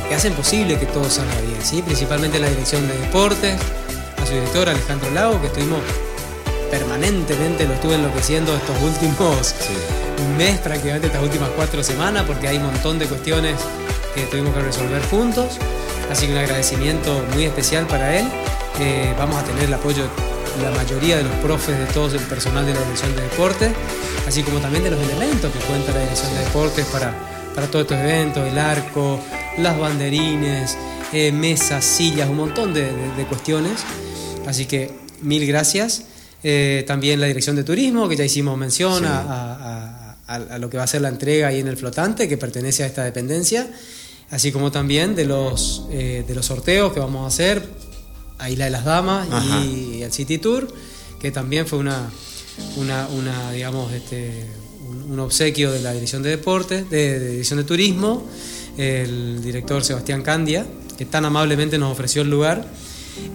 [0.08, 1.82] que hacen posible que todo salga bien, ¿sí?
[1.82, 3.56] principalmente la dirección de deportes,
[4.20, 5.80] a su director Alejandro Lago, que estuvimos
[6.70, 9.54] permanentemente, lo estuve enloqueciendo estos últimos
[10.18, 13.56] un mes, prácticamente estas últimas cuatro semanas, porque hay un montón de cuestiones
[14.14, 15.58] que tuvimos que resolver juntos.
[16.10, 18.26] Así que un agradecimiento muy especial para él.
[18.80, 22.20] Eh, vamos a tener el apoyo de la mayoría de los profes, de todo el
[22.20, 23.70] personal de la Dirección de Deportes,
[24.26, 27.12] así como también de los elementos que cuenta la Dirección de Deportes para,
[27.54, 29.20] para todos estos eventos, el arco,
[29.60, 30.76] las banderines,
[31.12, 32.90] eh, mesas, sillas, un montón de,
[33.28, 33.80] cuestiones.
[34.46, 34.90] Así que
[35.22, 36.04] mil gracias.
[36.44, 40.16] Eh, también la dirección de turismo, que ya hicimos mención a,
[40.58, 43.02] lo que va a ser la entrega ahí en el flotante, que pertenece a esta
[43.02, 43.66] dependencia,
[44.30, 47.66] así como también de los, eh, de los sorteos que vamos a hacer
[48.38, 49.26] a Isla de las Damas
[49.64, 50.68] y el City Tour,
[51.18, 52.10] que también fue una,
[52.76, 54.46] una, digamos, este,
[55.08, 58.24] un, obsequio de la dirección de deportes, de, de dirección de turismo
[58.78, 60.64] el director Sebastián Candia,
[60.96, 62.64] que tan amablemente nos ofreció el lugar.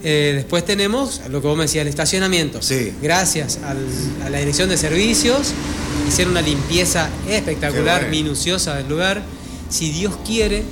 [0.03, 2.61] Eh, después tenemos lo que vos me decías, el estacionamiento.
[2.61, 2.94] Sí.
[3.02, 5.53] Gracias a la dirección de servicios,
[6.07, 9.22] hicieron una limpieza espectacular, minuciosa del lugar.
[9.70, 10.64] Si Dios quiere,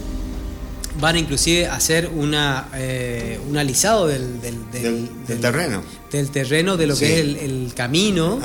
[0.99, 4.65] van a inclusive hacer una, eh, un alisado del, del,
[5.41, 5.83] terreno.
[6.11, 8.39] Del terreno, de lo que es el, camino,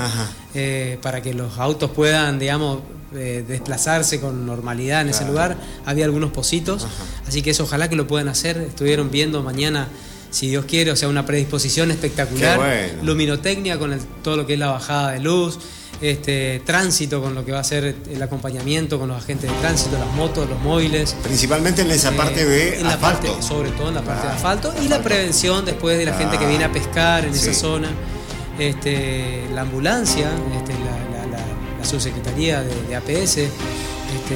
[0.53, 2.81] eh, para que los autos puedan, digamos,
[3.15, 5.57] eh, desplazarse con normalidad en ese lugar.
[5.85, 6.85] Había algunos pocitos,
[7.27, 8.57] así que eso ojalá que lo puedan hacer.
[8.57, 9.87] Estuvieron viendo mañana
[10.29, 12.59] si Dios quiere, o sea, una predisposición espectacular,
[13.01, 15.57] luminotecnia con todo lo que es la bajada de luz,
[16.01, 19.97] este, tránsito con lo que va a ser el acompañamiento con los agentes de tránsito,
[19.97, 21.15] las motos, los móviles.
[21.23, 23.41] Principalmente en esa parte de eh, asfalto.
[23.41, 26.45] sobre todo en la parte de asfalto y la prevención después de la gente que
[26.45, 27.89] viene a pescar en esa zona.
[28.59, 31.06] Este, la ambulancia, este, la,
[31.87, 33.49] subsecretaría de, APS, este,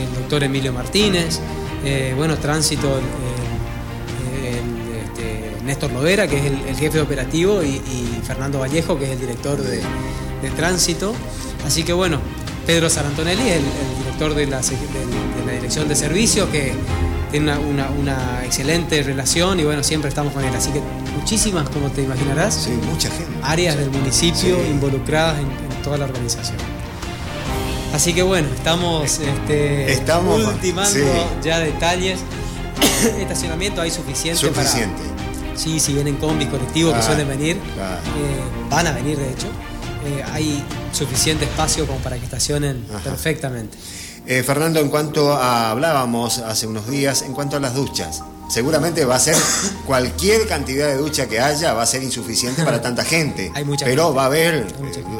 [0.03, 1.39] el doctor Emilio Martínez,
[1.83, 2.99] eh, bueno, tránsito,
[4.43, 7.81] este, Néstor Lovera, que es el, jefe operativo, y,
[8.23, 9.77] Fernando Vallejo, que es el director de,
[10.41, 11.13] de tránsito.
[11.65, 12.19] Así que bueno,
[12.65, 14.61] Pedro Sarantonelli, el, el director de la,
[15.51, 16.73] Dirección de Servicios, que
[17.31, 20.53] tiene una, excelente relación y bueno, siempre estamos con él.
[20.55, 20.81] Así que
[21.17, 23.31] muchísimas, como te imaginarás, sí, mucha gente.
[23.43, 26.57] áreas del municipio involucradas en, toda la organización.
[27.93, 30.99] Así que bueno, estamos, este, estamos ultimando
[31.43, 32.19] ya detalles.
[33.19, 35.01] Estacionamiento hay suficiente, suficiente.
[35.55, 39.47] Sí, si vienen combis colectivos que suelen venir, eh, van a venir de hecho.
[40.05, 43.77] Eh, hay suficiente espacio como para que estacionen perfectamente.
[44.25, 49.05] Eh, Fernando, en cuanto a, hablábamos hace unos días, en cuanto a las duchas, seguramente
[49.05, 49.35] va a ser
[49.85, 53.51] cualquier cantidad de ducha que haya va a ser insuficiente para tanta gente.
[53.55, 54.67] Hay mucha pero va a haber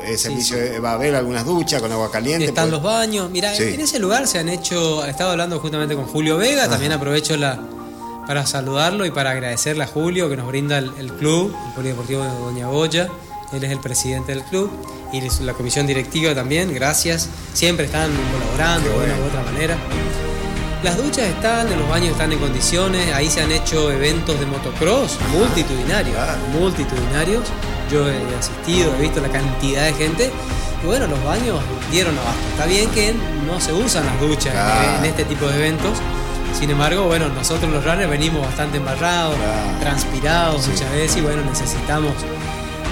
[0.06, 2.46] eh, servicio, va a haber algunas duchas con agua caliente.
[2.46, 2.74] Están pues.
[2.74, 3.30] los baños.
[3.30, 5.06] Mira, en ese lugar se han hecho.
[5.06, 6.68] He estado hablando justamente con Julio Vega.
[6.68, 7.60] También aprovecho la
[8.28, 12.24] para saludarlo y para agradecerle a Julio que nos brinda el, el club, el Polideportivo
[12.24, 13.10] de Doña Goya
[13.54, 14.72] él es el presidente del club
[15.12, 17.28] y la comisión directiva también, gracias.
[17.54, 19.78] Siempre están colaborando de una u otra manera.
[20.84, 25.20] Las duchas están, los baños están en condiciones, ahí se han hecho eventos de motocross
[25.32, 26.18] multitudinarios,
[26.60, 27.44] multitudinarios.
[27.92, 30.32] Yo he asistido, he visto la cantidad de gente.
[30.82, 31.60] Y bueno, los baños
[31.92, 32.38] dieron abajo.
[32.54, 33.14] Está bien que
[33.46, 34.56] no se usan las duchas
[34.98, 36.00] en este tipo de eventos,
[36.58, 39.36] sin embargo, bueno, nosotros los runners venimos bastante embarrados,
[39.80, 42.14] transpirados muchas veces y bueno, necesitamos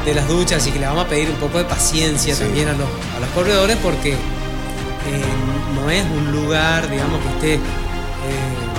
[0.05, 2.73] de las duchas y que le vamos a pedir un poco de paciencia también a
[2.73, 4.15] los, a los corredores porque
[5.75, 7.59] no es un lugar, digamos, que esté eh,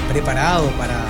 [0.09, 1.05] preparado para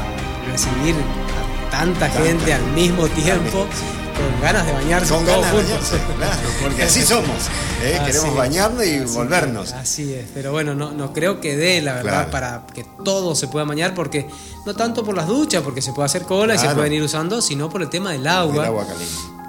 [0.51, 3.67] recibir a tanta, gente al mismo tiempo.
[4.11, 7.49] Con ganas de bañarse con ganas claro, porque así somos,
[7.83, 7.99] ¿eh?
[8.05, 9.73] queremos bañarnos y volvernos.
[9.73, 13.49] así es, pero bueno, no, no creo que dé la verdad para que todos se
[13.49, 14.29] puedan bañar, porque
[14.67, 17.41] no tanto por las duchas, porque se puede hacer cola y se pueden ir usando,
[17.41, 18.65] sino por el tema del agua.
[18.65, 19.40] El agua caliente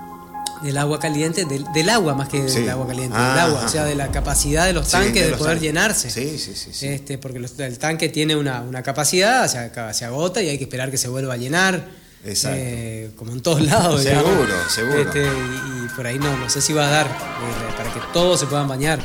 [0.64, 3.96] del agua caliente, del, agua más que del agua caliente, del agua, o sea, de
[3.96, 6.10] la capacidad de los tanques de, poder llenarse.
[6.10, 6.88] Sí, sí, sí.
[6.88, 10.98] Este, porque el tanque tiene una, capacidad, se, se, agota y hay que esperar que
[10.98, 12.02] se vuelva a llenar.
[12.24, 12.58] Exacto.
[12.62, 14.04] Eh, como en todos lados.
[14.04, 15.02] Seguro, seguro.
[15.02, 18.40] Este, y, por ahí no, no sé si va a dar eh, para que todos
[18.40, 19.00] se puedan bañar.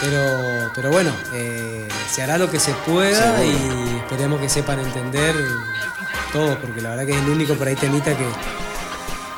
[0.00, 5.34] Pero, pero bueno, eh, se hará lo que se pueda y esperemos que sepan entender
[6.32, 8.24] todos, porque la verdad que es el único por ahí temita que,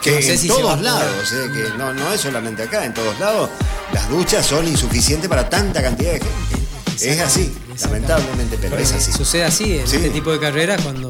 [0.00, 3.50] que en todos lados, eh, que no, no es solamente acá, en todos lados
[3.92, 7.10] las duchas son insuficientes para tanta cantidad de gente.
[7.10, 9.12] Es así, lamentablemente, pero es así.
[9.12, 11.08] Sucede así en este tipo de carreras cuando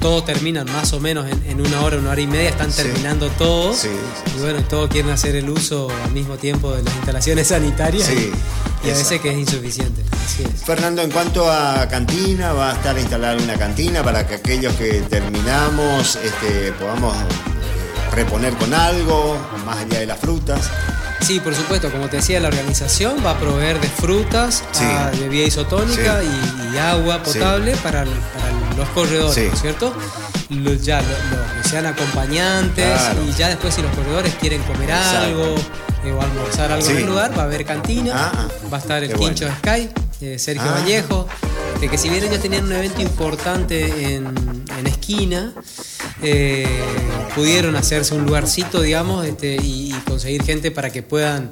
[0.00, 3.84] todos terminan más o menos en, una hora, una hora y media, están terminando todos.
[3.84, 8.08] y bueno, todos quieren hacer el uso al mismo tiempo de las instalaciones sanitarias.
[8.10, 10.04] y a veces que es insuficiente.
[10.64, 15.00] Fernando, en cuanto a cantina, va a estar instalada una cantina para que aquellos que
[15.08, 17.16] terminamos este, podamos
[18.12, 20.70] reponer con algo, más allá de las frutas.
[21.20, 24.62] Sí, por supuesto, como te decía, la organización va a proveer de frutas,
[25.12, 29.94] de bebida isotónica y, agua potable para, los corredores, ¿no es cierto?
[30.82, 35.56] ya los que sean acompañantes y ya después si los corredores quieren comer algo
[36.04, 38.48] eh, o almorzar algo en el lugar, va a haber cantina, ah, ah.
[38.72, 39.88] va a estar el pincho Sky,
[40.20, 40.80] eh, Sergio ah.
[40.80, 41.26] Vallejo,
[41.80, 44.45] de que si bien ellos tenían un evento importante en,
[44.78, 45.52] en esquina,
[46.22, 46.66] eh,
[47.34, 51.50] pudieron hacerse un lugarcito, digamos, este, y, conseguir gente para que puedan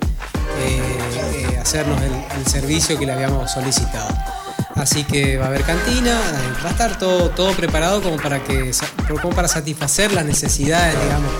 [0.58, 0.80] eh,
[1.50, 4.08] eh, hacernos el, servicio que le habíamos solicitado.
[4.74, 6.20] Así que va a haber cantina,
[6.62, 8.70] va a estar todo, todo preparado como para, que,
[9.22, 11.30] como para satisfacer las necesidades, digamos,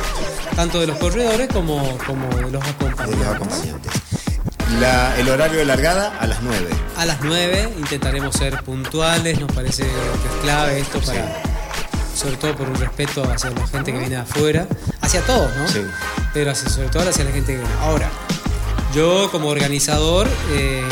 [0.57, 3.93] tanto de los corredores como, como de los acompañantes.
[5.19, 6.69] el horario de largada a las 9.
[6.97, 11.54] A las 9 intentaremos ser puntuales, nos parece que es clave esto para,
[12.15, 14.67] sobre todo por un respeto hacia la gente que viene de afuera,
[15.01, 15.69] hacia todos, ¿no?
[15.69, 15.83] Sí.
[16.33, 17.75] Pero hacia- sobre todo hacia la gente que viene.
[17.81, 18.09] Ahora,
[18.95, 20.83] yo como organizador, eh,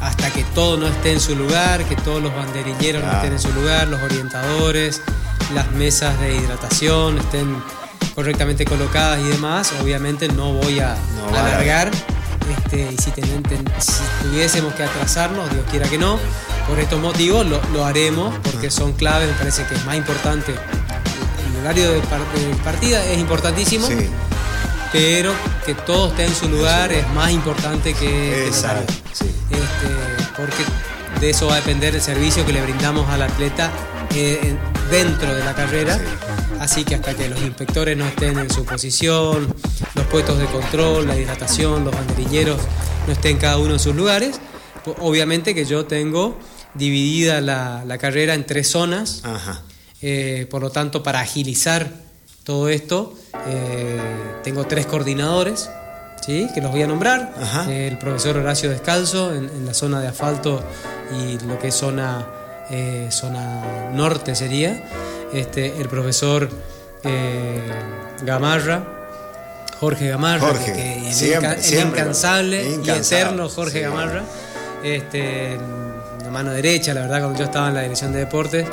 [0.00, 3.40] hasta que todo no esté en su lugar, que todos los banderilleros no estén en
[3.40, 5.00] su lugar, los orientadores,
[5.54, 7.62] las mesas de hidratación estén
[8.14, 11.90] correctamente colocadas y demás, obviamente no voy a No alargar.
[12.58, 13.92] Este, y si, ten- ten- si
[14.24, 16.18] tuviésemos que atrasarnos, Dios quiera que no,
[16.68, 20.52] por estos motivos lo, lo haremos porque son claves, me parece que es más importante.
[20.52, 24.08] El horario de, par- de partida es importantísimo, Sí.
[24.92, 25.32] pero
[25.66, 29.26] que todo esté en su lugar es más importante que, que Exacto, sí.
[29.50, 30.64] Este, porque
[31.20, 33.70] de eso va a depender el servicio que le brindamos al atleta
[34.14, 34.58] eh, en-
[34.90, 35.96] dentro de la carrera.
[35.98, 36.04] Sí.
[36.60, 39.52] Así que hasta que los inspectores no estén en su posición,
[39.94, 42.58] los puestos de control, la hidratación, los banderilleros
[43.06, 44.38] no estén cada uno en sus lugares,
[45.00, 46.38] obviamente que yo tengo
[46.74, 49.20] dividida la, la carrera en tres zonas.
[49.24, 49.62] Ajá.
[50.00, 51.88] Eh, por lo tanto, para agilizar
[52.44, 53.14] todo esto,
[53.46, 54.00] eh,
[54.42, 55.70] tengo tres coordinadores,
[56.26, 56.48] ¿sí?
[56.54, 57.32] que los voy a nombrar.
[57.68, 60.62] Eh, el profesor Horacio Descalzo en, en la zona de asfalto
[61.20, 62.26] y lo que es zona,
[63.10, 64.82] zona norte sería.
[65.32, 66.48] Este, el profesor
[68.22, 68.98] Gamarra.
[69.80, 73.80] Jorge Gamarra, Jorge, que- el, siempre, inca- el siempre, incansable, y eterno Jorge sí.
[73.80, 74.22] Gamarra
[74.84, 75.58] este,
[76.32, 78.66] mano derecha, la verdad, cuando yo estaba en la dirección de deportes,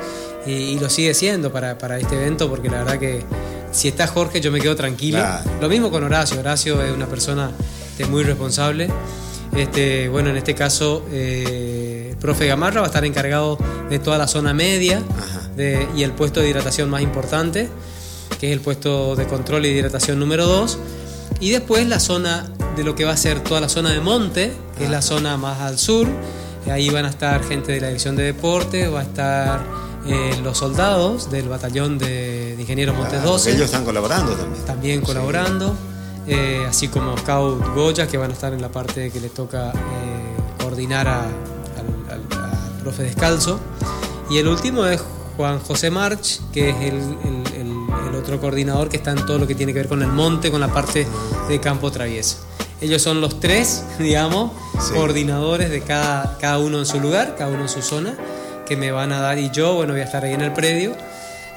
[0.45, 3.23] y, y lo sigue siendo para, para este evento, porque la verdad que
[3.71, 5.19] si está Jorge yo me quedo tranquilo.
[5.19, 5.49] Claro.
[5.61, 7.51] Lo mismo con Horacio, Horacio es una persona
[7.91, 8.89] este, muy responsable.
[9.55, 13.57] Este, bueno, en este caso, eh, el profe Gamarra va a estar encargado
[13.89, 15.01] de toda la zona media
[15.55, 17.67] de- y el puesto de hidratación más importante,
[18.39, 20.77] que es el puesto de control y de hidratación número 2.
[21.41, 24.51] Y después la zona de lo que va a ser toda la zona de monte,
[24.77, 26.07] que es la zona más al sur.
[26.71, 29.61] Ahí van a estar gente de la dirección de deportes, va a estar
[30.05, 34.65] eh, los soldados del batallón de, de Ingenieros Montes Claro, 12 Ellos están colaborando también.
[34.65, 35.75] también colaborando,
[36.27, 39.71] eh, así como Scout Goya, que van a estar en la parte que le toca
[39.71, 43.59] eh, coordinar a- al, al- al profe Descalzo.
[44.29, 45.01] Y el último es
[45.37, 49.39] Juan José March, que es el, el- el- el otro coordinador que está en todo
[49.39, 51.07] lo que tiene que ver con el monte, con la parte
[51.47, 52.37] de campo traviesa.
[52.81, 54.93] Ellos son los tres, digamos, Sí.
[54.93, 58.15] coordinadores de cada, cada uno en su lugar, cada uno en su zona,
[58.65, 60.95] que me van a dar, y yo, bueno, voy a estar ahí en el predio.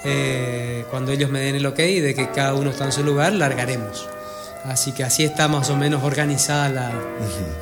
[0.05, 3.32] Eh, cuando ellos me den el ok de que cada uno está en su lugar,
[3.32, 4.09] largaremos.
[4.65, 6.90] Así que así está más o menos organizada la,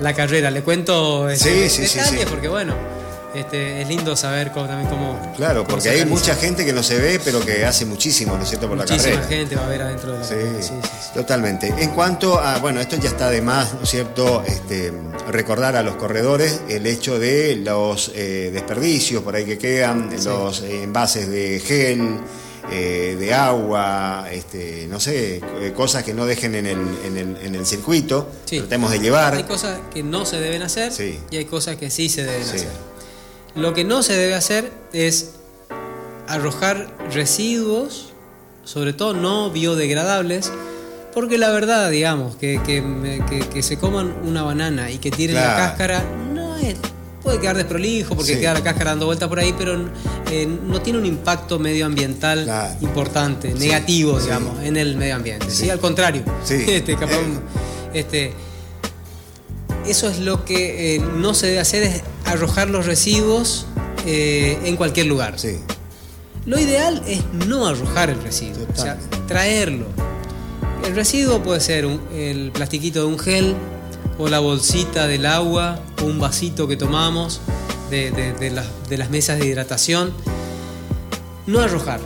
[0.01, 0.51] la carrera.
[0.51, 2.27] Le cuento Sí, sí, sí, detalles sí.
[2.29, 2.75] porque bueno,
[3.35, 5.33] este, es lindo saber cómo, también cómo...
[5.37, 8.49] Claro, porque hay mucha gente que no se ve, pero que hace muchísimo, ¿no es
[8.49, 9.29] cierto?, por la Muchísima carrera.
[9.29, 10.63] gente va a ver adentro de la Sí, carrera.
[10.63, 11.11] Sí, sí, sí.
[11.15, 11.75] totalmente.
[11.79, 14.43] En cuanto a, bueno, esto ya está de más, ¿no es cierto?
[14.47, 14.93] Este,
[15.29, 20.63] recordar a los corredores el hecho de los eh, desperdicios por ahí que quedan, los
[20.63, 22.19] envases de gel,
[22.73, 27.37] eh, de agua, este, no sé, eh, cosas que no dejen en el, en el,
[27.45, 28.29] en el circuito.
[28.47, 29.35] Tratemos de llevar.
[29.35, 30.93] Hay cosas que no se deben hacer
[31.31, 32.69] y hay cosas que sí se deben hacer.
[33.55, 35.33] Lo que no se debe hacer es
[36.29, 38.13] arrojar residuos,
[38.65, 40.53] sobre todo no biodegradables,
[41.13, 42.83] porque la verdad, digamos, que, que,
[43.29, 45.59] que- que se coman una banana y que tiren la Claro.
[45.59, 46.77] cáscara, no es,
[47.23, 48.41] puede quedar desprolijo porque Sí.
[48.41, 49.77] queda la cáscara dando vueltas por ahí, pero
[50.31, 52.75] eh, no tiene un impacto medioambiental Claro.
[52.83, 54.27] importante, negativo, sí.
[54.27, 55.51] digamos, en el medio ambiente.
[55.51, 55.65] ¿sí?
[55.65, 55.71] Sí.
[55.71, 57.41] Al contrario, este, capaz, Eh.
[57.95, 58.33] este,
[59.87, 63.67] eso es lo que eh, no se debe hacer, es arrojar los residuos
[64.07, 65.39] eh, en cualquier lugar.
[65.39, 65.59] Sí,
[66.47, 68.99] Lo ideal es no arrojar el residuo, o sea,
[69.29, 69.87] traerlo.
[70.85, 73.55] El residuo puede ser un- el plastiquito de un gel,
[74.19, 77.41] o la bolsita del agua, o un vasito que tomamos
[77.91, 80.13] de, de- de las, de las mesas de hidratación.
[81.47, 82.01] No arrojar.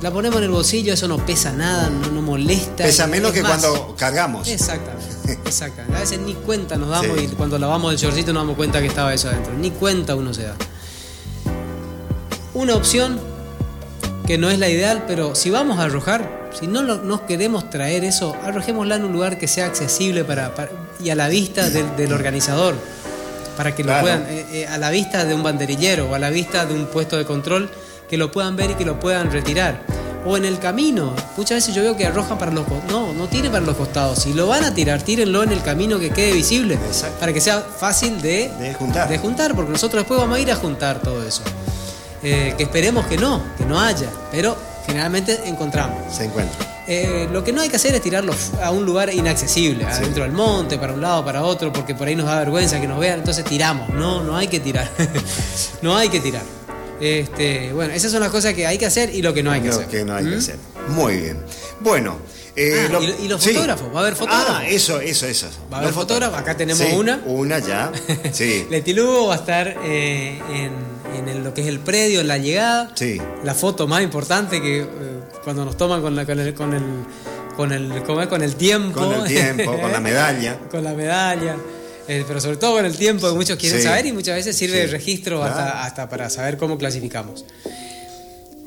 [0.00, 2.84] La ponemos en el bolsillo, eso no pesa nada, no, no molesta.
[2.84, 4.46] Pesa Es menos que más, cuando cargamos.
[4.48, 5.07] Exactamente,
[5.44, 5.96] exactamente.
[5.96, 7.24] A veces ni cuenta nos damos Sí.
[7.24, 9.52] y cuando lavamos el shortcito nos damos cuenta que estaba eso adentro.
[9.54, 10.54] Ni cuenta uno se da.
[12.54, 13.20] Una opción
[14.26, 17.70] que no es la ideal, pero si vamos a arrojar, si no lo- nos queremos
[17.70, 20.70] traer eso, arrojémosla en un lugar que sea accesible para, para-
[21.02, 22.74] y a la vista del, del organizador,
[23.56, 26.30] para que lo puedan, eh, eh, a la vista de un banderillero o a la
[26.30, 27.70] vista de un puesto de control,
[28.08, 29.82] que lo puedan ver y que lo puedan retirar.
[30.24, 32.92] O en el camino, muchas veces yo veo que arrojan para los costados.
[32.92, 34.18] No, no tiren para los costados.
[34.18, 36.74] Si lo van a tirar, tírenlo en el camino que quede visible.
[36.74, 37.18] Exacto.
[37.20, 39.08] Para que sea fácil de, De juntar.
[39.08, 41.42] de juntar, porque nosotros después vamos a ir a juntar todo eso.
[42.22, 46.12] Eh, que esperemos que no, que no haya, pero generalmente encontramos.
[46.12, 46.66] Se encuentra.
[46.90, 50.32] Eh, lo que no hay que hacer es tirarlo a un lugar inaccesible, adentro del
[50.32, 53.18] monte, para un lado, para otro, porque por ahí nos da vergüenza que nos vean,
[53.18, 53.90] entonces tiramos.
[53.90, 54.90] No, no hay que tirar.
[55.82, 56.57] no hay que tirar.
[57.00, 59.60] Este, bueno, esas son las cosas que hay que hacer y lo que no hay
[59.60, 59.86] que Lo hacer.
[59.86, 60.38] que no hay que ¿Mm?
[60.38, 60.56] hacer.
[60.88, 61.38] Muy bien.
[61.80, 62.18] Bueno.
[62.60, 63.50] eh, Ah, lo- y lo- y los sí.
[63.50, 64.46] fotógrafos, ¿va a haber fotógrafos?
[64.58, 65.46] Ah, eso, eso, eso.
[65.72, 67.22] Va a haber fotógrafos, acá tenemos Sí, una.
[67.24, 67.92] Una ya.
[68.32, 68.66] Sí.
[68.68, 70.72] Letilugo va a estar eh, en,
[71.16, 72.90] en el- lo que es el predio, en la llegada.
[72.96, 73.20] Sí.
[73.44, 74.86] La foto más importante que eh,
[75.44, 76.82] cuando nos toman con, la- con el, con el
[77.56, 79.00] con el con el tiempo.
[79.00, 80.58] Con el tiempo, con la medalla.
[80.68, 81.54] con la medalla.
[82.08, 83.86] Eh, pero sobre todo con el tiempo que muchos quieren Sí.
[83.86, 84.80] saber y muchas veces sirve Sí.
[84.80, 85.54] de registro Claro.
[85.54, 87.44] hasta, hasta para saber cómo clasificamos.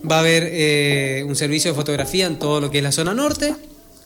[0.10, 3.14] Va a haber eh, un servicio de fotografía en todo lo que es la zona
[3.14, 3.54] norte,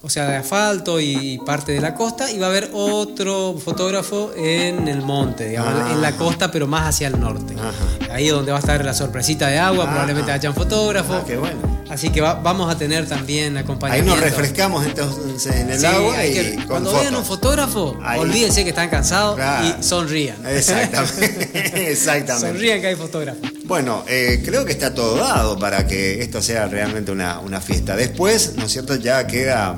[0.02, 4.32] o sea, de asfalto y parte de la costa, y va a haber otro fotógrafo
[4.36, 5.92] en el monte, digamos, Ah.
[5.94, 7.56] en la costa, pero más hacia el norte.
[7.56, 8.14] Ajá.
[8.14, 9.90] Ahí es donde va a estar la sorpresita de agua, Ah.
[9.90, 11.18] probablemente hayan fotógrafos.
[11.22, 11.75] Ah, qué bueno.
[11.90, 14.16] Así que va- vamos a tener también Ahí acompañamiento.
[14.16, 18.20] nos refrescamos entonces en el Sí, agua y que- con cuando vean un fotógrafo, Ahí.
[18.20, 19.68] olvídense que están cansados Claro.
[19.80, 20.38] y sonrían.
[20.48, 21.92] Exactamente.
[21.92, 22.48] Exactamente.
[22.50, 23.42] sonrían que hay fotógrafos.
[23.66, 27.96] Bueno, eh, creo que está todo dado para que esto sea realmente una, una fiesta.
[27.96, 28.96] Después, ¿no es cierto?
[28.96, 29.76] Ya queda,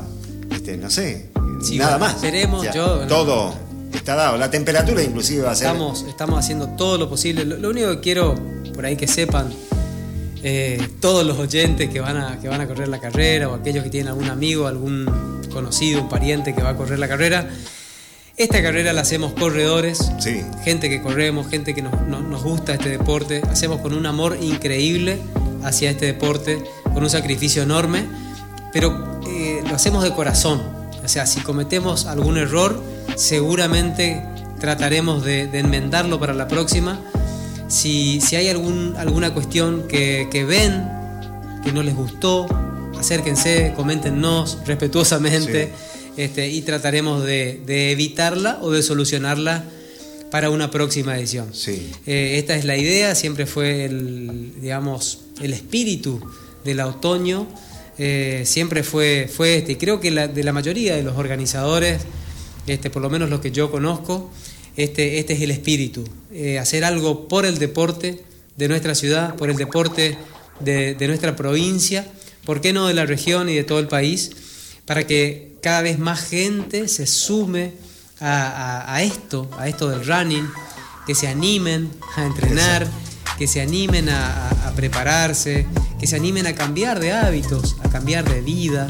[0.52, 1.30] este, no sé,
[1.62, 2.16] Sí, nada bueno, más.
[2.24, 3.54] esperemos, yo- Todo
[3.94, 4.38] está dado.
[4.38, 5.68] La temperatura inclusive va a ser...
[5.68, 7.44] Estamos, estamos haciendo todo lo posible.
[7.46, 8.36] Lo, lo único que quiero
[8.74, 9.50] por ahí que sepan
[10.50, 13.84] eh, todos los oyentes que van, a, que van a correr la carrera o aquellos
[13.84, 15.06] que tienen algún amigo, algún
[15.52, 17.50] conocido, un pariente que va a correr la carrera.
[18.38, 20.42] Esta carrera la hacemos corredores, Sí.
[20.64, 23.42] gente que corremos, gente que nos, nos- nos gusta este deporte.
[23.52, 25.18] Hacemos con un amor increíble
[25.64, 26.64] hacia este deporte,
[26.94, 28.06] con un sacrificio enorme,
[28.72, 30.62] pero eh, lo hacemos de corazón.
[31.04, 32.82] O sea, si cometemos algún error,
[33.16, 34.24] seguramente
[34.60, 37.00] trataremos de, de enmendarlo para la próxima.
[37.68, 40.88] Si, si hay algún, alguna cuestión que, que ven
[41.64, 42.48] que no les gustó,
[42.98, 45.70] acérquense, coméntenos respetuosamente
[46.16, 49.66] este, y trataremos de, de evitarla o de solucionarla
[50.32, 51.54] para una próxima edición.
[51.54, 51.92] Sí.
[52.06, 56.22] Eh, esta es la idea, siempre fue el, digamos, el espíritu
[56.64, 57.48] del otoño,
[57.98, 59.74] eh, siempre fue, fue este.
[59.74, 62.02] Y creo que la- de la mayoría de los organizadores,
[62.66, 64.30] este, por lo menos los que yo conozco,
[64.78, 66.04] este, este es el espíritu.
[66.32, 68.24] eh, hacer algo por el deporte
[68.56, 70.18] de nuestra ciudad, por el deporte
[70.60, 72.08] de, de nuestra provincia,
[72.46, 74.32] ¿por qué no de la región y de todo el país?
[74.86, 77.74] Para que cada vez más gente se sume
[78.20, 80.48] a, esto, a esto del running,
[81.06, 82.88] que se animen a entrenar,
[83.38, 85.66] que se animen a, a- prepararse,
[86.00, 88.88] que se animen a cambiar de hábitos, a cambiar de vida,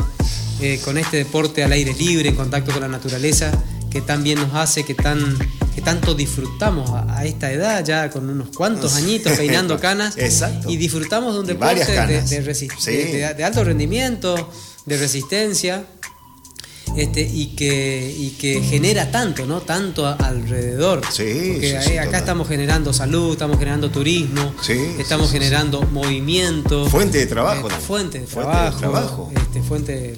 [0.62, 3.52] eh, con este deporte al aire libre, en contacto con la naturaleza,
[3.92, 5.38] que tan bien nos hace, que, tan,
[5.88, 10.70] tanto disfrutamos a, a esta edad, ya con unos cuantos añitos peinando canas, Exacto.
[10.70, 12.68] y disfrutamos de un deporte de, de Sí.
[12.92, 14.50] de- de- de alto rendimiento,
[14.86, 15.86] de resistencia,
[16.98, 19.62] este, y, que, y que genera tanto, ¿no?
[19.62, 21.02] Tanto a- alrededor.
[21.10, 21.24] Sí,
[21.54, 22.20] Porque sí, ahí- sí, acá total.
[22.22, 26.86] estamos generando salud, estamos generando turismo, Sí, estamos generando movimiento.
[26.90, 29.32] Fuente de trabajo eh, fuente de Fuente de trabajo.
[29.36, 30.16] este, fuente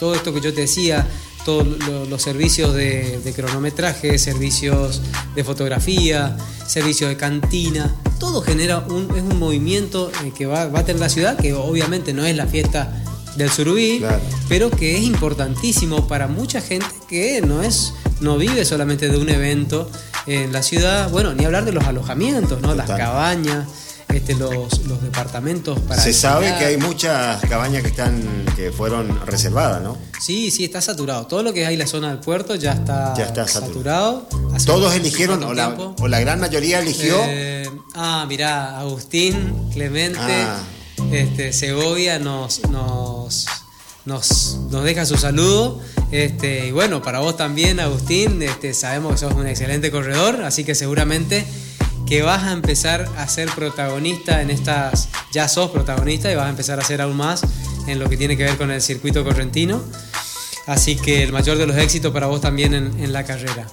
[0.00, 1.06] todo esto que yo te decía,
[1.44, 5.00] todos lo- los servicios de, de cronometraje, servicios
[5.34, 6.36] de fotografía,
[6.66, 11.00] servicios de cantina, todo genera un, es un movimiento eh, que va, va a tener
[11.00, 13.02] la ciudad, que obviamente no es la fiesta
[13.36, 14.20] del Surubí, Claro.
[14.48, 19.28] pero que es importantísimo para mucha gente que no es no vive solamente de un
[19.28, 19.88] evento
[20.26, 22.74] en la ciudad, bueno, ni hablar de los alojamientos, ¿no?
[22.74, 23.68] Las cabañas,
[24.14, 29.24] este, los, los departamentos para Se sabe que hay muchas cabañas que están que fueron
[29.26, 29.98] reservadas, ¿no?
[30.20, 31.26] Sí, sí, está saturado.
[31.26, 34.26] Todo lo que hay en la zona del puerto ya está, Ya está saturado.
[34.66, 35.68] Todos eligieron, o la,
[36.00, 37.16] o la gran mayoría eligió.
[37.26, 40.58] Eh, ah, mirá, Agustín Clemente Ah.
[41.12, 43.46] este, Segovia nos, nos,
[44.04, 45.80] nos, nos deja su saludo.
[46.10, 50.64] Este, y bueno, para vos también, Agustín, este, sabemos que sos un excelente corredor, así
[50.64, 51.44] que seguramente
[52.08, 56.50] que vas a empezar a ser protagonista en estas, ya sos protagonista y vas a
[56.50, 57.42] empezar a ser aún más
[57.86, 59.82] en lo que tiene que ver con el circuito correntino.
[60.66, 63.66] Así que el mayor de los éxitos para vos también en, en la carrera.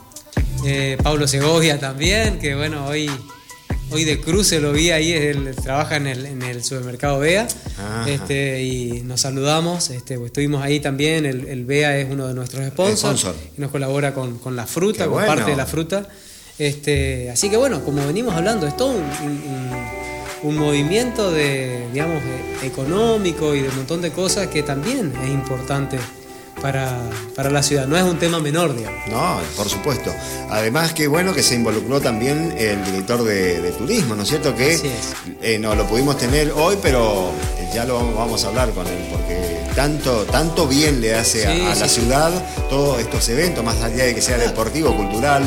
[0.65, 3.09] Eh, Pablo Segovia también, que bueno, hoy,
[3.91, 7.47] hoy de cruce lo vi ahí, él trabaja en el, en el supermercado Bea.
[8.05, 12.33] Este, y nos saludamos, este, pues, estuvimos ahí también, el, el Bea es uno de
[12.33, 13.35] nuestros sponsors, Sponsor.
[13.57, 15.27] y nos colabora con, con la fruta, Qué con bueno.
[15.27, 16.07] parte de la fruta.
[16.57, 19.03] Este, así que bueno, como venimos hablando, es todo un,
[20.43, 22.21] un- movimiento de, digamos,
[22.61, 25.97] económico y de un montón de cosas que también es importante
[26.61, 26.99] para,
[27.35, 27.87] para la ciudad.
[27.87, 28.99] No es un tema menor, digamos.
[29.09, 30.13] No, por supuesto.
[30.51, 34.55] Además, que bueno que se involucró también el director de, de turismo, ¿no es cierto?
[34.55, 35.13] Que Así es.
[35.41, 37.31] eh, no lo pudimos tener hoy, pero
[37.73, 41.61] ya lo vamos- a hablar con él, porque tanto, tanto bien le hace a- Sí,
[41.61, 42.01] a, sí, la sí.
[42.01, 42.31] ciudad
[42.69, 45.41] todos estos eventos, más allá de que sea deportivo, cultural,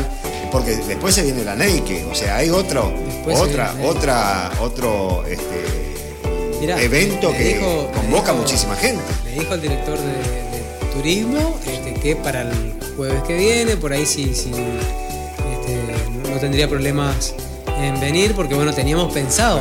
[0.50, 2.92] porque después se viene la Neike, o sea, hay otro,
[3.26, 7.60] otra, otra, otro este, evento que
[7.94, 9.02] convoca muchísima gente.
[9.24, 10.48] Le dijo al director de,
[10.92, 16.68] turismo este, que para el jueves que viene, por ahí sí, sí este, no tendría
[16.68, 17.34] problemas
[17.80, 19.60] en venir, porque bueno, teníamos pensado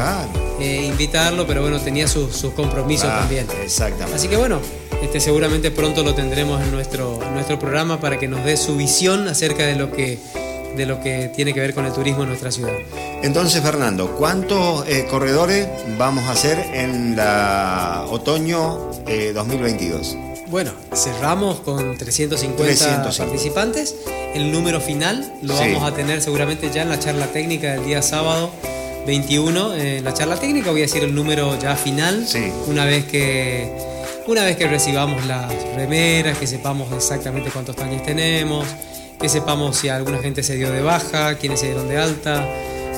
[0.60, 3.46] eh, invitarlo, pero bueno, tenía sus, compromisos también.
[3.64, 4.16] Exactamente.
[4.16, 4.60] Así que bueno,
[5.04, 9.28] este, seguramente pronto lo tendremos en nuestro, nuestro programa para que nos dé su visión
[9.28, 10.18] acerca de lo que
[10.78, 12.74] de lo que tiene que ver con el turismo en nuestra ciudad.
[13.24, 15.68] Entonces, Fernando, ¿cuántos eh, corredores
[15.98, 18.92] vamos a hacer en la otoño
[19.34, 20.14] 2022?
[20.14, 23.96] Eh, bueno, cerramos con 350, participantes.
[24.34, 28.02] El número final lo vamos a tener seguramente ya en la charla técnica del día
[28.02, 28.52] sábado
[29.06, 29.76] 21.
[29.76, 32.26] En la charla técnica voy a decir el número ya final.
[32.68, 33.70] Una vez que
[34.28, 38.68] una vez que recibamos las remeras, que sepamos exactamente cuántos tañes tenemos,
[39.20, 42.46] que sepamos si alguna gente se dio de baja, quiénes se dieron de alta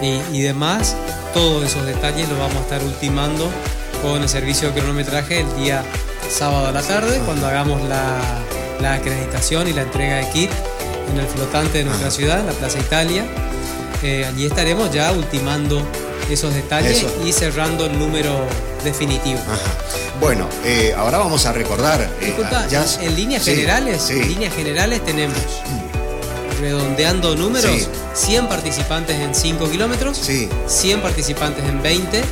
[0.01, 0.95] y, demás,
[1.33, 3.49] todos esos detalles los vamos a estar ultimando
[4.01, 5.83] con el servicio de cronometraje el día
[6.29, 10.51] sábado a la tarde, cuando hagamos la, acreditación y la entrega de kit
[11.11, 13.25] en el flotante de nuestra ciudad, en la Plaza Italia.
[14.01, 15.85] Eh, allí estaremos ya ultimando
[16.29, 18.45] esos detalles y cerrando el número
[18.85, 19.39] definitivo.
[20.21, 22.01] Bueno, eh, ahora vamos a recordar.
[22.21, 22.65] Eh, Disculpa,
[23.01, 25.37] en líneas generales, en líneas generales tenemos
[26.59, 30.17] redondeando números, 100 participantes en 5 kilómetros,
[30.67, 32.23] 100 participantes en 20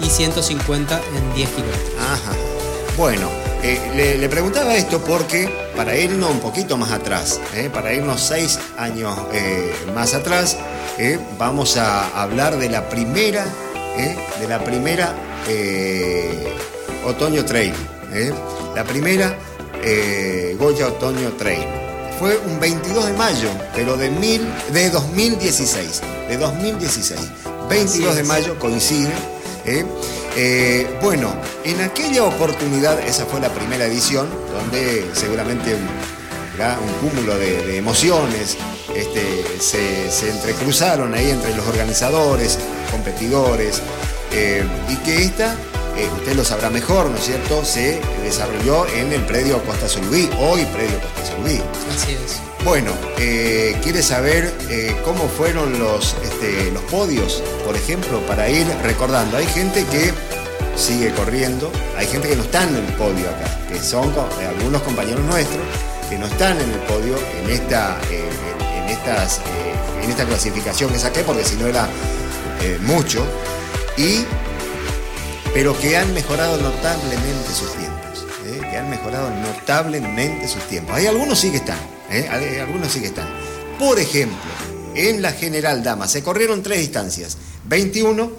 [0.00, 1.92] y 150 en 10 kilómetros.
[2.96, 3.28] Bueno,
[3.62, 8.58] eh, le, preguntaba esto porque para irnos un poquito más atrás, eh, para irnos seis
[8.76, 10.58] años eh, más atrás,
[11.38, 13.46] vamos a hablar de la primera,
[14.40, 15.14] de la primera
[17.06, 17.72] Otoño Trail,
[18.74, 19.36] la primera
[20.58, 21.81] Goya Otoño Trail.
[22.22, 27.18] Fue un 22 de mayo, pero de, mil, de 2016, de 2016.
[27.68, 29.10] 22 de mayo coincide
[29.64, 29.84] ¿eh?
[30.36, 31.34] Eh, bueno,
[31.64, 38.56] en aquella oportunidad, esa fue la primera edición, donde seguramente un, cúmulo de, emociones
[38.94, 42.56] este, se, entrecruzaron ahí entre los organizadores,
[42.92, 43.82] competidores,
[44.30, 45.56] eh, y que esta,
[46.18, 50.64] usted lo sabrá mejor, ¿no es cierto?, se desarrolló en el predio Costa Solubí, hoy
[50.66, 51.60] predio Costa Solubí.
[51.94, 52.40] Así es.
[52.64, 58.66] Bueno, eh, ¿quiere saber eh, cómo fueron los, este, los podios, por ejemplo, para ir
[58.84, 59.36] recordando?
[59.36, 60.12] Hay gente que
[60.76, 64.80] sigue corriendo, hay gente que no está en el podio acá, que son eh, algunos
[64.82, 65.60] compañeros nuestros
[66.08, 69.40] que no están en el podio en esta, en, estas,
[70.00, 71.88] en esta clasificación que saqué, porque si no era
[72.82, 73.26] mucho,
[73.96, 74.24] y,
[75.54, 78.26] pero que han mejorado notablemente sus tiempos,
[78.70, 80.96] que han mejorado notablemente sus tiempos.
[80.96, 81.78] Hay algunos sí que están
[82.12, 82.60] ¿eh?
[82.60, 83.28] algunos sí que están.
[83.78, 84.36] Por ejemplo,
[84.94, 87.36] en la General Dama se corrieron tres distancias.
[87.64, 88.32] 21,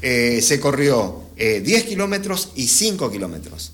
[0.00, 3.72] eh, se corrió 10 eh, kilómetros y 5 kilómetros.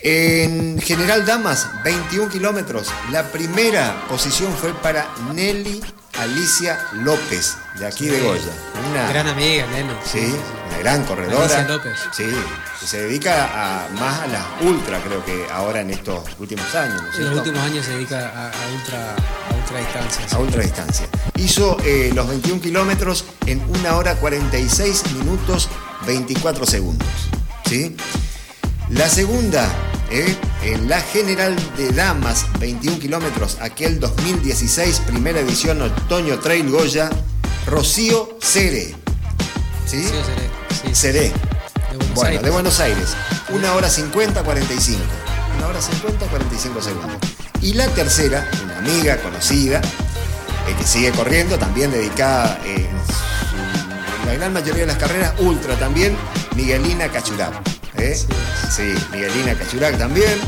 [0.00, 2.88] En General Damas, 21 kilómetros.
[3.10, 5.80] La primera posición fue para Nelly
[6.18, 8.42] Alicia López, de aquí de Goya.
[8.90, 9.92] Una gran amiga, Nelly.
[10.04, 10.34] Sí,
[10.68, 11.44] una gran corredora.
[11.44, 11.98] Alicia López.
[12.12, 12.24] Sí,
[12.84, 17.02] se dedica a, más a las ultra, creo que ahora en estos últimos años.
[17.18, 20.26] en los últimos años se dedica a, ultra, a ultra distancia.
[20.36, 21.08] A ultra distancia.
[21.36, 25.68] Hizo eh, los 21 kilómetros en una hora 46 minutos
[26.06, 27.08] 24 segundos.
[27.66, 27.96] ¿sí?
[28.94, 29.68] La segunda,
[30.10, 37.10] eh, en la General de Damas, 21 kilómetros, aquel 2016, primera edición Otoño Trail Goya,
[37.66, 38.94] Rocío Cere.
[39.84, 40.02] ¿Sí?
[40.04, 40.94] Rocío Cere.
[40.94, 41.32] Cere
[42.14, 43.16] bueno, de Buenos Aires.
[43.50, 45.00] Una hora 50, 45.
[45.58, 47.16] Una hora 50, 45 segundos.
[47.62, 52.86] Y la tercera, una amiga conocida, eh, que sigue corriendo, también dedicada en,
[54.24, 56.16] la gran mayoría de las carreras, ultra también,
[56.54, 57.73] Miguelina Cachurac.
[57.98, 58.16] ¿Eh?
[58.70, 58.94] Sí.
[59.12, 60.38] Miguelina Cachurac también.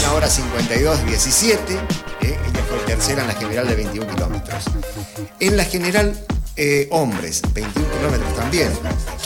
[0.00, 1.74] Una hora 52, 17.
[1.74, 1.78] ¿eh?
[2.22, 4.64] Ella fue tercera en la general de 21 kilómetros.
[5.40, 6.18] En la general
[6.56, 8.70] eh, hombres, 21 kilómetros también.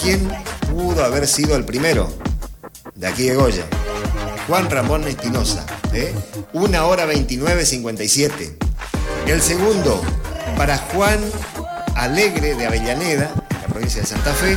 [0.02, 0.28] ¿Quién
[0.70, 2.12] pudo haber sido el primero?
[2.94, 3.64] De aquí de Goya.
[4.48, 6.12] Juan Ramón Espinosa, ¿eh?
[6.52, 8.58] 1 hora 29, 57.
[9.26, 10.02] El segundo,
[10.56, 11.20] para Juan
[11.94, 14.56] Alegre de Avellaneda, la provincia de Santa Fe,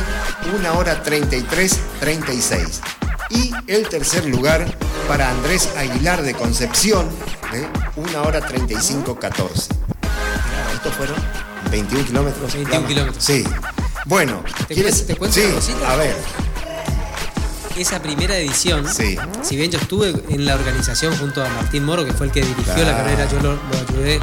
[0.56, 2.80] 1 hora 33, 36.
[3.34, 4.64] Y el tercer lugar,
[5.08, 7.08] para Andrés Aguilar de Concepción,
[7.52, 7.66] ¿eh?
[7.96, 9.74] 1 hora 35, 14.
[10.74, 11.16] Estos fueron
[11.70, 12.54] 21 kilómetros.
[12.54, 13.24] 21 kilómetros.
[13.24, 13.44] Sí.
[14.06, 15.06] Bueno, ¿te, ¿quieres?
[15.06, 16.14] ¿te cuento sí, A ver.
[17.76, 22.12] Esa primera edición, si bien yo estuve en la organización junto a Martín Moro, que
[22.12, 23.58] fue el que dirigió la carrera, yo lo,
[23.90, 24.20] ayudé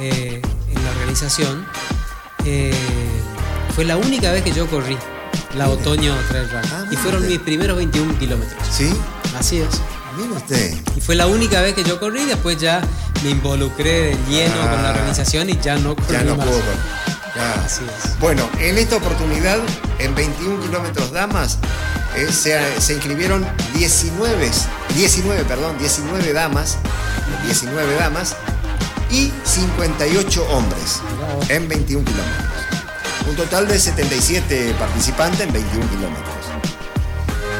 [0.00, 1.64] eh, en la organización,
[2.44, 2.74] eh,
[3.76, 4.98] fue la única vez que yo corrí
[5.56, 6.62] la otoño trail run.
[6.72, 8.60] Ah, y fueron mis primeros 21 kilómetros.
[8.70, 8.92] ¿Sí?
[9.38, 9.68] Así es.
[10.16, 10.74] Mire usted.
[10.96, 12.82] Y fue la única vez que yo corrí, después ya
[13.24, 14.70] me involucré de lleno Ah.
[14.70, 16.46] con la organización y ya no corrí Ya no más.
[16.46, 16.60] puedo.
[16.60, 16.76] correr.
[17.34, 17.64] Ya.
[17.64, 18.18] Así es.
[18.20, 19.58] Bueno, en esta oportunidad,
[19.98, 21.58] en 21 kilómetros damas,
[22.14, 24.50] eh, se, se inscribieron 19,
[24.94, 26.76] 19, perdón, 19 damas,
[27.46, 28.36] 19 damas
[29.10, 31.00] y 58 hombres
[31.48, 32.51] en 21 kilómetros.
[33.28, 36.34] Un total de 77 participantes en 21 kilómetros.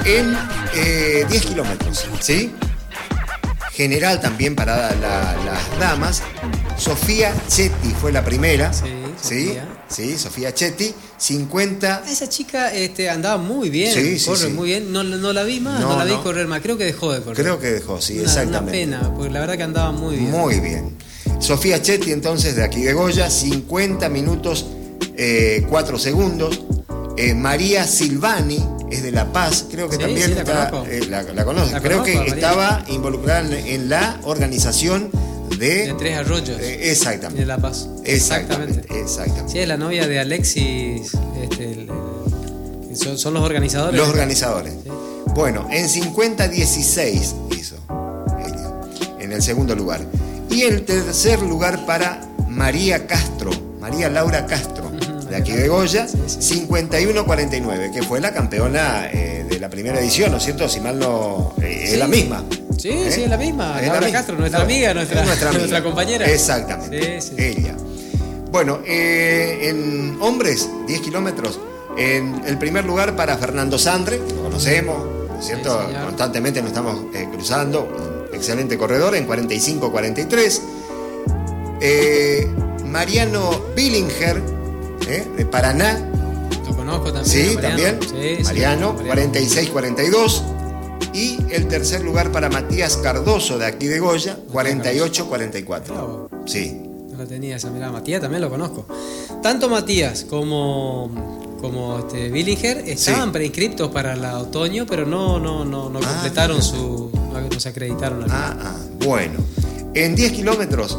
[0.05, 0.37] En
[0.75, 2.53] eh, 10 kilómetros, ¿sí?
[3.73, 6.23] General también para la- las damas.
[6.77, 8.73] Sofía Chetti fue la primera.
[8.73, 8.83] Sí,
[9.21, 9.47] ¿sí?
[9.47, 9.69] Sofía.
[9.89, 12.03] Sí, Sofía Chetti, 50.
[12.11, 14.53] Esa chica este, andaba muy bien, Sí, sí, corre sí.
[14.53, 14.93] muy bien.
[14.93, 16.23] No, no la vi más, no, No, la vi no.
[16.23, 16.61] correr más.
[16.61, 17.37] Creo que dejó de correr.
[17.43, 18.85] Creo que dejó, sí, Una- exactamente.
[18.85, 20.31] Una pena, porque la verdad que andaba muy bien.
[20.31, 20.97] Muy bien.
[21.39, 24.67] Sofía Chetti, entonces, de aquí de Goya, 50 minutos,
[25.69, 26.61] 4 segundos.
[27.17, 30.91] Eh, María Silvani es de La Paz, creo que Sí, también sí, la está- conozco.
[30.91, 31.73] eh, la, la conoce.
[31.73, 32.35] La creo conozco, que María.
[32.35, 35.11] estaba involucrada en, en la organización
[35.59, 35.89] de.
[35.89, 37.41] De Tres Arroyos, Eh, exactamente.
[37.41, 37.87] de La Paz.
[38.05, 38.81] Exactamente.
[38.99, 39.53] Exactamente.
[39.53, 41.13] Sí, es la novia de Alexis.
[41.43, 41.91] este, el-
[42.91, 43.99] el- son, son los organizadores.
[43.99, 44.73] Los organizadores.
[44.83, 44.91] Sí.
[45.35, 47.77] Bueno, en 50-16 hizo
[49.21, 50.01] en el segundo lugar.
[50.51, 53.51] Y el tercer lugar para María Castro,
[53.81, 54.82] María Laura Castro,
[55.33, 56.67] de aquí de Goya, Sí, sí.
[56.69, 60.69] 51-49, que fue la campeona eh, de la primera edición, ¿no es cierto?
[60.69, 61.55] Si mal no.
[61.63, 61.93] eh, Sí.
[61.95, 62.45] Es la misma.
[62.79, 63.11] Sí, ¿Eh?
[63.11, 63.81] sí, es la misma.
[63.81, 64.11] Es Laura.
[64.13, 65.61] Castro, nuestra No, amiga, nuestra, es nuestra, amiga.
[65.61, 66.27] nuestra compañera.
[66.31, 67.21] Exactamente.
[67.21, 67.43] Sí, sí.
[67.43, 67.75] Ella.
[68.51, 71.59] Bueno, en hombres, 10 kilómetros,
[71.97, 74.99] en el primer lugar para Fernando Sandre, que lo conocemos,
[75.29, 75.81] ¿no es cierto?
[76.05, 77.01] Constantemente nos estamos
[77.33, 77.85] cruzando.
[78.31, 80.61] un Excelente corredor en 45-43.
[81.81, 82.47] Eh,
[82.87, 84.43] Mariano Billinger,
[85.09, 85.99] eh, de Paraná,
[86.67, 87.25] Lo conozco también.
[87.49, 87.77] Sí, Mariano.
[87.77, 87.99] también.
[88.03, 89.33] Sí, sí, Mariano, Mariano.
[89.33, 90.43] 46-42.
[91.15, 95.83] Y el tercer lugar para Matías Cardoso, de aquí de Goya, 48-44.
[95.93, 96.31] Bravo.
[96.47, 96.81] Sí.
[97.11, 97.93] No la tenía esa mirada.
[97.93, 98.87] Matías también lo conozco.
[99.43, 101.11] Tanto Matías como,
[101.61, 103.33] como este Billinger estaban Sí.
[103.33, 107.11] preinscriptos para la otoño, pero no, no, no, no Ah, completaron su.
[107.13, 108.25] No, se acreditaron.
[108.31, 109.41] Ah, ah, bueno.
[109.95, 110.97] En 10 kilómetros,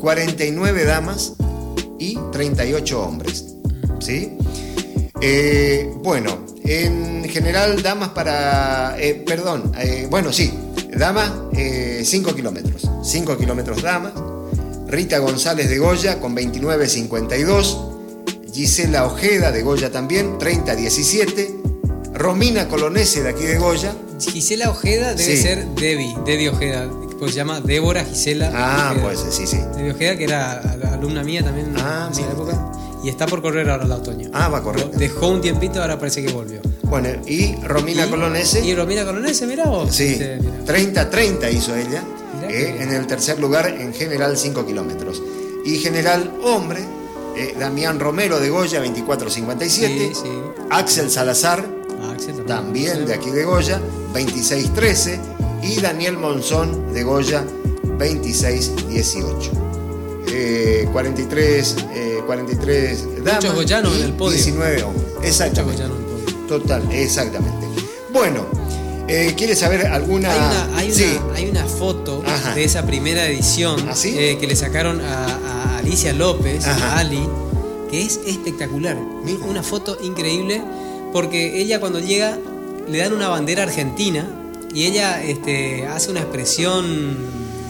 [0.00, 1.34] 49 damas
[1.98, 3.44] y 38 hombres.
[4.00, 4.36] ¿Sí?
[5.20, 8.96] Eh, bueno, en general, damas para.
[9.00, 10.52] eh, perdón, eh, bueno, sí,
[10.96, 11.32] damas,
[12.02, 12.88] 5 kilómetros.
[13.02, 14.12] 5 kilómetros damas.
[14.86, 17.86] Rita González de Goya con 29.52.
[18.54, 22.12] Gisela Ojeda de Goya también, 30.17.
[22.14, 23.94] Romina Colonese de aquí de Goya.
[24.20, 25.42] Gisela Ojeda debe Sí.
[25.42, 26.88] ser Debbie, Debbie Ojeda,
[27.18, 28.50] pues se llama Débora Gisela.
[28.54, 29.02] Ah, Ojeda.
[29.04, 29.58] pues sí, sí.
[29.76, 32.32] Debbie Ojeda, que era al- alumna mía también Ah, en esa mira.
[32.32, 32.72] época.
[33.04, 34.28] Y está por correr ahora el otoño.
[34.32, 34.90] Ah, va a correr.
[34.90, 36.60] Dejó un tiempito, ahora parece que volvió.
[36.82, 38.64] Bueno, y Romina Y- Colonese.
[38.64, 39.94] Y Romina Colonese, mirá vos.
[39.94, 40.64] Sí, Este, mirá.
[40.64, 42.02] 30-30 hizo ella.
[42.48, 45.22] Eh, en el tercer lugar, en general, 5 kilómetros.
[45.64, 46.80] Y general hombre,
[47.36, 50.08] eh, Damián Romero de Goya, 24-57.
[50.14, 50.28] Sí, sí.
[50.70, 51.64] Axel Salazar,
[52.00, 53.80] Ah, Axel también de aquí de Goya,
[54.14, 55.18] 26-13.
[55.62, 57.44] Y Daniel Monzón de Goya,
[57.98, 59.50] 26-18.
[60.30, 63.34] Eh, 43, eh, 43 damas.
[63.42, 64.34] Muchos goyanos y en el podio.
[64.36, 65.06] 19 hombres.
[65.22, 65.82] Exactamente.
[65.84, 66.04] Muchos en el
[66.34, 66.46] podio.
[66.48, 67.66] Total, exactamente.
[68.12, 68.46] Bueno,
[69.08, 70.30] eh, ¿quieres saber alguna?
[70.32, 71.18] Hay una, hay, una, Sí.
[71.34, 72.54] hay una foto Ajá.
[72.54, 74.14] de esa primera edición ¿Ah, sí?
[74.18, 76.96] eh, que le sacaron a, a Alicia López, Ajá.
[76.96, 77.26] a Ali,
[77.90, 78.96] que es espectacular.
[79.24, 79.44] Mira.
[79.46, 80.62] Una foto increíble
[81.12, 82.38] porque ella cuando llega
[82.88, 84.26] le dan una bandera argentina
[84.74, 87.16] y ella este, hace una expresión,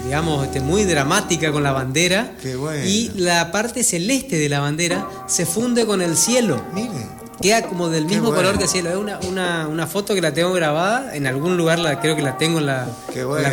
[0.05, 2.83] digamos, este, muy dramática con la bandera Qué bueno.
[2.85, 6.61] y la parte celeste de la bandera se funde con el cielo.
[6.73, 7.19] Mire.
[7.41, 8.37] Queda como del mismo bueno.
[8.37, 8.89] color que el cielo.
[8.89, 11.15] Es una, una, una foto que la tengo grabada.
[11.15, 12.85] En algún lugar la, creo que la tengo en la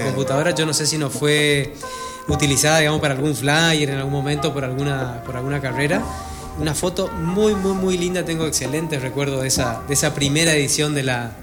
[0.05, 0.51] computadora.
[0.51, 1.73] Yo no sé si no fue
[2.27, 6.03] utilizada, digamos, para algún flyer en algún momento por alguna, por alguna carrera.
[6.59, 8.25] Una foto muy, muy, muy linda.
[8.25, 11.37] Tengo excelentes recuerdos de esa, de esa primera edición de la,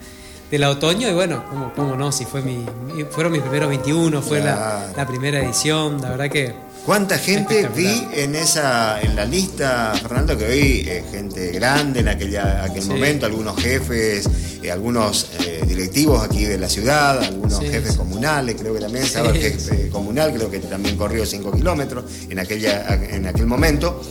[0.53, 1.09] de la otoño.
[1.09, 2.63] Y bueno, cómo, cómo no, si fue mi,
[3.09, 5.99] fueron mis primeros 21, fue la, primera edición.
[5.99, 6.53] La verdad que
[6.85, 12.09] ¿Cuánta gente vi en esa en la lista, Fernando, que vi eh, gente grande en
[12.09, 12.89] aquella, aquel Sí.
[12.89, 14.30] momento, algunos jefes,
[14.61, 17.97] eh, algunos eh, directivos aquí de la ciudad, algunos Sí, jefes sí.
[17.97, 22.38] comunales, creo que también estaba el jefe comunal, creo que también corrió 5 kilómetros en,
[22.38, 24.01] aquella, en aquel momento.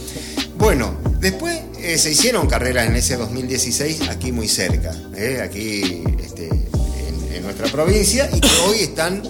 [0.56, 6.48] Bueno, después eh, se hicieron carreras en ese 2016 aquí muy cerca, eh, aquí este,
[6.48, 9.22] en, en nuestra provincia y que hoy están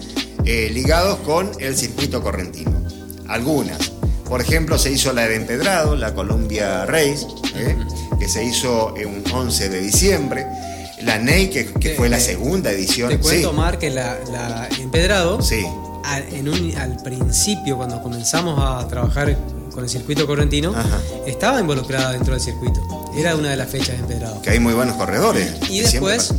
[0.47, 2.73] eh, ligados con el circuito correntino.
[3.29, 3.93] Algunas.
[4.25, 7.27] Por ejemplo, se hizo la de Empedrado, la Columbia Race,
[8.19, 10.47] que se hizo en un 11 de diciembre.
[11.03, 13.11] La NEI, que, fue la segunda edición.
[13.11, 13.57] Te cuento, sí.
[13.57, 15.67] Mar, que la, la Empedrado, sí.
[16.05, 19.37] al, en un, al principio, cuando comenzamos a trabajar
[19.73, 20.75] con el circuito correntino,
[21.27, 22.81] estaba involucrada dentro del circuito.
[23.17, 24.41] Era una de las fechas de Empedrado.
[24.43, 25.51] Que hay muy buenos corredores.
[25.69, 26.35] Y después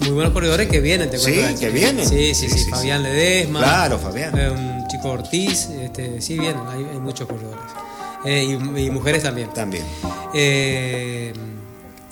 [0.00, 2.08] muy buenos corredores que vienen, te Sí, que vienen.
[2.08, 2.70] Sí, sí, sí.
[2.70, 3.60] Fabián Ledesma.
[3.60, 4.36] Claro, Fabián.
[4.38, 5.68] Eh, un chico Ortiz.
[5.70, 7.62] Este, sí, vienen, hay, hay muchos corredores.
[8.24, 9.50] Eh, y, y, mujeres también.
[9.52, 9.84] También.
[10.34, 11.32] Eh,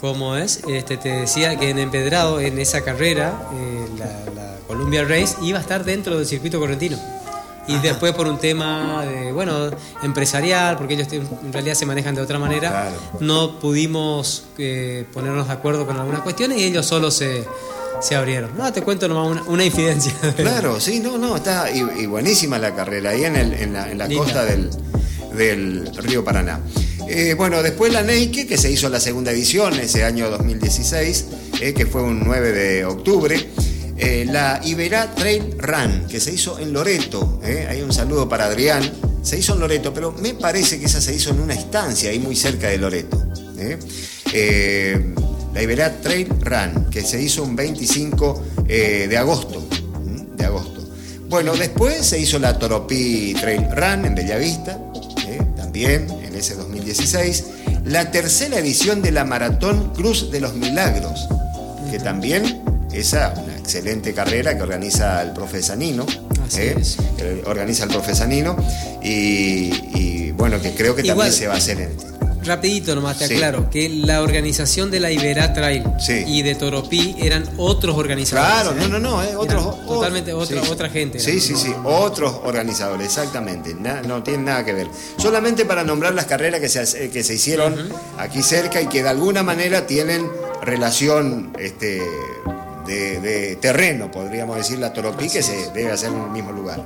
[0.01, 0.63] ¿Cómo es?
[0.69, 5.59] Este, te decía que en Empedrado, en esa carrera, eh, la, la, Columbia Race iba
[5.59, 6.99] a estar dentro del circuito correntino.
[7.69, 7.83] Y Ajá.
[7.83, 9.71] después por un tema de, bueno,
[10.03, 12.97] empresarial, porque ellos en realidad se manejan de otra manera, Claro.
[13.21, 17.45] no pudimos eh, ponernos de acuerdo con algunas cuestiones y ellos solo se,
[18.01, 18.57] se abrieron.
[18.57, 20.13] No, te cuento nomás una, una infidencia.
[20.37, 23.91] Claro, sí, no, no, está y, y buenísima la carrera ahí en, el, en la,
[23.91, 24.25] en la Linda.
[24.25, 24.71] costa del,
[25.37, 26.61] del río Paraná.
[27.11, 31.27] Eh, bueno, después la Neike, que se hizo la segunda edición ese año 2016,
[31.61, 33.49] eh, que fue un 9 de octubre.
[33.99, 37.41] Eh, la Iberá Trail Run, que se hizo en Loreto.
[37.43, 38.89] eh, Hay un saludo para Adrián.
[39.23, 42.19] Se hizo en Loreto, pero me parece que esa se hizo en una estancia ahí
[42.19, 43.21] muy cerca de Loreto.
[43.59, 43.79] eh.
[44.33, 45.15] Eh,
[45.55, 49.67] la Iberá Trail Run, que se hizo un 25 eh, de agosto.
[50.37, 50.87] De agosto.
[51.29, 54.79] Bueno, después se hizo la Toropí Trail Run en Bellavista,
[55.27, 57.45] eh, también en ese 2016.
[57.85, 61.27] La tercera edición de la Maratón Cruz de los Milagros,
[61.91, 62.63] que también
[62.93, 63.35] esa
[63.73, 66.07] excelente carrera que organiza el profe Sanino.
[66.47, 66.97] Así eh, es.
[67.19, 68.57] que organiza el profe Sanino
[69.03, 71.19] y, y, bueno, que creo que Igual.
[71.19, 72.09] también se va a hacer en este.
[72.45, 73.35] Rapidito nomás te Sí.
[73.35, 76.25] aclaro que la organización de la Iberá Trail Sí.
[76.27, 78.51] y de Toropí eran otros organizadores.
[78.63, 78.89] Claro, ¿eh?
[78.89, 80.69] no, no, no, eh, otros, Eran totalmente otra, sí.
[80.71, 81.19] otra gente.
[81.19, 81.41] Sí, eran.
[81.43, 83.75] sí, sí, otros organizadores, exactamente.
[83.75, 84.87] Na- no tienen nada que ver.
[85.19, 89.11] Solamente para nombrar las carreras que se, que se hicieron aquí cerca y que de
[89.11, 90.27] alguna manera tienen
[90.63, 92.01] relación este,
[92.89, 96.81] de, de terreno, podríamos decir, la Toropí, que se debe hacer en el mismo lugar.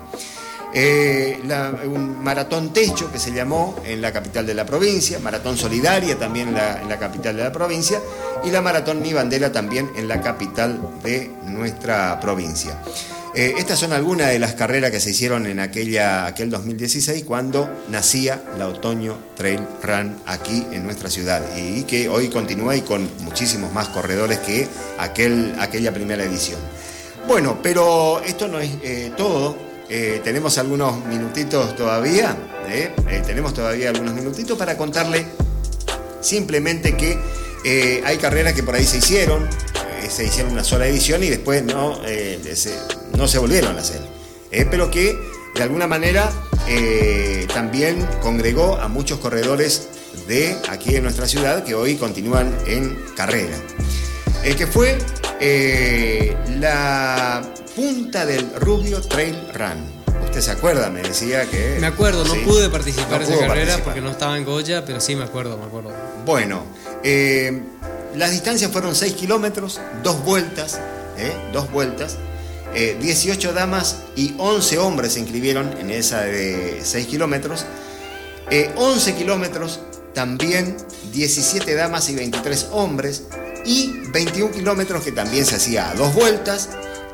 [0.74, 5.56] Eh, la- un maratón techo que se llamó en la capital de la provincia, maratón
[5.58, 8.00] solidaria también en la, en la capital de la provincia
[8.42, 12.82] y la maratón Mi Bandera también en la capital de nuestra provincia.
[13.34, 17.66] Eh, estas son algunas de las carreras que se hicieron en aquella, aquel 2016 cuando
[17.88, 23.08] nacía la Otoño Trail Run aquí en nuestra ciudad y que hoy continúa y con
[23.20, 24.68] muchísimos más corredores que
[24.98, 26.60] aquel, aquella primera edición.
[27.26, 29.56] Bueno, pero esto no es eh, todo.
[29.88, 32.36] Eh, tenemos algunos minutitos todavía.
[33.26, 35.26] tenemos todavía algunos minutitos para contarle
[36.20, 39.48] simplemente que hay carreras que por ahí se hicieron,
[40.10, 42.74] se hicieron una sola edición y después no, eh, se,
[43.16, 44.00] no se volvieron a hacer.
[44.50, 45.16] Eh, pero que
[45.54, 46.30] de alguna manera
[46.68, 49.88] eh, también congregó a muchos corredores
[50.28, 53.56] de aquí en nuestra ciudad que hoy continúan en carrera.
[54.44, 54.98] El que fue
[55.40, 57.42] eh, la
[57.74, 60.02] punta del Rubio Trail Run.
[60.24, 61.76] Usted se acuerda, me decía que...
[61.80, 62.40] Me acuerdo, no Sí.
[62.40, 63.84] pude participar No en esa carrera participar.
[63.84, 65.92] porque no estaba en Goya, pero sí me acuerdo, me acuerdo.
[66.24, 66.64] Bueno,
[67.02, 67.62] eh,
[68.16, 70.80] las distancias fueron 6 kilómetros, dos vueltas,
[71.18, 71.32] ¿eh?
[71.52, 72.16] dos vueltas.
[72.74, 77.66] Eh, 18 damas y 11 hombres se inscribieron en esa de 6 kilómetros.
[78.50, 79.80] Eh, 11 kilómetros,
[80.14, 80.76] también
[81.12, 83.24] 17 damas y 23 hombres.
[83.64, 86.70] Y 21 kilómetros que también se hacía a dos vueltas,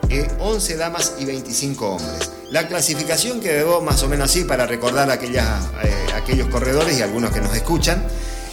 [0.08, 2.30] eh, 11 damas y 25 hombres.
[2.50, 7.30] La clasificación quedó más o menos así para recordar aquellas, eh, aquellos corredores y algunos
[7.30, 8.02] que nos escuchan.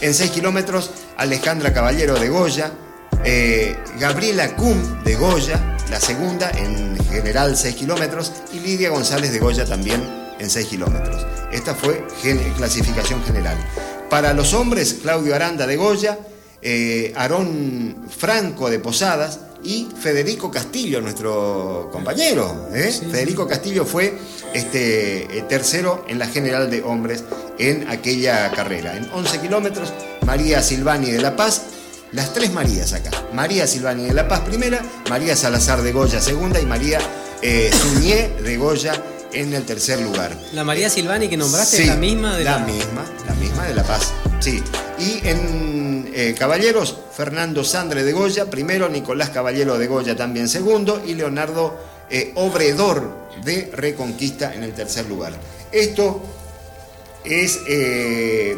[0.00, 2.72] En 6 kilómetros, Alejandra Caballero de Goya,
[3.24, 9.38] eh, Gabriela Cum de Goya, la segunda en general 6 kilómetros, y Lidia González de
[9.38, 10.02] Goya también
[10.38, 11.24] en 6 kilómetros.
[11.50, 13.56] Esta fue gen- clasificación general.
[14.10, 16.18] Para los hombres, Claudio Aranda de Goya,
[16.62, 22.68] eh, Aarón Franco de Posadas y Federico Castillo, nuestro compañero.
[22.72, 22.90] ¿eh?
[22.92, 23.06] Sí.
[23.10, 24.16] Federico Castillo fue
[24.54, 27.24] este, eh, tercero en la general de hombres
[27.58, 28.96] en aquella carrera.
[28.96, 29.92] En 11 kilómetros,
[30.24, 31.62] María Silvani de La Paz,
[32.12, 33.10] las tres Marías acá.
[33.32, 36.98] María Silvani de La Paz primera, María Salazar de Goya segunda y María
[37.42, 38.92] eh, Suñé de Goya
[39.32, 40.32] en el tercer lugar.
[40.52, 43.66] La María Silvani que nombraste Sí, es la misma de la, la, misma, la misma
[43.66, 44.12] de La Paz.
[44.40, 44.62] Sí.
[44.98, 51.02] Y en eh, Caballeros, Fernando Sandre de Goya, primero, Nicolás Caballero de Goya también segundo,
[51.04, 51.76] y Leonardo
[52.10, 55.38] eh, Obredor de Reconquista en el tercer lugar.
[55.72, 56.22] Esto
[57.26, 58.56] es, eh, eh,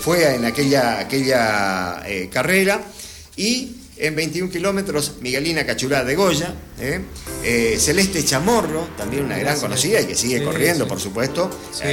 [0.00, 2.82] fue en aquella, aquella eh, carrera
[3.36, 6.52] y En 21 kilómetros, Miguelina Cachurá de Goya,
[7.78, 11.48] Celeste Chamorro, también una gran conocida y que sigue corriendo, por supuesto,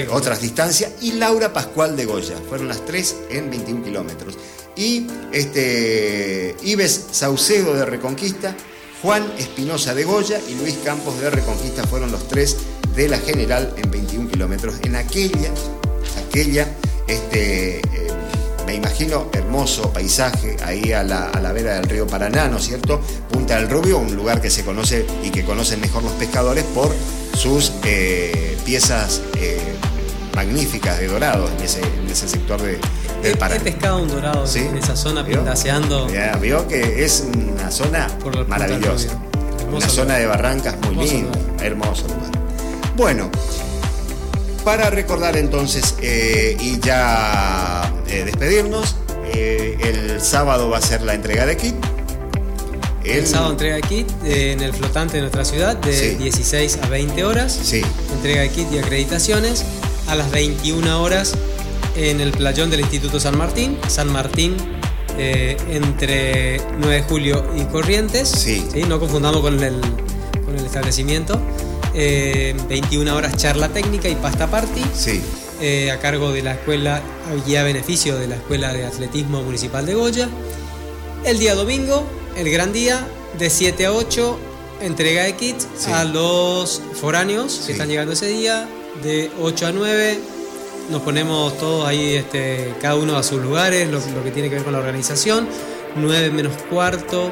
[0.10, 2.36] otras distancias, y Laura Pascual de Goya.
[2.50, 4.38] Fueron las tres en 21 kilómetros.
[4.76, 8.54] Y este, Ives Saucedo de Reconquista,
[9.04, 12.56] Juan Espinosa de Goya y Luis Campos de Reconquista fueron los tres
[12.96, 14.76] de la general en 21 kilómetros.
[14.84, 15.52] En aquella,
[16.26, 16.70] aquella,
[17.06, 17.82] este,
[18.66, 23.02] me imagino, hermoso paisaje ahí a la, vera del río Paraná, ¿no es cierto?
[23.30, 26.90] Punta del Rubio, un lugar que se conoce y que conocen mejor los pescadores por
[27.38, 29.60] sus eh, piezas eh,
[30.34, 31.62] magníficas de dorados en
[32.10, 32.80] ese, sector de,
[33.24, 33.62] del Paraná.
[33.62, 36.08] He pescado un dorado en esa zona pintaseando.
[36.10, 38.08] Ya, vio que es una zona
[38.48, 39.10] maravillosa.
[39.72, 41.32] Una zona de barrancas muy linda,
[41.62, 42.32] hermoso lugar.
[42.96, 43.32] Bueno,
[44.64, 48.96] para recordar entonces eh, y ya eh, despedirnos,
[49.34, 51.76] eh, el sábado va a ser la entrega de kit.
[53.04, 57.26] El, sábado entrega de kit en el flotante de nuestra ciudad de 16 a 20
[57.26, 57.60] horas.
[57.62, 57.82] Sí.
[58.16, 59.66] Entrega de kit y acreditaciones
[60.08, 61.36] a las 21 horas
[61.96, 63.78] en el playón del Instituto San Martín.
[63.88, 64.56] San Martín
[65.18, 68.30] entre 9 de julio y Corrientes.
[68.30, 68.66] Sí.
[68.88, 69.80] No confundamos con el,
[70.46, 71.40] con el establecimiento.
[71.94, 74.82] 21 eh, horas charla técnica y pasta party.
[74.96, 75.22] Sí.
[75.62, 77.02] Eh, a cargo de la escuela
[77.48, 80.28] y a beneficio de la Escuela de Atletismo Municipal de Goya.
[81.24, 82.06] El día domingo,
[82.36, 83.08] el gran día,
[83.38, 84.40] de 7 a 8,
[84.82, 88.68] entrega de kits a los foráneos que están llegando ese día,
[89.04, 90.20] de 8 a 9.
[90.90, 94.64] Nos ponemos todos ahí, este, cada uno a sus lugares, lo, que tiene que ver
[94.64, 95.48] con la organización.
[95.96, 97.32] 9 menos cuarto,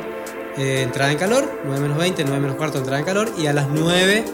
[0.58, 3.54] eh, entrada en calor, 9 menos 20, 9 menos cuarto, entrada en calor, y a
[3.54, 4.26] las 9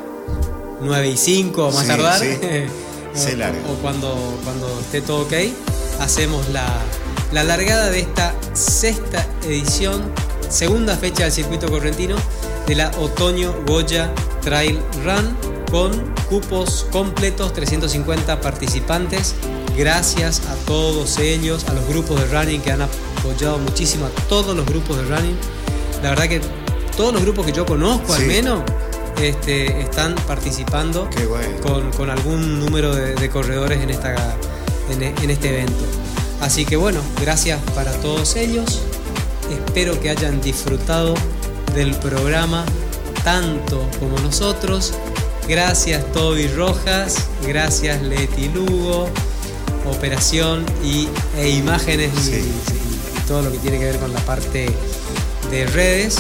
[0.81, 2.22] 9 y 5 más tardar.
[3.69, 5.34] o, cuando, cuando esté todo ok,
[5.99, 6.68] hacemos la,
[7.31, 10.11] la largada de esta sexta edición,
[10.49, 12.15] segunda fecha del circuito correntino
[12.68, 19.35] de la Otoño Goya Trail Run con cupos completos, 350 participantes.
[19.77, 24.56] Gracias a todos ellos, a los grupos de running que han apoyado muchísimo, a todos
[24.56, 25.38] los grupos de running.
[26.02, 26.41] La verdad que
[26.95, 28.61] todos los grupos que yo conozco al menos
[29.22, 31.10] este, están participando
[31.95, 34.15] con, algún número de, corredores en, esta,
[34.89, 35.85] en, este evento.
[36.41, 38.81] Así que bueno, gracias para todos ellos.
[39.52, 41.14] Espero que hayan disfrutado
[41.73, 42.64] del programa
[43.23, 44.94] tanto como nosotros.
[45.48, 49.07] Gracias Toby Rojas, gracias Leti Lugo,
[49.90, 51.07] operación y,
[51.38, 54.69] e imágenes y, todo lo que tiene que ver con la parte
[55.49, 56.18] de redes.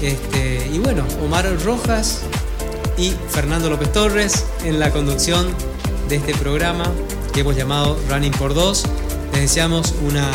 [0.00, 2.20] Este, y bueno, Omar Rojas
[2.96, 5.46] y Fernando López Torres en la conducción
[6.08, 6.90] de este programa
[7.34, 8.84] que hemos llamado Running por Dos.
[9.32, 10.30] Les deseamos una,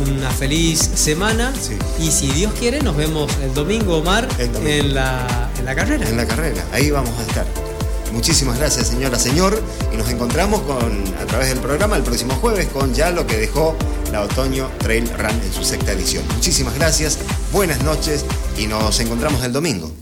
[0.00, 1.52] una feliz semana
[2.00, 6.08] y si Dios quiere nos vemos el domingo, Omar, En, la, en la carrera.
[6.08, 7.46] En la carrera, ahí vamos a estar.
[8.12, 9.62] Muchísimas gracias, señora, señor.
[9.92, 13.36] Y nos encontramos con, a través del programa el próximo jueves con ya lo que
[13.36, 13.76] dejó
[14.12, 16.24] la Otoño Trail Run en su sexta edición.
[16.34, 17.18] Muchísimas gracias,
[17.52, 18.24] buenas noches
[18.58, 19.92] y nos encontramos el domingo.